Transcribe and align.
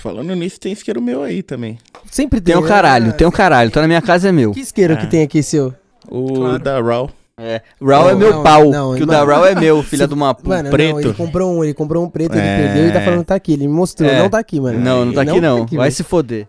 Falando 0.00 0.32
nisso, 0.34 0.60
tem 0.60 0.72
isqueiro 0.72 1.02
meu 1.02 1.22
aí 1.24 1.42
também. 1.42 1.76
Sempre 2.10 2.40
tem. 2.40 2.54
Tem 2.54 2.62
um 2.62 2.64
né? 2.64 2.68
caralho, 2.68 3.12
tem 3.14 3.26
um 3.26 3.30
caralho. 3.32 3.70
Tá 3.70 3.80
na 3.80 3.88
minha 3.88 4.00
casa 4.00 4.28
é 4.28 4.32
meu. 4.32 4.52
Que 4.52 4.60
isqueiro 4.60 4.96
que 4.96 5.06
tem 5.08 5.22
aqui, 5.22 5.42
seu? 5.42 5.74
O 6.08 6.34
Claro. 6.34 6.58
da 6.60 6.80
Raw. 6.80 7.10
É. 7.36 7.60
Raw 7.82 8.08
é 8.08 8.12
Não, 8.12 8.18
meu 8.18 8.32
não, 8.34 8.42
pau. 8.42 8.70
não, 8.70 8.94
que 8.94 9.02
o 9.02 9.06
mano. 9.06 9.26
da 9.26 9.32
Raw 9.34 9.44
é 9.46 9.54
meu, 9.54 9.82
filha 9.84 10.04
Se- 10.04 10.08
de 10.08 10.14
uma 10.14 10.32
puta. 10.34 10.48
Mano, 10.48 10.70
preto. 10.70 10.90
não, 10.92 11.00
ele 11.00 11.12
comprou 11.14 11.52
um, 11.52 11.64
ele 11.64 11.74
comprou 11.74 12.04
um 12.04 12.08
preto, 12.08 12.32
ele 12.34 12.40
É. 12.46 12.56
perdeu 12.58 12.88
e 12.88 12.92
tá 12.92 13.00
falando 13.00 13.20
que 13.20 13.26
tá 13.26 13.34
aqui. 13.34 13.52
Ele 13.52 13.66
me 13.66 13.72
mostrou, 13.74 14.08
É. 14.08 14.18
não 14.20 14.30
tá 14.30 14.38
aqui, 14.38 14.60
mano. 14.60 14.78
Não, 14.78 15.04
não 15.04 15.12
tá 15.12 15.22
aqui 15.22 15.40
não. 15.40 15.58
Vai 15.66 15.78
velho. 15.78 15.92
se 15.92 16.02
foder. 16.04 16.46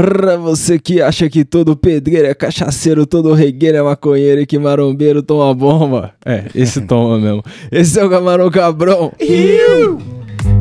Porra, 0.00 0.38
você 0.38 0.78
que 0.78 1.02
acha 1.02 1.28
que 1.28 1.44
todo 1.44 1.76
pedreiro 1.76 2.26
é 2.26 2.34
cachaceiro, 2.34 3.04
todo 3.04 3.34
regueiro 3.34 3.76
é 3.76 3.82
maconheiro 3.82 4.40
e 4.40 4.46
que 4.46 4.58
marombeiro 4.58 5.22
toma 5.22 5.54
bomba. 5.54 6.14
É, 6.24 6.44
esse 6.54 6.80
toma 6.86 7.18
mesmo. 7.18 7.42
Esse 7.70 8.00
é 8.00 8.04
o 8.04 8.08
Camarão 8.08 8.50
Cabrão. 8.50 9.12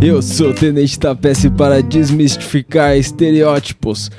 Eu 0.02 0.21
sou 0.21 0.49
o 0.49 0.53
Tenente 0.53 0.99
Tapece 0.99 1.49
para 1.49 1.81
desmistificar 1.81 2.97
estereótipos. 2.97 4.11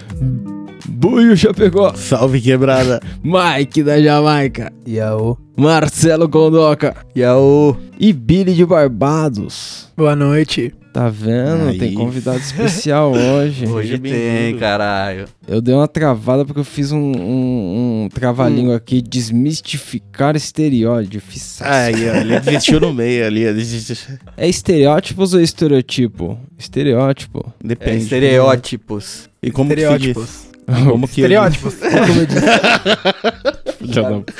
Buio 0.88 1.36
já 1.36 1.52
pegou. 1.52 1.94
Salve 1.94 2.40
quebrada. 2.40 3.00
Mike 3.22 3.82
da 3.82 4.00
Jamaica. 4.00 4.72
Yaô. 4.88 5.36
Marcelo 5.56 6.28
Condoca. 6.28 6.96
Yaô. 7.16 7.76
E 7.98 8.12
Billy 8.12 8.54
de 8.54 8.64
Barbados. 8.64 9.88
Boa 9.96 10.16
noite. 10.16 10.74
Tá 10.92 11.08
vendo? 11.08 11.68
Aí. 11.68 11.78
Tem 11.78 11.94
convidado 11.94 12.38
especial 12.42 13.12
hoje. 13.12 13.66
Hoje 13.66 13.96
tem, 13.98 14.56
caralho. 14.58 15.26
Eu 15.46 15.60
dei 15.60 15.72
uma 15.74 15.86
travada 15.86 16.44
porque 16.44 16.58
eu 16.60 16.64
fiz 16.64 16.90
um, 16.90 16.98
um, 16.98 18.04
um 18.04 18.08
trava-língua 18.12 18.76
aqui, 18.76 19.00
desmistificar 19.00 20.34
estereótipo. 20.34 21.24
Fiz- 21.24 21.62
Aí, 21.62 21.94
ó, 22.10 22.14
ele 22.16 22.40
desistiu 22.40 22.80
no 22.80 22.92
meio 22.92 23.24
ali. 23.24 23.44
É 24.36 24.48
estereótipos 24.48 25.32
ou 25.32 25.40
estereotipo? 25.40 26.36
Estereótipo. 26.58 27.52
É, 27.62 27.68
Depende. 27.68 28.02
estereótipos. 28.04 29.28
E 29.42 29.50
como 29.50 29.70
que 29.74 29.76
se 29.80 29.86
diz? 29.98 30.08
Estereótipos. 30.08 30.49
Como 30.88 31.06
que 31.08 31.20
Estereótipos. 31.20 31.74
Como 31.80 32.20
eu 32.20 32.26
disse. 32.26 32.40
Filha 33.78 34.02
da 34.02 34.10
puta. 34.10 34.32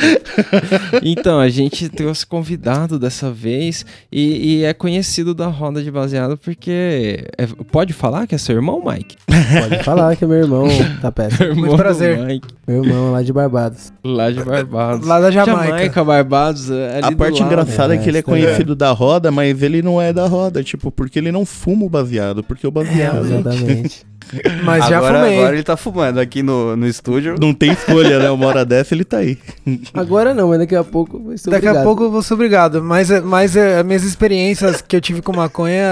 então, 1.02 1.40
a 1.40 1.48
gente 1.48 1.88
trouxe 1.88 2.26
convidado 2.26 2.98
dessa 2.98 3.30
vez 3.30 3.84
e, 4.12 4.58
e 4.60 4.64
é 4.64 4.74
conhecido 4.74 5.34
da 5.34 5.46
roda 5.46 5.82
de 5.82 5.90
baseado 5.90 6.36
porque. 6.36 7.24
é- 7.38 7.46
pode 7.70 7.92
falar 7.92 8.26
que 8.26 8.34
é 8.34 8.38
seu 8.38 8.54
irmão, 8.56 8.82
Mike? 8.84 9.16
Pode 9.26 9.82
falar 9.82 10.14
que 10.16 10.24
é 10.24 10.26
meu 10.26 10.36
irmão, 10.38 10.66
tá 11.00 11.10
perto. 11.10 11.42
Irmão 11.42 11.70
do 11.70 11.76
prazer. 11.76 12.18
Mike, 12.18 12.48
Meu 12.66 12.84
irmão 12.84 13.08
é 13.08 13.10
lá 13.12 13.22
de 13.22 13.32
Barbados. 13.32 13.92
lá 14.04 14.30
de 14.30 14.42
Barbados. 14.44 15.06
Lá 15.06 15.20
da 15.20 15.30
Jamaica. 15.30 16.04
Barbados. 16.04 16.70
é 16.70 16.96
ali 16.96 17.04
A 17.06 17.10
do 17.10 17.16
parte 17.16 17.40
lado. 17.40 17.46
engraçada 17.52 17.94
é, 17.94 17.98
É, 17.98 18.00
que 18.00 18.08
ele 18.08 18.18
é 18.18 18.22
daí. 18.22 18.30
conhecido 18.30 18.74
da 18.76 18.90
roda, 18.92 19.30
mas 19.30 19.62
ele 19.62 19.82
não 19.82 20.00
é 20.00 20.12
da 20.12 20.26
roda, 20.26 20.62
tipo, 20.62 20.90
porque 20.90 21.18
ele 21.18 21.32
não 21.32 21.44
fuma 21.46 21.84
o 21.84 21.88
baseado, 21.88 22.42
porque 22.44 22.66
o 22.66 22.70
baseado 22.70 23.24
Exatamente. 23.26 24.04
Mas 24.64 24.86
já 24.86 24.98
agora, 24.98 25.20
fumei. 25.20 25.38
agora 25.38 25.56
ele 25.56 25.62
tá 25.62 25.76
fumando 25.76 26.18
aqui 26.18 26.42
no, 26.42 26.76
no 26.76 26.86
estúdio. 26.86 27.36
não 27.40 27.52
tem 27.52 27.72
escolha, 27.72 28.18
né? 28.18 28.30
Uma 28.30 28.46
hora 28.46 28.64
dessa 28.64 28.94
ele 28.94 29.04
tá 29.04 29.18
aí. 29.18 29.38
Agora 29.92 30.34
não, 30.34 30.48
mas 30.48 30.58
daqui 30.58 30.74
a 30.74 30.84
pouco 30.84 31.22
vai 31.22 31.38
ser 31.38 31.50
Daqui 31.50 31.66
a 31.66 31.82
pouco 31.82 32.04
eu 32.04 32.10
vou 32.10 32.22
ser 32.22 32.34
obrigado. 32.34 32.82
Mas, 32.82 33.10
mas 33.22 33.56
é, 33.56 33.78
as 33.78 33.86
minhas 33.86 34.04
experiências 34.04 34.80
que 34.80 34.96
eu 34.96 35.00
tive 35.00 35.22
com 35.22 35.34
maconha, 35.34 35.82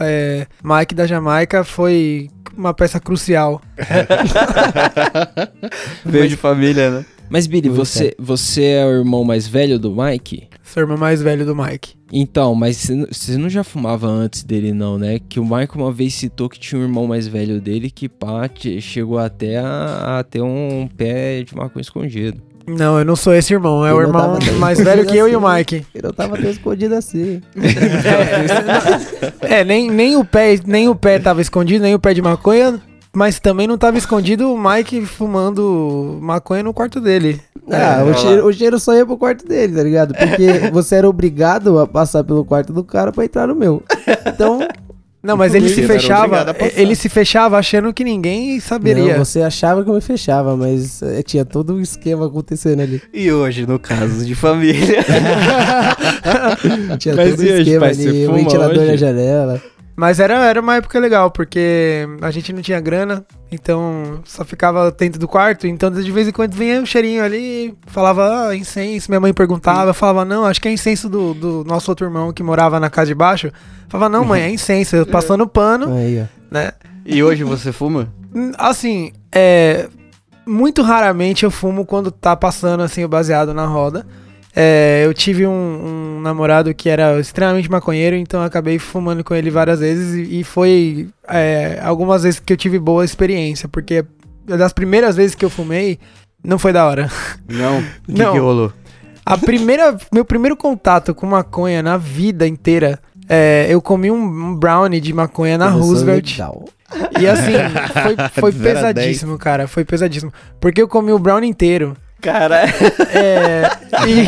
é, 0.00 0.46
Mike 0.62 0.94
da 0.94 1.06
Jamaica, 1.06 1.64
foi 1.64 2.30
uma 2.56 2.74
peça 2.74 3.00
crucial. 3.00 3.60
Veio 6.04 6.28
de 6.28 6.36
família, 6.36 6.90
né? 6.90 7.04
Mas, 7.30 7.46
Billy, 7.46 7.68
você, 7.68 8.14
você 8.18 8.64
é 8.64 8.86
o 8.86 8.90
irmão 8.90 9.22
mais 9.24 9.46
velho 9.46 9.78
do 9.78 9.94
Mike? 9.94 10.48
Sou 10.62 10.82
irmão 10.82 10.96
mais 10.96 11.20
velho 11.22 11.44
do 11.44 11.54
Mike. 11.54 11.94
Então, 12.12 12.54
mas 12.54 12.88
você 13.10 13.36
não- 13.36 13.48
já 13.50 13.62
fumava 13.62 14.06
antes 14.06 14.42
dele, 14.42 14.72
não, 14.72 14.98
né? 14.98 15.18
Que 15.28 15.38
o 15.38 15.44
Mike 15.44 15.76
uma 15.76 15.92
vez 15.92 16.14
citou 16.14 16.48
que 16.48 16.58
tinha 16.58 16.80
um 16.80 16.84
irmão 16.84 17.06
mais 17.06 17.26
velho 17.28 17.60
dele 17.60 17.90
que, 17.90 18.08
pá, 18.08 18.48
chegou 18.80 19.18
até 19.18 19.58
a, 19.58 20.18
a 20.18 20.24
ter 20.24 20.40
um 20.40 20.88
pé 20.96 21.42
de 21.42 21.54
maconha 21.54 21.82
escondido. 21.82 22.40
Não, 22.66 22.98
eu 22.98 23.04
não 23.04 23.16
sou 23.16 23.34
esse 23.34 23.52
irmão. 23.54 23.84
É 23.86 23.90
Eu 23.90 23.96
o 23.96 24.02
irmão 24.02 24.38
mais 24.58 24.78
velho 24.78 25.06
que 25.06 25.16
eu 25.16 25.26
e 25.26 25.34
o 25.34 25.46
assim. 25.46 25.56
Mike. 25.58 25.86
Ele 25.94 26.04
não 26.06 26.12
tava 26.12 26.36
tão 26.36 26.50
escondido 26.50 26.94
assim. 26.94 27.40
É, 29.40 29.64
nem, 29.64 29.90
nem, 29.90 30.16
o 30.16 30.24
pé, 30.24 30.58
nem 30.66 30.88
o 30.88 30.94
pé 30.94 31.18
tava 31.18 31.40
escondido, 31.40 31.82
nem 31.82 31.94
o 31.94 31.98
pé 31.98 32.12
de 32.12 32.20
maconha. 32.20 32.78
Mas 33.14 33.40
também 33.40 33.66
não 33.66 33.78
tava 33.78 33.98
escondido 33.98 34.52
o 34.52 34.58
Mike 34.58 35.04
fumando 35.06 36.18
maconha 36.20 36.62
no 36.62 36.74
quarto 36.74 37.00
dele. 37.00 37.40
Ah, 37.70 38.02
o, 38.04 38.14
cheiro, 38.14 38.46
o 38.46 38.52
cheiro 38.52 38.78
só 38.78 38.94
ia 38.94 39.04
pro 39.04 39.16
quarto 39.18 39.46
dele, 39.46 39.74
tá 39.76 39.82
ligado? 39.82 40.14
Porque 40.14 40.70
você 40.72 40.96
era 40.96 41.08
obrigado 41.08 41.78
a 41.78 41.86
passar 41.86 42.22
pelo 42.24 42.44
quarto 42.44 42.72
do 42.72 42.84
cara 42.84 43.12
pra 43.12 43.24
entrar 43.24 43.46
no 43.46 43.54
meu. 43.54 43.82
Então, 44.26 44.60
Não, 45.22 45.36
mas 45.36 45.54
ele 45.54 45.68
se 45.68 45.82
fechava. 45.86 46.46
Ele 46.74 46.94
se 46.94 47.08
fechava 47.08 47.58
achando 47.58 47.92
que 47.92 48.04
ninguém 48.04 48.58
saberia. 48.60 49.16
não, 49.18 49.24
você 49.24 49.42
achava 49.42 49.82
que 49.84 49.90
eu 49.90 49.94
me 49.94 50.00
fechava, 50.00 50.56
mas 50.56 51.02
eh, 51.02 51.22
tinha 51.22 51.44
todo 51.44 51.74
um 51.74 51.80
esquema 51.80 52.26
acontecendo 52.26 52.80
ali. 52.80 53.02
E 53.12 53.30
hoje, 53.32 53.66
no 53.66 53.78
caso 53.78 54.24
de 54.24 54.34
família. 54.34 55.04
Tinha 56.98 57.14
Mas 57.16 57.30
todo 57.30 57.40
um 57.40 57.42
hoje, 57.44 57.60
esquema 57.62 57.80
pai, 57.80 57.90
ali, 57.90 58.26
fuma 58.26 58.38
ventilador 58.38 58.78
hoje? 58.78 58.90
na 58.90 58.96
janela. 58.96 59.62
Mas 59.98 60.20
era, 60.20 60.34
era 60.44 60.60
uma 60.60 60.76
época 60.76 60.96
legal, 61.00 61.28
porque 61.28 62.06
a 62.22 62.30
gente 62.30 62.52
não 62.52 62.62
tinha 62.62 62.78
grana, 62.80 63.26
então 63.50 64.20
só 64.24 64.44
ficava 64.44 64.92
dentro 64.92 65.18
do 65.18 65.26
quarto. 65.26 65.66
Então 65.66 65.90
de 65.90 66.12
vez 66.12 66.28
em 66.28 66.30
quando 66.30 66.54
vinha 66.54 66.80
um 66.80 66.86
cheirinho 66.86 67.20
ali, 67.20 67.76
falava 67.88 68.46
ah, 68.46 68.54
incenso. 68.54 69.10
Minha 69.10 69.18
mãe 69.18 69.34
perguntava, 69.34 69.90
eu 69.90 69.94
falava, 69.94 70.24
não, 70.24 70.44
acho 70.44 70.60
que 70.60 70.68
é 70.68 70.72
incenso 70.72 71.08
do, 71.08 71.34
do 71.34 71.64
nosso 71.64 71.90
outro 71.90 72.06
irmão 72.06 72.32
que 72.32 72.44
morava 72.44 72.78
na 72.78 72.88
casa 72.88 73.08
de 73.08 73.14
baixo. 73.16 73.50
Falava, 73.88 74.08
não, 74.08 74.24
mãe, 74.24 74.42
é 74.42 74.48
incenso. 74.48 74.94
Eu 74.94 75.04
passando 75.10 75.48
pano, 75.48 75.92
Aí, 75.92 76.22
ó. 76.22 76.26
né? 76.48 76.70
E 77.04 77.20
hoje 77.20 77.42
você 77.42 77.72
fuma? 77.72 78.08
Assim, 78.56 79.10
é. 79.32 79.88
Muito 80.46 80.80
raramente 80.80 81.44
eu 81.44 81.50
fumo 81.50 81.84
quando 81.84 82.12
tá 82.12 82.36
passando 82.36 82.84
assim 82.84 83.02
o 83.02 83.08
baseado 83.08 83.52
na 83.52 83.66
roda. 83.66 84.06
É, 84.60 85.02
eu 85.06 85.14
tive 85.14 85.46
um, 85.46 86.16
um 86.16 86.20
namorado 86.20 86.74
que 86.74 86.88
era 86.88 87.20
extremamente 87.20 87.70
maconheiro, 87.70 88.16
então 88.16 88.42
acabei 88.42 88.76
fumando 88.76 89.22
com 89.22 89.32
ele 89.32 89.50
várias 89.50 89.78
vezes 89.78 90.14
e, 90.28 90.40
e 90.40 90.42
foi 90.42 91.08
é, 91.28 91.78
algumas 91.80 92.24
vezes 92.24 92.40
que 92.40 92.52
eu 92.52 92.56
tive 92.56 92.76
boa 92.76 93.04
experiência, 93.04 93.68
porque 93.68 94.04
das 94.44 94.72
primeiras 94.72 95.14
vezes 95.14 95.36
que 95.36 95.44
eu 95.44 95.50
fumei, 95.50 96.00
não 96.42 96.58
foi 96.58 96.72
da 96.72 96.84
hora. 96.84 97.08
Não. 97.48 97.78
O 97.78 97.82
que, 98.12 98.20
Não. 98.20 98.32
que 98.32 98.38
rolou? 98.40 98.72
A 99.24 99.38
primeira, 99.38 99.96
meu 100.12 100.24
primeiro 100.24 100.56
contato 100.56 101.14
com 101.14 101.24
maconha 101.24 101.80
na 101.80 101.96
vida 101.96 102.44
inteira, 102.44 102.98
é, 103.28 103.66
eu 103.70 103.80
comi 103.80 104.10
um, 104.10 104.56
brownie 104.56 105.00
de 105.00 105.12
maconha 105.12 105.56
na 105.56 105.66
Começou 105.70 105.88
Roosevelt. 105.90 106.32
legal. 106.32 106.64
E 107.20 107.28
assim, 107.28 107.52
foi, 108.32 108.50
foi 108.50 108.52
pesadíssimo, 108.52 109.38
cara. 109.38 109.68
Foi 109.68 109.84
pesadíssimo. 109.84 110.32
Porque 110.58 110.82
eu 110.82 110.88
comi 110.88 111.12
o 111.12 111.18
brown 111.18 111.44
inteiro. 111.44 111.96
Cara, 112.20 112.64
É. 113.12 113.70
E, 114.06 114.26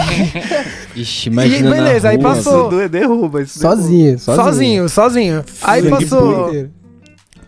Ixi, 1.02 1.28
imagina 1.28 1.68
E 1.68 1.72
beleza, 1.72 2.04
na 2.04 2.10
aí 2.10 2.16
rua. 2.16 2.34
passou. 2.34 2.68
isso 2.80 2.88
derruba. 2.88 3.42
Isso 3.42 3.58
Sozinho, 3.58 4.18
sozinho. 4.18 4.44
sozinho, 4.44 4.88
sozinho. 4.88 5.44
Aí 5.62 5.82
Sangue 5.82 5.90
passou. 6.04 6.68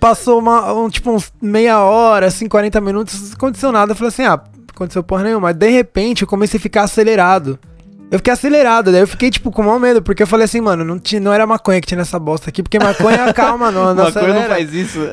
Passou 0.01 0.39
uma, 0.41 0.73
um, 0.73 0.89
tipo 0.89 1.13
uns 1.13 1.33
meia 1.41 1.81
hora, 1.81 2.27
assim, 2.27 2.49
40 2.49 2.81
minutos, 2.81 3.21
não 3.29 3.33
aconteceu 3.35 3.71
nada. 3.71 3.93
Eu 3.93 3.97
falei 3.97 4.09
assim, 4.09 4.25
ah, 4.25 4.41
aconteceu 4.75 5.03
porra 5.03 5.23
nenhuma. 5.23 5.43
Mas 5.49 5.57
de 5.57 5.71
repente 5.71 6.23
eu 6.23 6.29
comecei 6.29 6.59
a 6.59 6.61
ficar 6.61 6.83
acelerado. 6.83 7.57
Eu 8.12 8.19
fiquei 8.19 8.33
acelerado, 8.33 8.93
daí 8.93 9.00
eu 9.00 9.06
fiquei, 9.09 9.31
tipo, 9.31 9.50
com 9.50 9.62
maior 9.62 9.81
medo, 9.81 10.03
porque 10.03 10.23
eu 10.23 10.27
falei 10.27 10.45
assim, 10.45 10.61
mano, 10.61 10.84
não, 10.84 10.99
tinha, 10.99 11.21
não 11.21 11.33
era 11.33 11.47
maconha 11.47 11.81
que 11.81 11.87
tinha 11.87 11.97
nessa 11.99 12.19
bosta 12.19 12.50
aqui, 12.50 12.62
porque 12.62 12.78
maconha 12.78 13.25
acalma, 13.25 13.71
não, 13.73 13.87
não 13.95 14.05
Maconha 14.05 14.27
não 14.28 14.34
acelera. 14.34 14.49
faz 14.49 14.75
isso. 14.75 14.99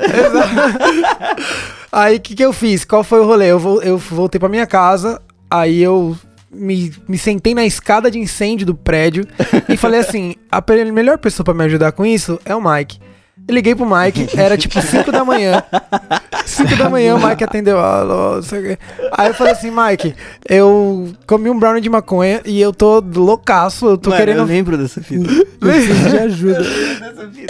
Aí 1.91 2.17
o 2.17 2.19
que, 2.19 2.35
que 2.35 2.43
eu 2.43 2.53
fiz? 2.53 2.85
Qual 2.85 3.03
foi 3.03 3.19
o 3.19 3.25
rolê? 3.25 3.47
Eu, 3.47 3.59
vol- 3.59 3.81
eu 3.81 3.97
voltei 3.97 4.39
pra 4.39 4.49
minha 4.49 4.67
casa, 4.67 5.19
aí 5.49 5.81
eu 5.81 6.15
me, 6.51 6.93
me 7.07 7.17
sentei 7.17 7.55
na 7.55 7.65
escada 7.65 8.11
de 8.11 8.19
incêndio 8.19 8.65
do 8.65 8.75
prédio 8.75 9.25
e 9.67 9.75
falei 9.75 9.99
assim: 10.01 10.35
a 10.51 10.61
melhor 10.91 11.17
pessoa 11.17 11.43
pra 11.43 11.53
me 11.53 11.63
ajudar 11.65 11.91
com 11.91 12.05
isso 12.05 12.39
é 12.45 12.55
o 12.55 12.61
Mike. 12.61 12.99
Eu 13.49 13.55
liguei 13.55 13.73
pro 13.73 13.83
Mike, 13.83 14.29
era 14.39 14.55
tipo 14.55 14.79
5 14.79 15.11
da 15.11 15.25
manhã. 15.25 15.63
5 16.45 16.75
da 16.75 16.87
manhã 16.87 17.15
o 17.15 17.27
Mike 17.27 17.43
atendeu. 17.43 17.79
Alô, 17.79 18.37
o 18.37 18.43
quê. 18.43 18.77
Aí 19.11 19.29
eu 19.29 19.33
falei 19.33 19.53
assim, 19.53 19.71
Mike, 19.71 20.13
eu 20.47 21.11
comi 21.25 21.49
um 21.49 21.57
brownie 21.57 21.81
de 21.81 21.89
maconha 21.89 22.41
e 22.45 22.61
eu 22.61 22.71
tô 22.71 22.99
loucaço, 22.99 23.87
eu 23.87 23.97
tô 23.97 24.11
Mano, 24.11 24.19
querendo 24.21 24.37
eu 24.41 24.45
lembro 24.45 24.77
dessa 24.77 25.01
fita. 25.01 25.27
Preciso 25.59 26.09
de 26.09 26.17
ajuda. 26.19 26.61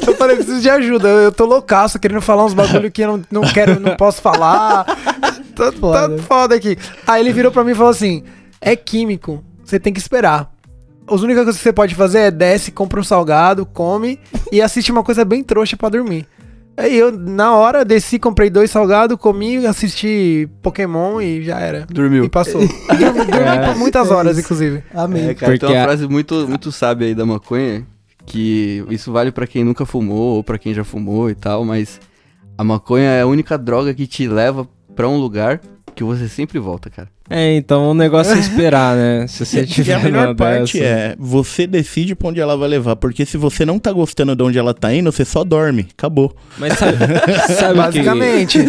eu 0.08 0.16
falei, 0.16 0.38
preciso 0.38 0.62
de 0.62 0.70
ajuda. 0.70 1.10
Eu, 1.10 1.18
eu 1.18 1.32
tô 1.34 1.44
loucaço, 1.44 2.00
querendo 2.00 2.22
falar 2.22 2.46
uns 2.46 2.54
bagulho 2.54 2.90
que 2.90 3.02
eu 3.02 3.18
não, 3.18 3.42
não 3.42 3.52
quero, 3.52 3.78
não 3.78 3.98
posso 3.98 4.22
falar. 4.22 4.86
Tá, 5.54 5.74
Foda. 5.74 6.16
tá 6.18 6.24
foda 6.24 6.56
aqui. 6.56 6.78
Aí 7.06 7.22
ele 7.22 7.34
virou 7.34 7.52
pra 7.52 7.62
mim 7.66 7.72
e 7.72 7.76
falou 7.76 7.92
assim: 7.92 8.24
é 8.62 8.74
químico, 8.74 9.44
você 9.66 9.78
tem 9.78 9.92
que 9.92 10.00
esperar. 10.00 10.50
As 11.12 11.22
únicas 11.22 11.44
coisas 11.44 11.58
que 11.58 11.64
você 11.64 11.74
pode 11.74 11.96
fazer 11.96 12.20
é 12.20 12.32
desce, 12.32 12.72
compra 12.72 13.00
um 13.00 13.04
salgado, 13.04 13.66
come 13.66 14.20
e 14.52 14.62
assiste 14.62 14.92
uma 14.92 15.04
coisa 15.04 15.24
bem 15.26 15.44
trouxa 15.44 15.76
pra 15.78 15.90
dormir. 15.90 16.26
Aí 16.78 16.98
eu, 16.98 17.12
na 17.12 17.56
hora, 17.56 17.84
desci, 17.84 18.18
comprei 18.18 18.50
dois 18.50 18.72
salgados, 18.72 19.18
comi, 19.18 19.66
assisti 19.66 20.48
Pokémon 20.62 21.20
e 21.20 21.44
já 21.44 21.60
era. 21.60 21.86
Dormiu. 21.90 22.24
E 22.24 22.30
passou. 22.30 22.62
Dormi, 22.88 23.26
dormi 23.26 23.48
É. 23.48 23.66
por 23.66 23.76
muitas 23.78 24.10
É 24.10 24.14
horas, 24.14 24.38
isso. 24.38 24.46
inclusive. 24.46 24.84
Amém. 24.94 25.28
É, 25.30 25.34
cara, 25.34 25.52
Porque 25.52 25.66
tem 25.66 25.76
uma 25.76 25.82
a- 25.82 25.86
frase 25.88 26.08
muito, 26.08 26.48
muito 26.48 26.72
sábia 26.72 27.08
aí 27.08 27.14
da 27.14 27.26
maconha, 27.26 27.86
que 28.26 28.86
isso 28.90 29.12
vale 29.12 29.30
pra 29.32 29.46
quem 29.46 29.64
nunca 29.66 29.86
fumou 29.86 30.38
ou 30.38 30.44
pra 30.44 30.58
quem 30.58 30.74
já 30.74 30.86
fumou 30.86 31.30
e 31.30 31.36
tal, 31.36 31.66
mas 31.66 32.00
a 32.58 32.64
maconha 32.64 33.10
é 33.10 33.22
a 33.24 33.28
única 33.28 33.58
droga 33.58 33.94
que 33.94 34.08
te 34.08 34.26
leva 34.28 34.66
pra 34.96 35.08
um 35.10 35.18
lugar 35.18 35.60
que 35.94 36.04
você 36.04 36.30
sempre 36.30 36.60
volta, 36.60 36.90
cara. 36.90 37.10
É, 37.30 37.56
então 37.56 37.92
o 37.92 37.94
negócio 37.94 38.34
é 38.34 38.40
esperar, 38.40 38.96
né? 38.96 39.28
Se 39.28 39.46
você 39.46 39.62
E 39.64 39.66
tiver 39.68 39.94
a 39.94 40.00
melhor 40.00 40.36
parte 40.36 40.80
dessa- 40.80 40.86
é, 40.86 41.16
você 41.20 41.68
decide 41.68 42.16
pra 42.16 42.30
onde 42.30 42.40
ela 42.40 42.58
vai 42.58 42.68
levar, 42.70 42.96
porque 42.96 43.26
se 43.26 43.38
você 43.38 43.66
não 43.66 43.78
tá 43.78 43.92
gostando 43.92 44.36
de 44.36 44.44
onde 44.44 44.58
ela 44.58 44.74
tá 44.74 44.94
indo, 44.94 45.12
você 45.12 45.24
só 45.24 45.44
dorme, 45.44 45.88
acabou. 45.96 46.36
Mas 46.58 46.74
sabe, 46.78 46.98
sabe 47.54 47.72
o 47.80 47.92
que- 47.92 48.00
Basicamente. 48.00 48.60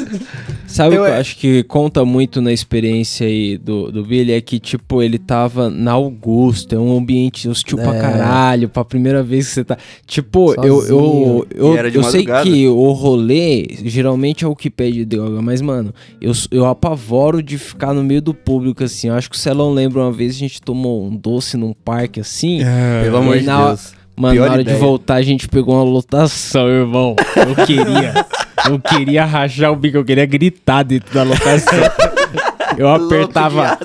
Sabe 0.66 0.94
o 0.94 0.98
Eu 0.98 1.04
que 1.04 1.10
eu 1.10 1.14
é- 1.14 1.18
acho 1.18 1.36
que 1.36 1.62
conta 1.64 2.04
muito 2.04 2.40
na 2.40 2.52
experiência 2.52 3.26
aí 3.26 3.56
do, 3.58 3.90
do 3.90 4.04
Billy? 4.04 4.32
É 4.32 4.40
que, 4.40 4.60
tipo, 4.60 5.02
ele 5.02 5.18
tava 5.18 5.68
na 5.68 5.92
Augusta, 5.92 6.76
é 6.76 6.78
um 6.78 6.96
ambiente 6.96 7.48
hostil 7.48 7.76
pra 7.78 7.96
É. 7.96 8.00
caralho, 8.00 8.68
pra 8.68 8.84
primeira 8.84 9.20
vez 9.22 9.48
que 9.48 9.54
você 9.54 9.64
tá. 9.64 9.76
Tipo, 10.06 10.54
eu, 10.58 10.64
eu, 10.64 10.80
Sozinho. 10.82 11.46
eu, 11.54 11.74
E 11.74 11.76
era 11.76 11.90
de 11.90 11.96
eu 11.96 12.04
sei 12.04 12.24
que 12.24 12.68
o 12.68 12.92
rolê 12.92 13.66
geralmente 13.84 14.44
é 14.44 14.48
o 14.48 14.54
que 14.54 14.70
pede 14.70 15.04
droga, 15.04 15.42
mas, 15.42 15.60
mano, 15.60 15.92
eu, 16.20 16.30
eu 16.52 16.66
apavoro 16.66 17.42
de 17.42 17.58
ficar 17.58 17.92
no 17.92 18.04
meio 18.04 18.22
do 18.22 18.32
público 18.50 18.82
assim. 18.84 19.08
Eu 19.08 19.14
acho 19.14 19.30
que 19.30 19.36
o 19.36 19.38
Celão 19.38 19.72
lembra 19.72 20.00
uma 20.02 20.10
vez 20.12 20.34
a 20.34 20.38
gente 20.38 20.60
tomou 20.60 21.04
um 21.06 21.14
doce 21.14 21.56
num 21.56 21.72
parque 21.72 22.20
assim. 22.20 22.60
Pelo 23.02 23.16
e 23.16 23.18
amor 23.18 23.38
de 23.38 23.44
na- 23.46 23.66
Deus. 23.68 23.92
Mano, 24.16 24.34
Pior 24.34 24.46
na 24.46 24.52
hora 24.52 24.60
ideia. 24.62 24.76
de 24.76 24.82
voltar, 24.82 25.14
a 25.14 25.22
gente 25.22 25.48
pegou 25.48 25.74
uma 25.76 25.84
lotação, 25.84 26.68
irmão. 26.68 27.16
Eu 27.36 27.64
queria. 27.64 28.26
eu 28.68 28.78
queria 28.78 29.24
rachar 29.24 29.72
o 29.72 29.76
bico, 29.76 29.96
eu 29.96 30.04
queria 30.04 30.26
gritar 30.26 30.82
dentro 30.82 31.14
da 31.14 31.22
lotação. 31.22 31.78
Eu 32.76 32.88
apertava. 32.88 33.78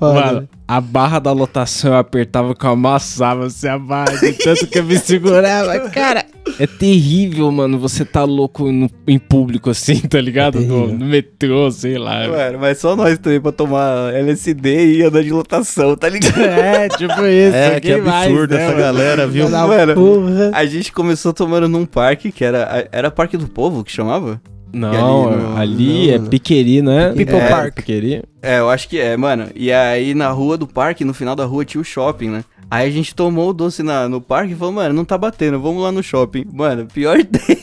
Mano, 0.00 0.48
a 0.66 0.80
barra 0.80 1.18
da 1.18 1.32
lotação 1.32 1.92
eu 1.92 1.98
apertava 1.98 2.54
que 2.54 2.64
eu 2.64 2.70
amassava 2.70 3.46
assim 3.46 3.66
a 3.66 3.78
barra 3.78 4.14
de 4.16 4.32
tanto 4.34 4.66
que 4.68 4.78
eu 4.78 4.84
me 4.84 4.96
segurava. 4.96 5.76
Cara, 5.90 6.24
é 6.58 6.66
terrível, 6.66 7.50
mano, 7.50 7.78
você 7.78 8.04
tá 8.04 8.24
louco 8.24 8.70
no- 8.72 8.90
em 9.06 9.18
público 9.18 9.70
assim, 9.70 9.98
tá 10.00 10.20
ligado? 10.20 10.58
É 10.58 10.60
no, 10.62 10.88
no 10.88 11.04
metrô, 11.06 11.70
sei 11.70 11.98
lá. 11.98 12.26
Mano, 12.28 12.58
mas 12.60 12.78
só 12.78 12.94
nós 12.96 13.18
também 13.18 13.40
pra 13.40 13.52
tomar 13.52 14.12
LSD 14.14 14.96
e 14.96 15.02
andar 15.02 15.22
de 15.22 15.30
lotação, 15.30 15.96
tá 15.96 16.08
ligado? 16.08 16.38
É, 16.48 16.88
tipo 16.88 17.12
isso. 17.26 17.56
É, 17.56 17.80
que 17.80 17.92
quem 17.92 18.00
mais, 18.02 18.30
absurdo 18.30 18.54
né, 18.54 18.60
essa 18.62 18.70
mano? 18.72 18.82
galera, 18.84 19.26
viu? 19.26 19.48
Mano, 19.48 19.94
porra. 19.94 20.50
A 20.54 20.64
gente 20.66 20.92
começou 20.92 21.32
tomando 21.32 21.68
num 21.68 21.84
parque 21.86 22.30
que 22.32 22.44
era. 22.44 22.88
Era 22.92 23.10
Parque 23.10 23.36
do 23.36 23.46
Povo 23.48 23.82
que 23.84 23.92
chamava? 23.92 24.40
Não, 24.72 25.28
ali 25.28 25.36
no- 25.42 25.56
ali 25.56 26.18
não, 26.18 26.26
é. 26.26 26.28
Piqueri, 26.28 26.82
né? 26.82 27.12
People 27.16 27.36
é, 27.36 27.48
Park. 27.48 27.74
Piqueri. 27.76 28.22
É, 28.42 28.58
eu 28.58 28.68
acho 28.68 28.88
que 28.88 28.98
é, 28.98 29.16
mano. 29.16 29.46
E 29.54 29.72
aí 29.72 30.14
na 30.14 30.28
rua 30.30 30.56
do 30.58 30.66
parque, 30.66 31.04
no 31.04 31.14
final 31.14 31.34
da 31.34 31.44
rua, 31.46 31.64
tinha 31.64 31.80
o 31.80 31.84
shopping, 31.84 32.28
né? 32.28 32.44
Aí 32.70 32.86
a 32.88 32.92
gente 32.92 33.14
tomou 33.14 33.50
o 33.50 33.52
doce 33.52 33.82
na, 33.82 34.08
no 34.08 34.20
parque 34.20 34.52
e 34.52 34.56
falou, 34.56 34.74
mano, 34.74 34.94
não 34.94 35.04
tá 35.04 35.16
batendo, 35.16 35.58
vamos 35.58 35.82
lá 35.82 35.90
no 35.90 36.02
shopping. 36.02 36.44
Mano, 36.52 36.86
pior 36.86 37.18
ideia. 37.20 37.58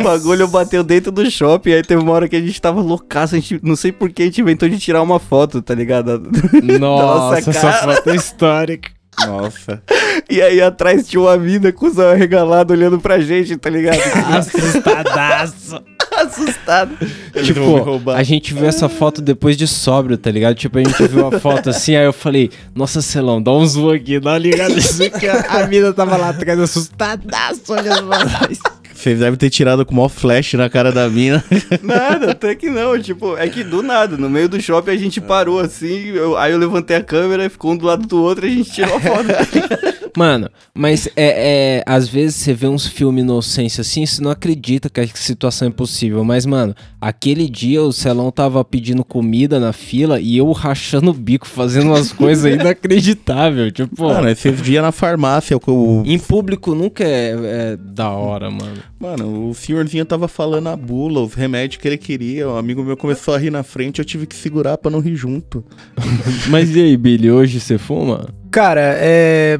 o 0.00 0.02
bagulho 0.02 0.48
bateu 0.48 0.82
dentro 0.82 1.12
do 1.12 1.30
shopping, 1.30 1.72
aí 1.72 1.82
teve 1.82 2.02
uma 2.02 2.12
hora 2.12 2.28
que 2.28 2.34
a 2.34 2.40
gente 2.40 2.60
tava 2.60 2.80
loucaço, 2.80 3.36
a 3.36 3.38
gente, 3.38 3.60
não 3.62 3.76
sei 3.76 3.92
por 3.92 4.10
que 4.10 4.22
a 4.22 4.24
gente 4.26 4.40
inventou 4.40 4.68
de 4.68 4.78
tirar 4.78 5.00
uma 5.00 5.20
foto, 5.20 5.62
tá 5.62 5.74
ligado? 5.74 6.22
Nossa, 6.80 7.36
Nossa, 7.36 7.50
essa 7.50 7.72
foto 7.72 8.10
é 8.10 8.16
histórica. 8.16 8.90
Nossa. 9.26 9.82
E 10.30 10.40
aí 10.40 10.60
atrás 10.60 11.08
tinha 11.08 11.20
uma 11.20 11.36
mina 11.36 11.72
com 11.72 11.86
o 11.86 11.90
zóio 11.90 12.12
arregalado 12.12 12.72
olhando 12.72 13.00
pra 13.00 13.18
gente, 13.18 13.56
tá 13.56 13.68
ligado? 13.68 13.98
Assustadaço. 14.36 15.82
Assustado. 16.22 16.96
Tipo, 17.42 18.10
a 18.10 18.22
gente 18.22 18.52
viu 18.54 18.66
essa 18.66 18.88
foto 18.88 19.20
depois 19.22 19.56
de 19.56 19.66
sóbrio, 19.66 20.16
tá 20.18 20.30
ligado? 20.30 20.56
Tipo, 20.56 20.78
a 20.78 20.82
gente 20.84 21.06
viu 21.06 21.26
a 21.26 21.38
foto 21.38 21.70
assim, 21.70 21.94
aí 21.96 22.04
eu 22.04 22.12
falei, 22.12 22.50
nossa, 22.74 23.00
Celão, 23.00 23.40
dá 23.42 23.52
um 23.52 23.64
zoom 23.66 23.90
aqui, 23.90 24.18
dá 24.18 24.30
uma 24.32 24.38
ligada 24.38 24.74
nisso 24.74 25.02
aqui. 25.04 25.26
A 25.28 25.66
mina 25.66 25.92
tava 25.92 26.16
lá 26.16 26.30
atrás, 26.30 26.58
assustadaço, 26.58 27.62
olhando 27.72 28.08
pra 28.08 28.24
nós. 28.24 28.58
Vocês 28.92 29.20
devem 29.20 29.38
ter 29.38 29.48
tirado 29.48 29.86
com 29.86 29.92
o 29.92 29.96
maior 29.96 30.08
flash 30.08 30.54
na 30.54 30.68
cara 30.68 30.90
da 30.90 31.08
mina. 31.08 31.42
Nada, 31.82 32.32
até 32.32 32.56
que 32.56 32.68
não, 32.68 33.00
tipo, 33.00 33.36
é 33.36 33.48
que 33.48 33.62
do 33.62 33.80
nada, 33.80 34.16
no 34.16 34.28
meio 34.28 34.48
do 34.48 34.60
shopping 34.60 34.90
a 34.90 34.96
gente 34.96 35.20
parou 35.20 35.60
assim, 35.60 36.06
eu- 36.08 36.36
aí 36.36 36.50
eu 36.50 36.58
levantei 36.58 36.96
a 36.96 37.02
câmera, 37.02 37.48
ficou 37.48 37.70
um 37.72 37.76
do 37.76 37.86
lado 37.86 38.04
do 38.08 38.20
outro 38.20 38.44
e 38.44 38.50
a 38.50 38.54
gente 38.56 38.72
tirou 38.72 38.96
a 38.96 39.00
foto. 39.00 39.26
Mano, 40.16 40.48
mas 40.74 41.06
é, 41.16 41.80
é, 41.80 41.84
às 41.86 42.08
vezes 42.08 42.36
você 42.36 42.54
vê 42.54 42.66
uns 42.66 42.86
filmes 42.86 43.22
inocência 43.22 43.82
assim, 43.82 44.06
você 44.06 44.22
não 44.22 44.30
acredita 44.30 44.88
que 44.88 45.00
a 45.00 45.06
situação 45.06 45.68
é 45.68 45.70
possível. 45.70 46.24
Mas, 46.24 46.46
mano, 46.46 46.74
aquele 47.00 47.48
dia 47.48 47.82
o 47.82 47.92
Celão 47.92 48.30
tava 48.30 48.64
pedindo 48.64 49.04
comida 49.04 49.58
na 49.60 49.72
fila 49.72 50.20
e 50.20 50.36
eu 50.36 50.50
rachando 50.52 51.10
o 51.10 51.14
bico, 51.14 51.46
fazendo 51.46 51.88
umas 51.88 52.12
coisas 52.12 52.44
inacreditáveis. 52.52 53.72
Tipo, 53.72 54.04
Mano, 54.04 54.28
esses 54.28 54.60
dias 54.62 54.82
na 54.82 54.92
farmácia, 54.92 55.56
o, 55.56 56.02
em 56.04 56.18
público 56.18 56.74
nunca 56.74 57.04
é, 57.04 57.34
é 57.72 57.76
da 57.76 58.10
hora, 58.10 58.50
mano. 58.50 58.78
Mano, 58.98 59.48
o 59.48 59.54
senhorzinho 59.54 60.04
tava 60.04 60.28
falando 60.28 60.68
a 60.68 60.76
bula, 60.76 61.20
os 61.22 61.34
remédios 61.34 61.80
que 61.80 61.88
ele 61.88 61.98
queria. 61.98 62.48
Um 62.48 62.56
amigo 62.56 62.82
meu 62.82 62.96
começou 62.96 63.34
a 63.34 63.38
rir 63.38 63.50
na 63.50 63.62
frente, 63.62 63.98
eu 63.98 64.04
tive 64.04 64.26
que 64.26 64.34
segurar 64.34 64.76
pra 64.78 64.90
não 64.90 65.00
rir 65.00 65.16
junto. 65.16 65.64
Mas 66.48 66.74
e 66.74 66.80
aí, 66.80 66.96
Billy, 66.96 67.30
hoje 67.30 67.60
você 67.60 67.78
fuma? 67.78 68.28
Cara, 68.50 68.80
é. 68.98 69.58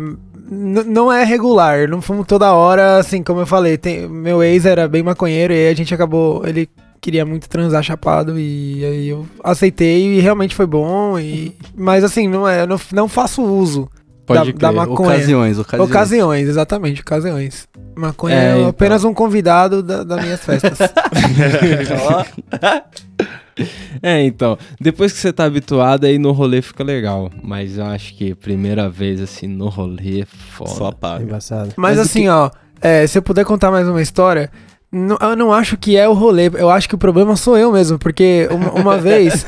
n- 0.51 0.85
Não 0.85 1.13
é 1.13 1.25
regular, 1.25 1.89
não 1.89 2.01
fumo 2.01 2.25
toda 2.25 2.53
hora, 2.53 2.99
assim, 2.99 3.23
como 3.23 3.41
eu 3.41 3.47
falei, 3.47 3.77
tem- 3.77 4.09
meu 4.09 4.43
ex 4.43 4.65
era 4.67 4.89
bem 4.89 5.03
maconheiro 5.03 5.53
e 5.53 5.57
aí 5.57 5.69
a 5.69 5.75
gente 5.75 5.93
acabou, 5.95 6.43
ele 6.47 6.69
queria 7.01 7.25
muito 7.25 7.49
transar 7.49 7.83
chapado 7.83 8.39
e 8.39 8.85
aí 8.85 9.09
eu 9.09 9.27
aceitei 9.45 10.17
e 10.17 10.21
realmente 10.21 10.55
foi 10.55 10.67
bom, 10.67 11.19
e, 11.19 11.55
mas 11.77 12.03
assim, 12.03 12.27
não 12.27 12.49
é, 12.49 12.63
eu 12.63 12.67
não, 12.67 12.81
não 12.93 13.09
faço 13.09 13.43
uso 13.43 13.89
Pode 14.27 14.53
da, 14.55 14.69
da 14.69 14.73
maconha. 14.73 15.11
Ocasiões, 15.17 15.59
ocasiões. 15.59 15.91
Ocasiões, 15.91 16.49
exatamente, 16.49 17.01
ocasiões. 17.01 17.67
Maconha 17.97 18.35
É, 18.37 18.45
é, 18.53 18.57
então. 18.59 18.69
apenas 18.69 19.03
um 19.05 19.15
convidado 19.15 19.83
da- 19.83 20.03
das 20.05 20.23
minhas 20.23 20.41
festas. 20.45 20.79
É, 24.03 24.23
então, 24.23 24.57
depois 24.81 25.13
que 25.13 25.19
você 25.19 25.33
tá 25.33 25.45
habituado, 25.45 26.05
aí 26.05 26.19
no 26.19 26.31
rolê 26.33 26.63
fica 26.63 26.85
legal. 26.85 27.31
Mas 27.43 27.79
eu 27.79 27.85
acho 27.85 28.15
que 28.15 28.35
primeira 28.35 28.89
vez, 28.89 29.21
assim, 29.21 29.47
no 29.49 29.69
rolê 29.69 30.21
é 30.23 30.25
foda. 30.25 30.71
Só 30.71 30.87
apaga. 30.87 31.25
Embaçado. 31.25 31.73
Mas, 31.77 31.97
Mas 31.97 31.99
assim, 31.99 32.29
ó, 32.29 32.51
é, 32.81 33.07
se 33.07 33.19
eu 33.19 33.23
puder 33.23 33.45
contar 33.45 33.71
mais 33.71 33.89
uma 33.89 34.01
história, 34.01 34.51
não- 34.93 35.19
eu 35.21 35.35
não 35.37 35.53
acho 35.53 35.77
que 35.77 35.97
é 35.97 36.09
o 36.09 36.13
rolê, 36.13 36.49
eu 36.55 36.71
acho 36.71 36.89
que 36.89 36.95
o 36.95 36.99
problema 36.99 37.35
sou 37.37 37.57
eu 37.59 37.73
mesmo, 37.73 37.99
porque 37.99 38.49
uma, 38.53 38.71
uma 38.73 38.97
vez 39.03 39.45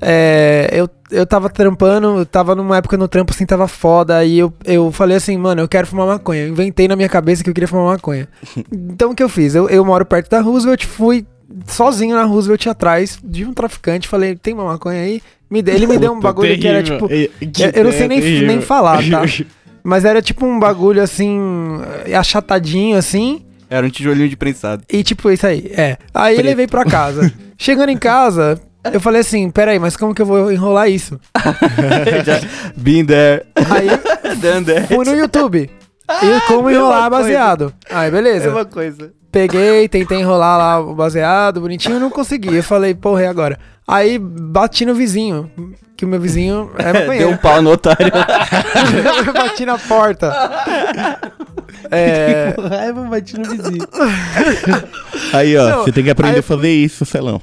é, 0.00 0.68
eu, 0.72 0.88
eu 1.10 1.26
tava 1.26 1.48
trampando, 1.48 2.18
eu 2.18 2.26
tava 2.26 2.54
numa 2.54 2.76
época 2.76 2.96
no 2.96 3.08
trampo 3.08 3.32
assim, 3.32 3.46
tava 3.46 3.66
foda, 3.66 4.16
aí 4.18 4.38
eu, 4.38 4.52
eu 4.64 4.92
falei 4.92 5.16
assim, 5.16 5.36
mano, 5.38 5.62
eu 5.62 5.68
quero 5.68 5.86
fumar 5.86 6.06
maconha. 6.06 6.42
Eu 6.42 6.48
inventei 6.48 6.86
na 6.86 6.94
minha 6.96 7.08
cabeça 7.08 7.42
que 7.42 7.48
eu 7.48 7.54
queria 7.54 7.68
fumar 7.68 7.86
maconha. 7.94 8.28
Então 8.72 9.10
o 9.10 9.14
que 9.14 9.22
eu 9.22 9.28
fiz? 9.28 9.54
Eu, 9.54 9.68
eu 9.68 9.84
moro 9.84 10.04
perto 10.04 10.28
da 10.30 10.40
Roosevelt, 10.40 10.84
fui 10.84 11.26
sozinho 11.66 12.16
na 12.16 12.24
Roosevelt 12.24 12.66
atrás 12.66 13.18
de 13.22 13.44
um 13.44 13.52
traficante, 13.54 14.08
falei, 14.08 14.34
tem 14.36 14.54
uma 14.54 14.64
maconha 14.64 15.00
aí? 15.02 15.22
Me 15.50 15.62
dê- 15.62 15.72
ele 15.72 15.86
me 15.86 15.98
deu 15.98 16.12
um 16.12 16.20
bagulho 16.20 16.58
que 16.58 16.66
era 16.66 16.82
terrível. 16.82 17.08
tipo. 17.08 17.46
Que 17.52 17.62
eu- 17.64 17.70
eu 17.74 17.84
não 17.84 17.90
sei 17.92 18.06
ideia 18.06 18.08
nem- 18.08 18.20
terrível. 18.20 18.46
nem 18.48 18.60
falar, 18.60 18.98
tá? 19.08 19.22
Mas 19.86 20.04
era 20.04 20.22
tipo 20.22 20.46
um 20.46 20.58
bagulho 20.58 21.02
assim, 21.02 21.38
achatadinho 22.16 22.96
assim. 22.96 23.44
Era 23.68 23.86
um 23.86 23.90
tijolinho 23.90 24.28
de 24.28 24.36
prensado. 24.36 24.82
E 24.90 25.02
tipo, 25.02 25.30
isso 25.30 25.46
aí, 25.46 25.70
é. 25.76 25.98
Aí 26.12 26.34
Preto. 26.36 26.46
levei 26.46 26.66
pra 26.66 26.84
casa. 26.84 27.30
Chegando 27.58 27.90
em 27.90 27.96
casa, 27.96 28.58
eu 28.92 29.00
falei 29.00 29.20
assim, 29.20 29.50
peraí, 29.50 29.78
mas 29.78 29.96
como 29.96 30.14
que 30.14 30.22
eu 30.22 30.26
vou 30.26 30.50
enrolar 30.50 30.88
isso? 30.90 31.20
Been 32.76 33.04
there, 33.04 33.44
Aí 33.54 33.88
done 34.36 34.64
that. 34.66 34.86
fui 34.94 35.04
no 35.04 35.14
YouTube. 35.16 35.70
E 36.10 36.40
como 36.48 36.70
enrolar 36.70 37.02
mesma 37.04 37.10
coisa. 37.10 37.22
baseado. 37.22 37.74
Aí, 37.90 38.10
beleza. 38.10 38.46
Mesma 38.46 38.64
coisa. 38.64 39.12
Peguei, 39.34 39.88
tentei 39.88 40.20
enrolar 40.20 40.56
lá 40.56 40.78
o 40.78 40.94
baseado, 40.94 41.60
bonitinho, 41.60 41.98
não 41.98 42.08
consegui. 42.08 42.54
Eu 42.54 42.62
falei, 42.62 42.94
porra, 42.94 43.22
e 43.22 43.26
agora? 43.26 43.58
Aí 43.86 44.18
bati 44.18 44.86
no 44.86 44.94
vizinho, 44.94 45.50
que 45.96 46.04
o 46.04 46.08
meu 46.08 46.20
vizinho 46.20 46.70
é 46.78 46.84
Deu 46.92 47.00
maconheiro. 47.02 47.30
um 47.30 47.36
pau 47.36 47.60
no 47.62 47.70
otário. 47.72 48.10
eu 49.26 49.32
bati 49.34 49.66
na 49.66 49.78
porta. 49.78 50.32
É, 51.90 52.54
Raiva 52.70 53.02
bati 53.02 53.36
no 53.38 53.44
vizinho. 53.50 53.86
Aí, 55.32 55.56
ó, 55.56 55.68
Não, 55.68 55.84
você 55.84 55.92
tem 55.92 56.04
que 56.04 56.10
aprender 56.10 56.34
aí- 56.34 56.38
a 56.40 56.42
fazer 56.42 56.70
isso, 56.70 57.04
Celão. 57.04 57.42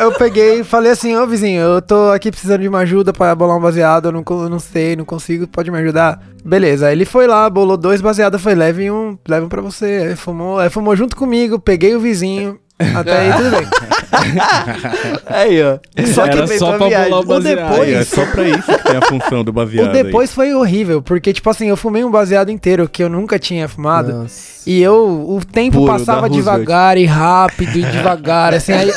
eu 0.00 0.12
peguei 0.12 0.60
e 0.60 0.64
falei 0.64 0.90
assim, 0.92 1.14
ô 1.16 1.26
vizinho, 1.26 1.60
eu 1.60 1.82
tô 1.82 2.10
aqui 2.10 2.30
precisando 2.30 2.62
de 2.62 2.68
uma 2.68 2.80
ajuda 2.80 3.12
pra 3.12 3.34
bolar 3.34 3.56
um 3.56 3.60
baseado, 3.60 4.06
eu 4.08 4.12
não, 4.12 4.24
eu 4.28 4.48
não 4.48 4.58
sei, 4.58 4.96
não 4.96 5.04
consigo, 5.04 5.46
pode 5.46 5.70
me 5.70 5.78
ajudar? 5.78 6.20
Beleza, 6.44 6.88
aí 6.88 6.94
ele 6.94 7.04
foi 7.04 7.26
lá, 7.26 7.48
bolou 7.48 7.76
dois 7.76 8.00
baseados, 8.00 8.40
foi 8.42 8.54
leve 8.54 8.90
um, 8.90 9.16
leve 9.28 9.46
um 9.46 9.48
pra 9.48 9.62
você. 9.62 10.06
Aí 10.08 10.16
fumou, 10.16 10.58
aí 10.58 10.70
fumou 10.70 10.96
junto 10.96 11.14
comigo, 11.14 11.58
peguei 11.58 11.94
o 11.94 12.00
vizinho, 12.00 12.58
Até 12.94 13.18
aí 13.18 13.32
tudo 13.34 13.50
bem. 13.50 13.66
Aí, 15.26 15.62
ó. 15.62 15.78
Só 16.12 16.24
Era 16.26 16.46
que 16.46 16.58
só 16.58 16.76
pra 16.76 16.88
viagem. 16.88 17.08
pular 17.08 17.18
o 17.18 17.22
O 17.22 17.26
baseado. 17.26 17.56
depois- 17.70 17.88
Aí, 17.88 17.94
é 17.94 18.04
só 18.04 18.26
pra 18.26 18.48
isso 18.48 18.62
que 18.66 18.84
tem 18.84 18.96
a 18.96 19.02
função 19.02 19.44
do 19.44 19.52
baseado. 19.52 19.88
O 19.88 19.92
depois 19.92 20.32
foi 20.32 20.54
horrível, 20.54 21.00
porque, 21.02 21.32
tipo 21.32 21.48
assim, 21.50 21.68
eu 21.68 21.76
fumei 21.76 22.04
um 22.04 22.10
baseado 22.10 22.50
inteiro 22.50 22.88
que 22.88 23.02
eu 23.02 23.08
nunca 23.08 23.38
tinha 23.38 23.68
fumado. 23.68 24.12
Nossa. 24.12 24.50
E 24.68 24.82
eu, 24.82 24.94
o 25.28 25.40
tempo 25.50 25.78
Puro, 25.78 25.92
passava 25.92 26.28
devagar 26.28 26.96
e 26.98 27.04
rápido 27.06 27.78
e 27.78 27.82
devagar, 27.82 28.52
assim, 28.54 28.72
aí 28.72 28.88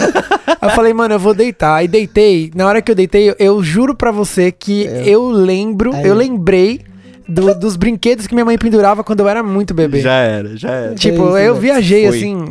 eu 0.62 0.70
falei, 0.72 0.94
mano, 0.94 1.14
eu 1.16 1.20
vou 1.20 1.34
deitar. 1.34 1.76
Aí 1.76 1.88
deitei, 1.88 2.52
na 2.56 2.68
hora 2.68 2.82
que 2.82 2.92
eu 2.92 2.96
deitei, 2.96 3.30
eu, 3.30 3.36
eu 3.40 3.64
juro 3.64 3.96
pra 3.96 4.12
você 4.12 4.52
que 4.52 4.88
É. 4.88 5.04
eu 5.06 5.30
lembro, 5.30 5.96
Aí. 5.96 6.06
eu 6.08 6.14
lembrei 6.16 6.82
do- 7.28 7.56
dos 7.58 7.78
brinquedos 7.78 8.28
que 8.28 8.34
minha 8.36 8.44
mãe 8.46 8.58
pendurava 8.58 9.04
quando 9.04 9.22
eu 9.22 9.30
era 9.30 9.42
muito 9.42 9.74
bebê. 9.74 10.02
Já 10.02 10.14
era, 10.16 10.58
já 10.58 10.70
era. 10.72 10.96
Tipo, 10.96 11.38
É 11.38 11.42
isso, 11.44 11.48
eu 11.50 11.54
né? 11.56 11.60
viajei, 11.62 12.08
Foi. 12.10 12.18
assim, 12.18 12.46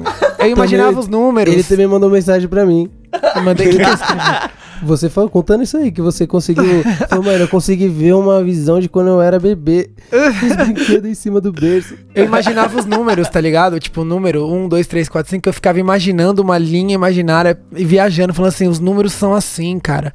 eu 0.47 0.57
imaginava 0.57 0.99
os 0.99 1.09
números. 1.09 1.53
Ele 1.53 1.63
também 1.63 1.87
mandou 1.87 2.11
mensagem 2.11 2.49
pra 2.49 2.65
mim. 2.65 2.91
Eu 3.35 3.43
mandei 3.43 3.69
que 3.69 3.77
escreveu. 3.77 4.51
Você 4.83 5.09
falou, 5.09 5.31
contando 5.31 5.63
isso 5.63 5.77
aí, 5.77 5.93
que 5.93 6.01
você 6.01 6.27
conseguiu. 6.27 6.83
Falou, 7.09 7.25
mano, 7.25 7.39
eu 7.39 7.49
consegui 7.49 7.89
ver 7.89 8.15
uma 8.15 8.43
visão 8.43 8.81
de 8.81 8.89
quando 8.89 9.09
eu 9.09 9.21
era 9.23 9.39
bebê. 9.39 9.91
Os 10.13 10.57
brinquedos 10.57 11.11
em 11.11 11.15
cima 11.15 11.41
do 11.41 11.53
berço. 11.53 11.95
Eu 12.15 12.25
imaginava 12.25 12.79
os 12.79 12.85
números, 12.85 13.29
tá 13.29 13.41
ligado? 13.41 13.79
Tipo, 13.81 14.03
o 14.03 14.05
número 14.05 14.47
1, 14.47 14.69
2, 14.69 14.87
3, 14.87 15.09
4, 15.09 15.31
5. 15.31 15.49
Eu 15.49 15.53
ficava 15.53 15.81
imaginando 15.81 16.43
uma 16.43 16.59
linha 16.59 16.95
imaginária 16.95 17.59
e 17.75 17.85
viajando, 17.85 18.35
falando 18.35 18.51
assim: 18.51 18.69
os 18.69 18.79
números 18.79 19.13
são 19.13 19.35
assim, 19.35 19.79
cara. 19.79 20.13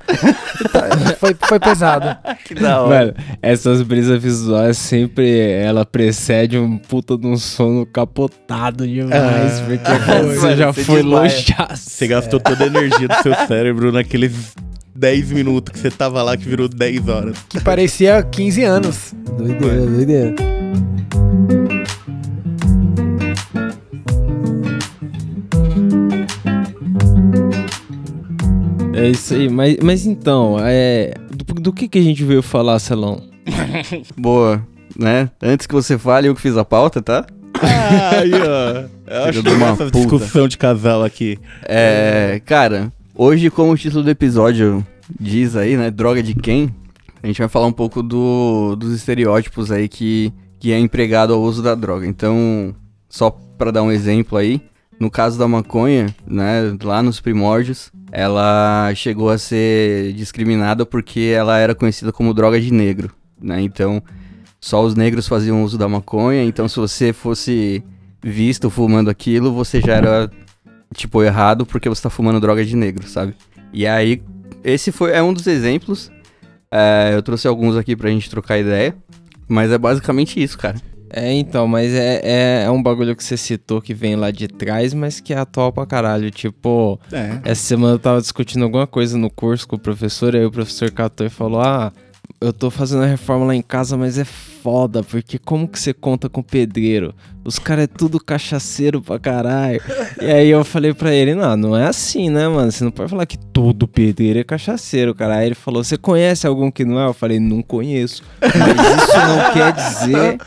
Tá, 0.72 1.16
foi, 1.20 1.36
foi 1.48 1.60
pesado. 1.60 2.16
Que 2.46 2.56
da 2.56 2.82
hora. 2.82 3.06
Mano, 3.06 3.14
essas 3.42 3.82
brisas 3.82 4.22
visuais 4.22 4.78
sempre 4.78 5.40
ela 5.50 5.86
precede 5.86 6.58
um 6.58 6.78
puta 6.78 7.18
de 7.18 7.28
um 7.28 7.36
sono 7.36 7.86
capotado 7.86 8.88
demais, 8.88 9.60
Ah, 9.60 9.64
porque 9.66 10.34
você 10.34 10.42
mano, 10.42 10.56
já 10.56 10.72
você 10.72 10.84
foi 10.84 11.02
longe. 11.02 11.46
Você 11.76 12.08
gastou 12.08 12.40
toda 12.40 12.64
a 12.64 12.68
energia 12.68 13.08
do 13.08 13.16
seu 13.16 13.34
cérebro 13.48 13.92
naqueles 13.92 14.56
10 14.98 15.32
minutos 15.32 15.72
que 15.72 15.80
você 15.80 15.92
tava 15.92 16.24
lá, 16.24 16.36
que 16.36 16.50
virou 16.50 16.68
10 16.68 17.08
horas. 17.08 17.38
Que 17.48 17.62
parecia 17.62 18.24
15 18.24 18.63
anos. 18.63 19.13
Doideira, 19.38 19.86
doideira. 19.86 20.36
É 28.96 29.10
isso 29.10 29.36
aí, 29.36 29.48
mas, 29.48 29.77
mas 29.84 30.06
então, 30.08 30.58
é, 30.60 31.13
do, 31.30 31.54
do 31.54 31.72
que 31.74 31.88
que 31.88 32.00
a 32.00 32.01
gente 32.04 32.24
veio 32.24 32.42
falar, 32.42 32.80
Celão? 32.80 33.22
Boa, 34.18 34.66
né? 34.98 35.30
Antes 35.39 35.68
que 35.68 35.75
você 35.75 36.00
fale, 36.00 36.27
eu 36.27 36.34
que 36.34 36.42
fiz 36.42 36.58
a 36.58 36.66
pauta, 36.66 37.00
tá? 37.04 37.24
Aí, 37.62 38.32
ó. 38.34 38.98
Eu 39.08 39.24
acho 39.24 39.44
que 39.44 39.50
essa 39.50 39.86
puta. 39.86 39.92
discussão 39.92 40.48
de 40.48 40.58
casal 40.58 41.04
aqui. 41.04 41.38
É, 41.63 42.42
cara, 42.46 42.92
hoje, 43.18 43.50
como 43.50 43.72
o 43.72 43.78
título 43.78 44.04
do 44.04 44.10
episódio 44.10 44.86
diz 45.20 45.56
aí, 45.56 45.76
né? 45.76 45.90
Droga 45.90 46.22
de 46.22 46.36
quem? 46.36 46.74
A 47.22 47.28
gente 47.28 47.40
vai 47.40 47.48
falar 47.48 47.66
um 47.66 47.74
pouco 47.74 48.04
do, 48.04 48.76
dos 48.76 48.94
estereótipos 48.94 49.72
aí 49.72 49.90
que, 49.90 50.32
que 50.60 50.72
é 50.72 50.80
empregado 50.80 51.34
ao 51.34 51.42
uso 51.42 51.64
da 51.64 51.74
droga. 51.74 52.06
Então, 52.06 52.76
só 53.10 53.32
pra 53.32 53.72
dar 53.72 53.82
um 53.82 53.92
exemplo 53.92 54.38
aí, 54.38 54.62
no 55.00 55.10
caso 55.10 55.38
da 55.40 55.48
maconha, 55.48 56.14
né? 56.26 56.78
Lá 56.84 57.02
nos 57.02 57.20
primórdios, 57.20 57.92
ela 58.12 58.94
chegou 58.96 59.30
a 59.30 59.38
ser 59.38 60.14
discriminada 60.14 60.86
porque 60.86 61.34
ela 61.36 61.58
era 61.58 61.74
conhecida 61.74 62.12
como 62.12 62.34
droga 62.34 62.62
de 62.62 62.72
negro, 62.72 63.12
né? 63.42 63.60
Então, 63.62 64.02
só 64.62 64.84
os 64.84 64.96
negros 64.96 65.28
faziam 65.28 65.64
uso 65.64 65.78
da 65.78 65.90
maconha. 65.90 66.44
Então, 66.44 66.68
se 66.68 66.78
você 66.78 67.12
fosse 67.12 67.84
visto 68.22 68.70
fumando 68.70 69.10
aquilo, 69.10 69.52
você 69.52 69.82
já 69.82 69.94
era 69.94 70.32
tipo, 70.94 71.24
errado 71.24 71.65
porque 71.65 71.89
você 71.89 72.01
tá 72.01 72.10
fumando 72.10 72.39
droga 72.39 72.63
de 72.65 72.75
negro, 72.75 73.08
sabe? 73.08 73.34
E 73.74 73.86
aí, 73.86 74.22
esse 74.63 74.91
foi, 74.91 75.12
é 75.12 75.22
um 75.22 75.34
dos 75.34 75.48
exemplos. 75.48 76.12
É, 76.72 77.12
eu 77.13 77.22
trouxe 77.22 77.48
alguns 77.48 77.75
aqui 77.75 77.96
pra 77.96 78.10
gente 78.10 78.29
trocar 78.29 78.58
ideia. 78.58 78.96
Mas 79.48 79.72
é 79.72 79.77
basicamente 79.77 80.41
isso, 80.41 80.58
cara. 80.58 80.75
É, 81.10 81.32
então, 81.32 81.65
mas 81.70 81.94
é, 81.94 82.20
é, 82.22 82.63
é 82.65 82.70
um 82.70 82.84
bagulho 82.84 83.15
que 83.15 83.24
você 83.24 83.38
citou 83.38 83.82
que 83.82 83.94
vem 83.94 84.17
lá 84.17 84.29
de 84.29 84.46
trás, 84.50 84.94
mas 84.94 85.22
que 85.22 85.34
é 85.34 85.38
atual 85.38 85.72
pra 85.72 85.86
caralho. 85.86 86.29
Tipo, 86.29 87.00
É. 87.13 87.39
essa 87.46 87.62
semana 87.62 87.94
eu 87.94 88.00
tava 88.00 88.20
discutindo 88.20 88.63
alguma 88.63 88.86
coisa 88.86 89.17
no 89.17 89.29
curso 89.29 89.65
com 89.65 89.77
o 89.77 89.79
professor, 89.79 90.36
aí 90.36 90.44
o 90.46 90.51
professor 90.51 90.91
catou 90.91 91.25
e 91.25 91.29
falou: 91.29 91.62
Ah, 91.62 91.94
eu 92.39 92.53
tô 92.53 92.70
fazendo 92.70 93.03
a 93.03 93.08
reforma 93.08 93.46
lá 93.46 93.56
em 93.56 93.62
casa, 93.62 93.98
mas 93.98 94.17
é 94.17 94.24
foda, 94.25 95.01
porque 95.03 95.38
como 95.39 95.67
que 95.67 95.79
você 95.79 95.94
conta 95.94 96.29
com 96.29 96.44
pedreiro? 96.44 97.13
Os 97.44 97.58
caras 97.58 97.86
é 97.86 97.88
tudo 97.88 98.20
cachaceiro 98.20 99.01
pra 99.01 99.17
caralho. 99.17 99.82
e 100.22 100.25
aí 100.25 100.50
eu 100.50 100.63
falei 100.63 100.94
pra 100.94 101.13
ele: 101.13 101.34
Não, 101.34 101.56
não 101.58 101.75
é 101.77 101.88
assim, 101.88 102.29
né, 102.29 102.48
mano? 102.48 102.72
Você 102.72 102.84
não 102.84 102.91
pode 102.91 103.10
falar 103.10 103.25
que 103.25 103.38
todo 103.38 103.88
pedreiro 103.88 104.39
é 104.39 104.44
cachaceiro, 104.44 105.15
cara. 105.15 105.38
Aí 105.38 105.48
ele 105.48 105.56
falou: 105.56 105.84
Você 105.84 105.98
conhece 105.98 106.46
algum 106.46 106.70
que 106.70 106.86
não 106.86 107.00
é? 107.00 107.08
Eu 107.08 107.13
falei: 107.13 107.39
Não 107.39 107.62
conheço. 107.62 108.22
Mas 108.41 108.53
isso 109.03 109.17
não 109.17 109.53
quer 109.53 109.72
dizer 109.74 110.38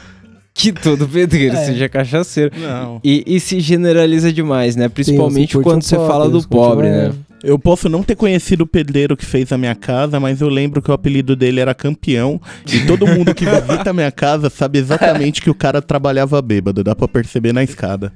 que 0.52 0.72
todo 0.72 1.08
pedreiro 1.08 1.56
seja 1.56 1.88
cachaceiro. 1.88 2.52
Não. 2.58 3.00
E, 3.02 3.24
e 3.26 3.40
se 3.40 3.58
generaliza 3.60 4.32
demais, 4.32 4.76
né? 4.76 4.88
Principalmente 4.88 5.54
curte 5.54 5.64
quando 5.64 5.78
um 5.78 5.82
você 5.86 5.96
pop, 5.96 6.08
fala 6.08 6.28
do 6.28 6.46
pobre, 6.46 6.86
uma- 6.88 6.96
né? 7.08 7.12
Eu 7.42 7.58
posso 7.58 7.88
não 7.88 8.02
ter 8.02 8.16
conhecido 8.16 8.64
o 8.64 8.66
pedreiro 8.66 9.16
que 9.16 9.24
fez 9.24 9.50
a 9.50 9.58
minha 9.58 9.74
casa, 9.74 10.20
mas 10.20 10.40
eu 10.40 10.48
lembro 10.48 10.82
que 10.82 10.90
o 10.90 10.94
apelido 10.94 11.34
dele 11.34 11.60
era 11.60 11.74
campeão. 11.74 12.40
E 12.70 12.86
todo 12.86 13.06
mundo 13.06 13.34
que 13.34 13.44
visita 13.44 13.90
a 13.90 13.92
minha 13.92 14.12
casa 14.12 14.50
sabe 14.50 14.78
exatamente 14.78 15.40
que 15.40 15.50
o 15.50 15.54
cara 15.54 15.80
trabalhava 15.80 16.40
bêbado. 16.42 16.84
Dá 16.84 16.94
pra 16.94 17.08
perceber 17.08 17.52
na 17.52 17.62
escada. 17.62 18.12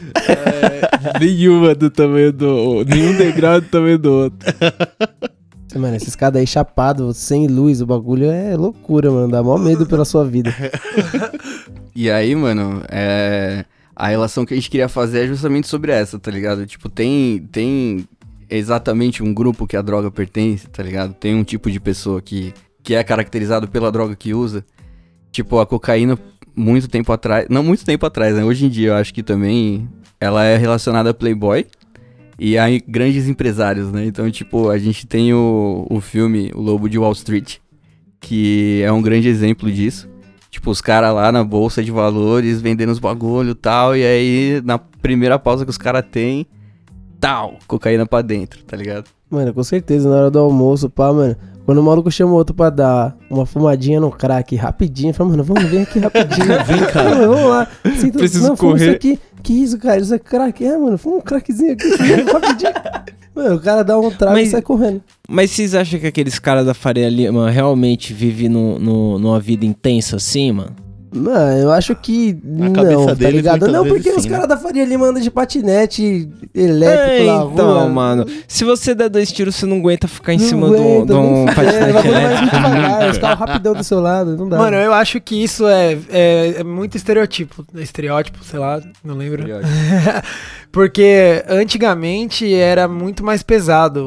Nenhuma 1.21 1.75
do 1.75 1.91
tamanho 1.91 2.33
do. 2.33 2.85
Nenhum 2.85 3.17
degrau 3.17 3.61
do 3.61 3.67
tamanho 3.67 3.99
do 3.99 4.13
outro. 4.13 4.55
Mano, 5.75 5.97
esses 5.97 6.15
caras 6.15 6.37
aí 6.37 6.47
chapado, 6.47 7.13
sem 7.13 7.49
luz, 7.49 7.81
o 7.81 7.87
bagulho 7.87 8.31
é 8.31 8.57
loucura, 8.57 9.11
mano. 9.11 9.29
Dá 9.29 9.43
mó 9.43 9.59
medo 9.59 9.87
pela 9.87 10.05
sua 10.05 10.25
vida. 10.25 10.55
E 11.97 12.11
aí, 12.11 12.35
mano, 12.35 12.83
é... 12.89 13.65
a 13.95 14.09
relação 14.09 14.45
que 14.45 14.53
a 14.53 14.57
gente 14.57 14.69
queria 14.69 14.89
fazer 14.89 15.25
é 15.25 15.27
justamente 15.29 15.69
sobre 15.69 15.93
essa, 15.93 16.19
tá 16.19 16.29
ligado? 16.29 16.67
Tipo, 16.67 16.89
tem, 16.89 17.47
tem 17.53 18.05
exatamente 18.49 19.23
um 19.23 19.33
grupo 19.33 19.67
que 19.67 19.77
a 19.77 19.83
droga 19.83 20.11
pertence, 20.11 20.69
tá 20.69 20.83
ligado? 20.83 21.15
Tem 21.15 21.35
um 21.35 21.45
tipo 21.45 21.71
de 21.71 21.81
pessoa 21.81 22.21
que, 22.21 22.53
que 22.83 22.95
é 22.95 23.03
caracterizado 23.03 23.69
pela 23.69 23.91
droga 23.91 24.15
que 24.15 24.35
usa. 24.35 24.65
Tipo, 25.31 25.59
a 25.59 25.67
cocaína, 25.67 26.19
muito 26.55 26.89
tempo 26.89 27.13
atrás. 27.13 27.47
Não 27.49 27.63
muito 27.63 27.85
tempo 27.85 28.07
atrás, 28.07 28.35
né? 28.35 28.45
Hoje 28.45 28.67
em 28.67 28.69
dia 28.69 28.89
eu 28.89 28.95
acho 28.95 29.13
que 29.13 29.23
também 29.23 29.89
ela 30.21 30.45
é 30.45 30.57
relacionada 30.57 31.11
a 31.11 31.15
Playboy. 31.15 31.67
E 32.39 32.59
a 32.59 32.67
grandes 32.87 33.29
empresários, 33.29 33.93
né? 33.93 34.05
Então, 34.05 34.29
tipo, 34.31 34.69
a 34.69 34.77
gente 34.77 35.07
tem 35.07 35.33
o, 35.33 35.87
o 35.89 36.01
filme 36.01 36.51
O 36.55 36.61
Lobo 36.61 36.89
de 36.89 36.99
Wall 36.99 37.13
Street, 37.13 37.59
que 38.21 38.83
é 38.83 38.91
um 38.91 39.01
grande 39.01 39.29
exemplo 39.29 39.71
disso. 39.71 40.09
Tipo, 40.51 40.71
os 40.71 40.81
caras 40.81 41.15
lá 41.15 41.31
na 41.31 41.45
bolsa 41.45 41.83
de 41.83 41.91
valores 41.91 42.61
vendendo 42.61 42.91
os 42.91 42.99
bagulho 42.99 43.51
e 43.51 43.55
tal. 43.55 43.97
E 43.97 44.05
aí, 44.05 44.63
na 44.65 44.79
primeira 44.79 45.39
pausa 45.39 45.65
que 45.65 45.71
os 45.71 45.79
caras 45.79 46.05
têm, 46.11 46.47
tal, 47.21 47.55
cocaína 47.67 48.07
pra 48.07 48.23
dentro, 48.23 48.63
tá 48.65 48.77
ligado? 48.77 49.07
Mano, 49.31 49.53
com 49.55 49.65
certeza, 49.65 50.09
na 50.09 50.17
hora 50.17 50.31
do 50.31 50.39
almoço, 50.39 50.89
pá, 50.91 51.13
mano. 51.13 51.37
Quando 51.65 51.79
o 51.79 51.83
maluco 51.83 52.11
chama 52.11 52.33
o 52.33 52.35
outro 52.35 52.55
pra 52.55 52.69
dar 52.69 53.17
uma 53.31 53.47
fumadinha 53.47 53.99
no 53.99 54.11
crack 54.11 54.55
rapidinho, 54.55 55.15
fala, 55.15 55.31
mano, 55.31 55.43
vamos 55.43 55.65
vir 55.65 55.79
aqui 55.81 55.99
rapidinho. 55.99 56.47
Vem, 56.67 56.87
cara. 56.93 57.11
Mano, 57.11 57.35
vamos 57.35 57.51
lá. 57.51 57.69
Sinto, 57.99 58.19
Preciso 58.19 58.49
não, 58.49 58.57
correr. 58.57 58.85
Isso 58.85 58.91
aqui. 58.97 59.19
Que 59.43 59.53
isso, 59.55 59.79
cara? 59.79 59.99
Isso 59.99 60.15
é 60.15 60.19
crack. 60.19 60.63
É, 60.65 60.77
mano, 60.77 60.99
fuma 60.99 61.17
um 61.17 61.21
crackzinho 61.23 61.73
aqui, 61.73 61.89
rapidinho. 62.31 62.71
Mano, 63.35 63.57
o 63.57 63.61
cara 63.61 63.83
dá 63.83 63.99
um 63.99 64.11
trago 64.13 64.35
Mas- 64.35 64.47
e 64.49 64.51
sai 64.53 64.63
correndo. 64.63 65.03
Mas 65.29 65.51
vocês 65.51 65.75
acham 65.75 65.99
que 65.99 66.07
aqueles 66.07 66.39
caras 66.39 66.65
da 66.67 66.73
Faria 66.73 67.09
Lima 67.09 67.51
realmente 67.51 68.15
vivem 68.15 68.49
no, 68.49 68.79
no- 68.79 69.19
numa 69.19 69.41
vida 69.41 69.67
intensa 69.67 70.15
assim, 70.17 70.53
mano? 70.53 70.71
Mano, 71.15 71.59
eu 71.61 71.71
acho 71.71 71.95
que 71.95 72.37
Na 72.43 72.67
não, 72.67 72.73
cabeça 72.73 73.07
tá 73.07 73.15
deles, 73.15 73.35
ligado? 73.37 73.69
Não, 73.69 73.87
porque 73.87 74.11
os 74.11 74.23
sim, 74.23 74.29
caras 74.29 74.49
da 74.49 74.57
Faria 74.57 74.85
Lima 74.85 75.07
andam 75.07 75.23
de 75.23 75.31
patinete 75.31 76.29
elétrico 76.55 77.23
É, 77.23 77.27
na 77.27 77.45
então, 77.53 77.73
rua. 77.81 77.89
mano. 77.89 78.27
Se 78.49 78.65
você 78.65 78.95
der 78.95 79.09
dois 79.09 79.31
tiros, 79.31 79.55
você 79.55 79.65
não 79.65 79.77
aguenta 79.79 80.09
ficar 80.09 80.33
em 80.35 80.39
Não 80.39 80.45
cima 80.47 80.67
do- 80.69 80.75
aguenta, 80.75 81.07
de 81.15 81.19
um 81.21 81.47
patinete 81.47 81.93
mais 81.93 82.05
elétrico. 82.05 82.57
devagar, 82.57 83.11
os 83.11 83.19
carros 83.19 83.39
rapidão 83.39 83.75
do 83.75 83.85
seu 83.85 84.01
lado, 84.01 84.37
não 84.37 84.49
dá. 84.49 84.59
Mano, 84.59 84.77
eu 84.77 84.93
acho 84.93 85.21
que 85.21 85.43
isso 85.43 85.67
é, 85.69 85.97
é, 86.11 86.55
é 86.59 86.65
muito 86.65 86.97
estereotipo. 86.97 87.65
Estereótipo, 87.77 88.43
sei 88.45 88.59
lá, 88.59 88.81
não 89.05 89.15
lembro. 89.15 89.45
Porque 90.73 91.45
antigamente 91.49 92.53
era 92.53 92.89
muito 92.89 93.25
mais 93.25 93.43
pesado. 93.43 94.05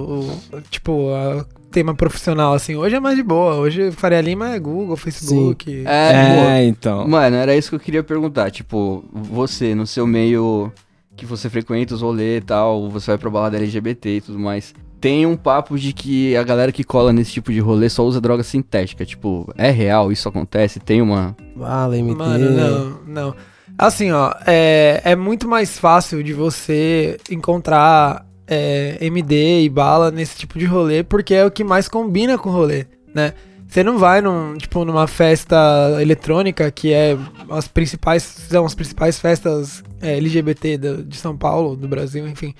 O, 0.53 0.61
tipo, 0.69 0.91
o 0.91 1.45
tema 1.77 1.93
profissional, 1.93 2.55
assim. 2.55 2.75
Hoje 2.75 2.95
é 2.95 2.99
mais 2.99 3.15
de 3.15 3.21
boa. 3.21 3.57
Hoje 3.57 3.91
Faria 3.91 4.19
Lima 4.19 4.49
é 4.49 4.57
Google, 4.57 4.97
Facebook. 4.97 5.83
É. 5.85 6.61
É, 6.61 6.65
então. 6.65 7.07
Mano, 7.07 7.35
era 7.35 7.55
isso 7.55 7.69
que 7.69 7.75
eu 7.75 7.79
queria 7.79 8.01
perguntar. 8.01 8.49
Tipo, 8.49 9.05
você, 9.13 9.75
no 9.75 9.85
seu 9.85 10.07
meio 10.07 10.71
que 11.15 11.23
você 11.23 11.47
frequenta 11.51 11.93
os 11.93 12.01
rolês 12.01 12.39
e 12.39 12.45
tal, 12.45 12.89
você 12.89 13.11
vai 13.11 13.17
pra 13.19 13.29
balada 13.29 13.57
LGBT 13.57 14.09
e 14.09 14.21
tudo 14.21 14.39
mais. 14.39 14.73
Tem 14.99 15.27
um 15.27 15.37
papo 15.37 15.77
de 15.77 15.93
que 15.93 16.35
a 16.35 16.41
galera 16.41 16.71
que 16.71 16.83
cola 16.83 17.13
nesse 17.13 17.31
tipo 17.31 17.53
de 17.53 17.59
rolê 17.59 17.89
só 17.89 18.03
usa 18.03 18.19
droga 18.19 18.41
sintética. 18.41 19.05
Tipo, 19.05 19.47
é 19.55 19.69
real? 19.69 20.11
Isso 20.11 20.27
acontece? 20.27 20.79
Tem 20.79 20.99
uma. 20.99 21.37
Fala, 21.55 21.95
MT. 21.95 22.15
Mano, 22.15 22.49
não, 22.49 22.99
não. 23.05 23.35
Assim, 23.77 24.11
ó, 24.11 24.33
é, 24.47 24.99
é 25.05 25.15
muito 25.15 25.47
mais 25.47 25.77
fácil 25.77 26.23
de 26.23 26.33
você 26.33 27.19
encontrar 27.29 28.26
é, 28.47 28.97
MD 29.01 29.61
e 29.63 29.69
bala 29.69 30.09
nesse 30.11 30.37
tipo 30.37 30.57
de 30.57 30.65
rolê, 30.65 31.03
porque 31.03 31.33
é 31.33 31.45
o 31.45 31.51
que 31.51 31.63
mais 31.63 31.87
combina 31.87 32.37
com 32.37 32.49
o 32.49 32.53
rolê, 32.53 32.85
né? 33.13 33.33
Você 33.67 33.83
não 33.83 33.97
vai 33.97 34.21
num, 34.21 34.55
tipo, 34.57 34.85
numa 34.85 35.07
festa 35.07 35.57
eletrônica 36.01 36.71
que 36.71 36.93
é 36.93 37.17
as 37.49 37.67
principais, 37.67 38.23
são 38.23 38.65
as 38.65 38.73
principais 38.73 39.19
festas 39.19 39.83
é, 40.01 40.15
LGBT 40.17 40.77
do- 40.77 41.03
de 41.03 41.17
São 41.17 41.35
Paulo, 41.35 41.75
do 41.75 41.85
Brasil, 41.87 42.25
enfim. 42.27 42.53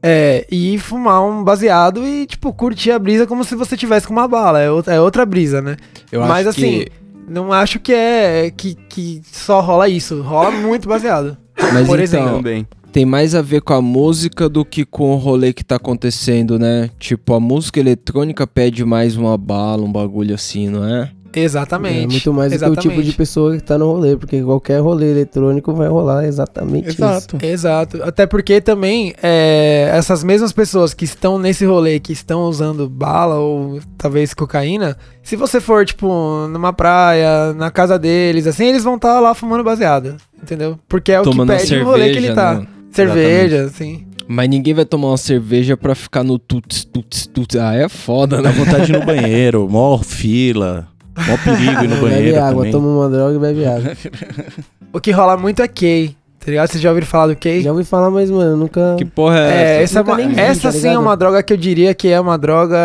É, 0.00 0.46
e 0.50 0.78
fumar 0.78 1.24
um 1.24 1.42
baseado 1.42 2.06
e, 2.06 2.26
tipo, 2.26 2.52
curtir 2.52 2.92
a 2.92 2.98
brisa 2.98 3.26
como 3.26 3.42
se 3.42 3.56
você 3.56 3.76
tivesse 3.76 4.06
com 4.06 4.12
uma 4.12 4.28
bala. 4.28 4.60
É 4.60 4.70
outra, 4.70 4.94
é 4.94 5.00
outra 5.00 5.26
brisa, 5.26 5.60
né? 5.60 5.76
Eu 6.12 6.20
Mas 6.20 6.46
acho 6.46 6.50
assim, 6.50 6.84
que... 6.84 6.92
não 7.26 7.52
acho 7.52 7.80
que 7.80 7.92
é 7.92 8.52
que, 8.56 8.74
que 8.74 9.22
só 9.24 9.60
rola 9.60 9.88
isso. 9.88 10.20
Rola 10.22 10.50
muito 10.52 10.88
baseado. 10.88 11.36
Mas 11.72 11.86
por 11.86 11.98
então, 11.98 12.02
exemplo. 12.02 12.36
Também. 12.36 12.66
Tem 12.94 13.04
mais 13.04 13.34
a 13.34 13.42
ver 13.42 13.60
com 13.60 13.74
a 13.74 13.82
música 13.82 14.48
do 14.48 14.64
que 14.64 14.84
com 14.84 15.10
o 15.10 15.16
rolê 15.16 15.52
que 15.52 15.64
tá 15.64 15.74
acontecendo, 15.74 16.60
né? 16.60 16.88
Tipo, 16.96 17.34
a 17.34 17.40
música 17.40 17.80
eletrônica 17.80 18.46
pede 18.46 18.84
mais 18.84 19.16
uma 19.16 19.36
bala, 19.36 19.82
um 19.82 19.90
bagulho 19.90 20.32
assim, 20.32 20.68
não 20.68 20.84
é? 20.84 21.10
Exatamente. 21.34 22.04
É 22.04 22.06
muito 22.06 22.32
mais 22.32 22.52
do 22.52 22.58
que 22.58 22.64
o 22.64 22.68
tipo 22.68 22.78
Exatamente. 22.78 23.10
de 23.10 23.16
pessoa 23.16 23.56
que 23.56 23.64
tá 23.64 23.76
no 23.76 23.90
rolê, 23.90 24.16
porque 24.16 24.40
qualquer 24.40 24.80
rolê 24.80 25.10
eletrônico 25.10 25.74
vai 25.74 25.88
rolar 25.88 26.24
exatamente 26.24 26.88
Exato. 26.90 27.36
Exato. 27.42 28.00
Até 28.04 28.26
porque 28.26 28.60
também 28.60 29.12
é, 29.20 29.90
essas 29.92 30.22
mesmas 30.22 30.52
pessoas 30.52 30.94
que 30.94 31.04
estão 31.04 31.36
nesse 31.36 31.64
rolê, 31.64 31.98
que 31.98 32.12
estão 32.12 32.42
usando 32.42 32.88
bala 32.88 33.40
ou 33.40 33.80
talvez 33.98 34.32
cocaína, 34.32 34.96
se 35.20 35.34
você 35.34 35.60
for, 35.60 35.84
tipo, 35.84 36.06
numa 36.46 36.72
praia, 36.72 37.52
na 37.54 37.72
casa 37.72 37.98
deles, 37.98 38.46
assim, 38.46 38.66
eles 38.66 38.84
vão 38.84 38.94
estar 38.94 39.18
lá 39.18 39.34
fumando 39.34 39.64
baseado. 39.64 40.14
Entendeu? 40.40 40.78
Porque 40.88 41.10
é 41.10 41.20
o 41.20 41.24
Tomando 41.24 41.50
que 41.52 41.58
pede 41.58 41.76
o 41.78 41.84
rolê 41.84 42.12
que 42.12 42.18
ele 42.18 42.32
tá. 42.32 42.54
né? 42.60 42.66
Cerveja, 42.94 43.64
assim. 43.64 44.06
Mas 44.26 44.48
ninguém 44.48 44.72
vai 44.74 44.84
tomar 44.84 45.08
uma 45.08 45.16
cerveja 45.18 45.76
pra 45.76 45.94
ficar 45.94 46.22
no 46.24 46.38
tuts, 46.38 46.84
tuts, 46.84 47.26
tuts. 47.26 47.56
Ah, 47.60 47.74
é 47.74 47.88
foda, 47.88 48.40
Dá 48.40 48.50
né? 48.50 48.56
vontade 48.56 48.86
de 48.86 48.92
ir 48.92 48.98
no 48.98 49.04
banheiro, 49.04 49.68
mó 49.68 49.98
fila, 49.98 50.88
mó 51.16 51.36
perigo 51.44 51.84
ir 51.84 51.88
no 51.88 51.96
banheiro 52.00 52.24
Bebe 52.26 52.36
água, 52.38 52.56
também. 52.58 52.72
toma 52.72 52.88
uma 52.88 53.08
droga 53.10 53.36
e 53.36 53.38
bebe 53.38 53.66
água. 53.66 53.92
O 54.92 55.00
que 55.00 55.10
rola 55.10 55.36
muito 55.36 55.60
é 55.60 55.66
Kay. 55.66 56.14
Tá 56.44 56.50
ligado? 56.50 56.68
Vocês 56.68 56.82
já 56.82 56.90
ouviram 56.90 57.06
falar 57.06 57.28
do 57.28 57.36
Kay? 57.36 57.62
Já 57.62 57.72
ouvi 57.72 57.84
falar, 57.84 58.10
mas, 58.10 58.30
mano, 58.30 58.50
eu 58.50 58.56
nunca. 58.58 58.96
Que 58.98 59.04
porra 59.06 59.38
é, 59.38 59.48
É, 59.78 59.82
essa? 59.82 59.82
essa, 59.82 59.98
é 60.00 60.02
uma- 60.02 60.16
vi, 60.16 60.38
essa 60.40 60.60
tá 60.70 60.72
sim 60.72 60.88
é 60.88 60.98
uma 60.98 61.16
droga 61.16 61.42
que 61.42 61.52
eu 61.52 61.56
diria 61.56 61.94
que 61.94 62.08
é 62.08 62.20
uma 62.20 62.36
droga 62.36 62.76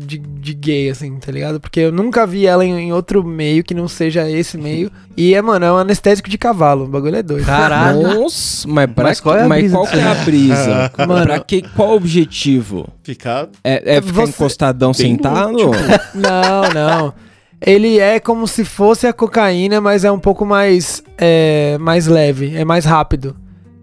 de, 0.00 0.18
de 0.18 0.54
gay, 0.54 0.88
assim, 0.88 1.16
tá 1.18 1.32
ligado? 1.32 1.58
Porque 1.58 1.80
eu 1.80 1.90
nunca 1.90 2.24
vi 2.24 2.46
ela 2.46 2.64
em, 2.64 2.72
em 2.78 2.92
outro 2.92 3.24
meio 3.24 3.64
que 3.64 3.74
não 3.74 3.88
seja 3.88 4.30
esse 4.30 4.56
meio. 4.56 4.88
E 5.16 5.34
é, 5.34 5.42
mano, 5.42 5.64
é 5.66 5.72
um 5.72 5.78
anestésico 5.78 6.30
de 6.30 6.38
cavalo. 6.38 6.84
O 6.84 6.88
bagulho 6.88 7.16
é 7.16 7.22
doido. 7.24 7.44
Caralho. 7.44 8.02
Nossa, 8.20 8.68
mas, 8.68 8.88
pra, 8.92 9.04
Mas 9.04 9.20
qual 9.20 9.36
é 9.36 9.42
a 9.42 9.48
mas 9.48 9.58
brisa 9.62 9.74
qual 9.76 9.86
que 9.88 9.98
é 9.98 10.02
a 10.04 10.14
brisa? 10.14 10.92
Mano- 11.08 11.26
pra 11.26 11.38
que, 11.40 11.62
qual 11.74 11.88
o 11.90 11.96
objetivo? 11.96 12.88
Ficar 13.02 13.48
É, 13.64 13.96
é 13.96 14.00
ficar 14.00 14.12
Você- 14.26 14.30
encostadão 14.30 14.92
Bem 14.92 15.00
sentado? 15.10 15.52
Não, 16.14 16.62
não. 16.72 17.14
Ele 17.60 17.98
é 17.98 18.20
como 18.20 18.46
se 18.46 18.64
fosse 18.64 19.06
a 19.06 19.12
cocaína, 19.12 19.80
mas 19.80 20.04
é 20.04 20.12
um 20.12 20.18
pouco 20.18 20.44
mais, 20.46 21.02
é, 21.16 21.76
mais 21.78 22.06
leve, 22.06 22.54
é 22.56 22.64
mais 22.64 22.84
rápido 22.84 23.36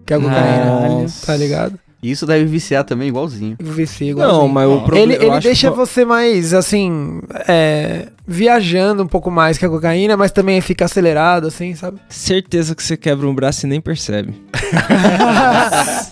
que 0.06 0.14
a 0.14 0.18
cocaína. 0.18 0.88
Nossa. 0.88 1.26
Tá 1.26 1.36
ligado? 1.36 1.78
Isso 2.02 2.24
deve 2.26 2.44
viciar 2.44 2.84
também 2.84 3.08
igualzinho. 3.08 3.56
Vicia 3.58 4.06
Não, 4.14 4.22
igualzinho. 4.22 4.48
mas 4.52 4.68
o 4.68 4.80
problema... 4.82 5.12
Ele, 5.14 5.24
ele 5.24 5.40
deixa 5.40 5.70
que- 5.70 5.76
você 5.76 6.04
mais, 6.04 6.54
assim, 6.54 7.20
é, 7.48 8.08
viajando 8.26 9.02
um 9.02 9.06
pouco 9.08 9.30
mais 9.30 9.58
que 9.58 9.64
a 9.66 9.68
cocaína, 9.68 10.16
mas 10.16 10.30
também 10.30 10.60
fica 10.60 10.84
acelerado, 10.84 11.48
assim, 11.48 11.74
sabe? 11.74 11.98
Certeza 12.08 12.74
que 12.76 12.82
você 12.82 12.96
quebra 12.96 13.26
um 13.26 13.34
braço 13.34 13.66
e 13.66 13.68
nem 13.68 13.80
percebe. 13.80 14.34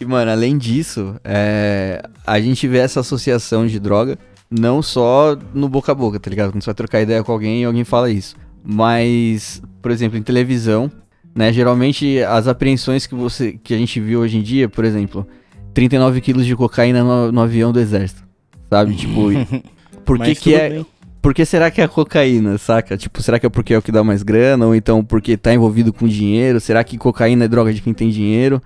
E, 0.00 0.04
mano, 0.04 0.30
além 0.30 0.58
disso, 0.58 1.14
é, 1.24 2.02
a 2.26 2.40
gente 2.40 2.66
vê 2.68 2.78
essa 2.78 3.00
associação 3.00 3.66
de 3.66 3.78
droga 3.78 4.18
não 4.58 4.80
só 4.80 5.36
no 5.52 5.68
boca 5.68 5.92
a 5.92 5.94
boca, 5.94 6.20
tá 6.20 6.30
ligado? 6.30 6.52
Quando 6.52 6.62
você 6.62 6.66
vai 6.66 6.74
trocar 6.74 7.00
ideia 7.00 7.24
com 7.24 7.32
alguém 7.32 7.62
e 7.62 7.64
alguém 7.64 7.82
fala 7.82 8.10
isso. 8.10 8.36
Mas, 8.64 9.60
por 9.82 9.90
exemplo, 9.90 10.16
em 10.16 10.22
televisão, 10.22 10.90
né? 11.34 11.52
Geralmente 11.52 12.20
as 12.20 12.46
apreensões 12.46 13.06
que, 13.06 13.14
você, 13.14 13.58
que 13.62 13.74
a 13.74 13.78
gente 13.78 13.98
viu 14.00 14.20
hoje 14.20 14.38
em 14.38 14.42
dia, 14.42 14.68
por 14.68 14.84
exemplo, 14.84 15.26
39 15.74 16.20
quilos 16.20 16.46
de 16.46 16.54
cocaína 16.54 17.02
no, 17.02 17.32
no 17.32 17.40
avião 17.40 17.72
do 17.72 17.80
exército. 17.80 18.22
Sabe? 18.70 18.94
Tipo, 18.94 19.28
por 20.04 20.18
que, 20.20 20.34
que 20.34 20.54
é. 20.54 20.70
bem. 20.70 20.86
Por 21.20 21.32
que 21.32 21.44
será 21.46 21.70
que 21.70 21.80
é 21.80 21.84
a 21.84 21.88
cocaína, 21.88 22.58
saca? 22.58 22.98
Tipo, 22.98 23.22
será 23.22 23.40
que 23.40 23.46
é 23.46 23.48
porque 23.48 23.72
é 23.72 23.78
o 23.78 23.82
que 23.82 23.90
dá 23.90 24.04
mais 24.04 24.22
grana? 24.22 24.66
Ou 24.66 24.74
então 24.74 25.02
porque 25.02 25.38
tá 25.38 25.54
envolvido 25.54 25.90
com 25.90 26.06
dinheiro? 26.06 26.60
Será 26.60 26.84
que 26.84 26.98
cocaína 26.98 27.46
é 27.46 27.48
droga 27.48 27.72
de 27.72 27.80
quem 27.80 27.94
tem 27.94 28.10
dinheiro? 28.10 28.62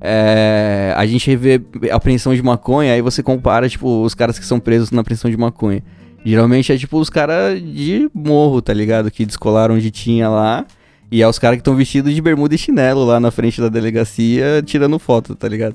É, 0.00 0.94
a 0.96 1.04
gente 1.06 1.36
vê 1.36 1.60
apreensão 1.90 2.34
de 2.34 2.42
maconha, 2.42 2.94
aí 2.94 3.02
você 3.02 3.22
compara, 3.22 3.68
tipo, 3.68 4.02
os 4.02 4.14
caras 4.14 4.38
que 4.38 4.46
são 4.46 4.58
presos 4.58 4.90
na 4.90 5.02
apreensão 5.02 5.30
de 5.30 5.36
maconha. 5.36 5.82
Geralmente 6.24 6.72
é 6.72 6.76
tipo 6.76 6.98
os 6.98 7.08
caras 7.08 7.60
de 7.60 8.10
morro, 8.12 8.60
tá 8.60 8.74
ligado? 8.74 9.10
Que 9.10 9.24
descolaram 9.24 9.74
onde 9.74 9.90
tinha 9.90 10.28
lá. 10.28 10.66
E 11.10 11.22
é 11.22 11.28
os 11.28 11.38
caras 11.38 11.56
que 11.56 11.60
estão 11.60 11.74
vestidos 11.74 12.14
de 12.14 12.20
bermuda 12.20 12.54
e 12.54 12.58
chinelo 12.58 13.04
lá 13.04 13.18
na 13.18 13.30
frente 13.30 13.60
da 13.60 13.68
delegacia 13.68 14.62
tirando 14.64 14.98
foto, 14.98 15.34
tá 15.34 15.48
ligado? 15.48 15.74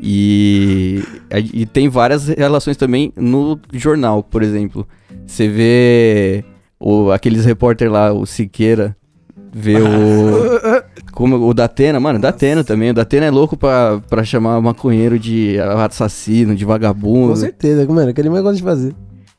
E, 0.00 1.02
e 1.52 1.66
tem 1.66 1.88
várias 1.88 2.28
relações 2.28 2.76
também 2.76 3.12
no 3.16 3.60
jornal, 3.72 4.22
por 4.22 4.42
exemplo. 4.42 4.86
Você 5.26 5.48
vê 5.48 6.44
o, 6.80 7.10
aqueles 7.10 7.44
repórter 7.44 7.90
lá, 7.90 8.12
o 8.12 8.24
Siqueira, 8.24 8.96
vê 9.52 9.76
o. 9.80 10.82
Como 11.12 11.36
o 11.48 11.52
Datena, 11.54 12.00
mano, 12.00 12.18
Datena 12.18 12.64
também. 12.64 12.90
O 12.90 12.94
Datena 12.94 13.26
é 13.26 13.30
louco 13.30 13.56
pra, 13.56 14.00
pra 14.08 14.24
chamar 14.24 14.60
maconheiro 14.60 15.18
de 15.18 15.56
assassino, 15.60 16.54
de 16.56 16.64
Com 16.64 16.70
vagabundo. 16.70 17.36
certeza, 17.36 17.86
mano, 17.86 18.10
é 18.10 18.12
que 18.12 18.20
ele 18.20 18.30
mais 18.30 18.42
gosta 18.42 18.56
de 18.56 18.62
fazer. 18.62 18.94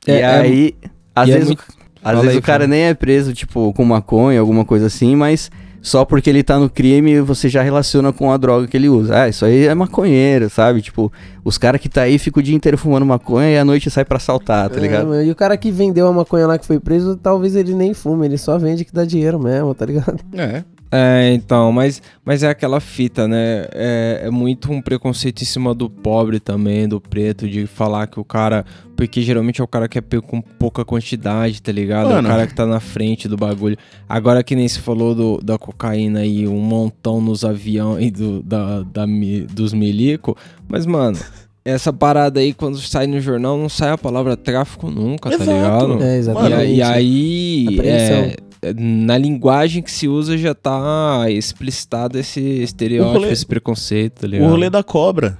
E 0.07 0.11
É- 0.11 0.19
é- 0.21 0.25
aí, 0.25 0.75
às 1.15 1.27
e 1.27 1.31
é 1.31 1.33
vezes, 1.35 1.47
muito- 1.49 1.61
o, 1.61 1.73
às 1.97 2.01
Fala 2.03 2.15
vezes 2.21 2.31
aí, 2.35 2.37
o 2.39 2.41
cara 2.43 2.67
nem 2.67 2.81
é 2.83 2.93
preso, 2.93 3.33
tipo, 3.33 3.73
com 3.73 3.83
maconha, 3.83 4.39
alguma 4.39 4.63
coisa 4.63 4.85
assim, 4.85 5.15
mas 5.15 5.49
só 5.83 6.03
porque 6.05 6.29
ele 6.29 6.41
tá 6.41 6.57
no 6.57 6.69
crime, 6.69 7.19
você 7.19 7.49
já 7.49 7.61
relaciona 7.61 8.11
com 8.13 8.31
a 8.31 8.37
droga 8.37 8.65
que 8.65 8.75
ele 8.77 8.87
usa. 8.89 9.23
Ah, 9.23 9.29
isso 9.29 9.43
aí 9.45 9.67
é 9.67 9.75
maconheiro, 9.75 10.49
sabe? 10.49 10.81
Tipo, 10.81 11.11
os 11.43 11.57
caras 11.57 11.79
que 11.81 11.89
tá 11.89 12.03
aí 12.03 12.17
ficam 12.17 12.39
o 12.39 12.43
dia 12.43 12.55
inteiro 12.55 12.77
fumando 12.77 13.05
maconha 13.05 13.49
e 13.51 13.57
à 13.57 13.65
noite 13.65 13.91
sai 13.91 14.05
pra 14.05 14.15
assaltar, 14.17 14.69
tá 14.69 14.77
É, 14.77 14.81
ligado? 14.81 15.07
mano, 15.07 15.21
e 15.21 15.29
o 15.29 15.35
cara 15.35 15.57
que 15.57 15.69
vendeu 15.71 16.07
a 16.07 16.13
maconha 16.13 16.47
lá 16.47 16.57
que 16.57 16.65
foi 16.65 16.79
preso, 16.79 17.17
talvez 17.17 17.55
ele 17.55 17.75
nem 17.75 17.93
fume, 17.93 18.25
ele 18.25 18.37
só 18.37 18.57
vende 18.57 18.85
que 18.85 18.93
dá 18.93 19.03
dinheiro 19.03 19.37
mesmo, 19.39 19.75
tá 19.75 19.85
ligado? 19.85 20.17
É. 20.33 20.63
É, 20.95 21.33
então, 21.33 21.71
mas, 21.71 22.01
mas 22.23 22.43
é 22.43 22.49
aquela 22.49 22.79
fita, 22.79 23.27
né? 23.27 23.65
É, 23.73 24.21
é 24.25 24.29
muito 24.29 24.71
um 24.71 24.79
preconceito 24.79 25.41
em 25.41 25.45
cima 25.45 25.73
do 25.73 25.89
pobre 25.89 26.39
também, 26.39 26.87
do 26.87 27.01
preto, 27.01 27.49
de 27.49 27.65
falar 27.65 28.05
que 28.05 28.19
o 28.19 28.23
cara. 28.23 28.63
Porque 28.95 29.21
geralmente 29.23 29.59
é 29.59 29.63
o 29.63 29.67
cara 29.67 29.87
que 29.87 29.97
é 29.97 30.01
pego 30.01 30.21
com 30.27 30.39
pouca 30.39 30.85
quantidade, 30.85 31.59
tá 31.63 31.71
ligado? 31.71 32.11
É 32.11 32.13
Mano. 32.13 32.27
o 32.27 32.31
cara 32.31 32.45
que 32.45 32.53
tá 32.53 32.67
na 32.67 32.79
frente 32.79 33.27
do 33.27 33.35
bagulho. 33.35 33.75
Agora 34.07 34.43
que 34.43 34.55
nem 34.55 34.67
se 34.67 34.79
falou 34.79 35.15
do, 35.15 35.39
da 35.41 35.57
cocaína 35.57 36.19
aí, 36.19 36.47
um 36.47 36.59
montão 36.59 37.19
nos 37.19 37.43
aviões 37.43 38.11
do, 38.11 38.43
da, 38.43 38.81
da 38.83 39.05
dos 39.51 39.73
milico. 39.73 40.37
Mas, 40.67 40.85
mano. 40.85 41.17
Essa 41.65 41.93
parada 41.93 42.41
aí, 42.41 42.53
quando 42.53 42.77
sai 42.77 43.07
no 43.07 43.21
jornal, 43.21 43.57
não 43.57 43.69
sai 43.69 43.89
a 43.91 43.97
palavra 43.97 44.35
tráfico 44.35 44.91
nunca, 44.91 45.29
tá 45.29 45.35
Exato. 45.35 45.51
ligado? 45.87 46.03
É, 46.03 46.15
E, 46.15 46.19
exatamente. 46.19 46.53
a- 46.53 46.65
e 46.65 46.81
aí, 46.81 47.79
é, 47.81 47.87
é, 47.87 48.35
na 48.75 49.17
linguagem 49.17 49.81
que 49.81 49.91
se 49.91 50.07
usa 50.07 50.37
já 50.37 50.53
tá 50.53 51.25
explicitado 51.29 52.17
esse 52.19 52.39
estereótipo, 52.39 53.17
O 53.17 53.19
rolê- 53.21 53.31
esse 53.31 53.45
preconceito, 53.45 54.21
tá 54.21 54.27
O 54.27 54.29
ligado? 54.29 54.49
rolê 54.49 54.69
da 54.69 54.83
cobra. 54.83 55.37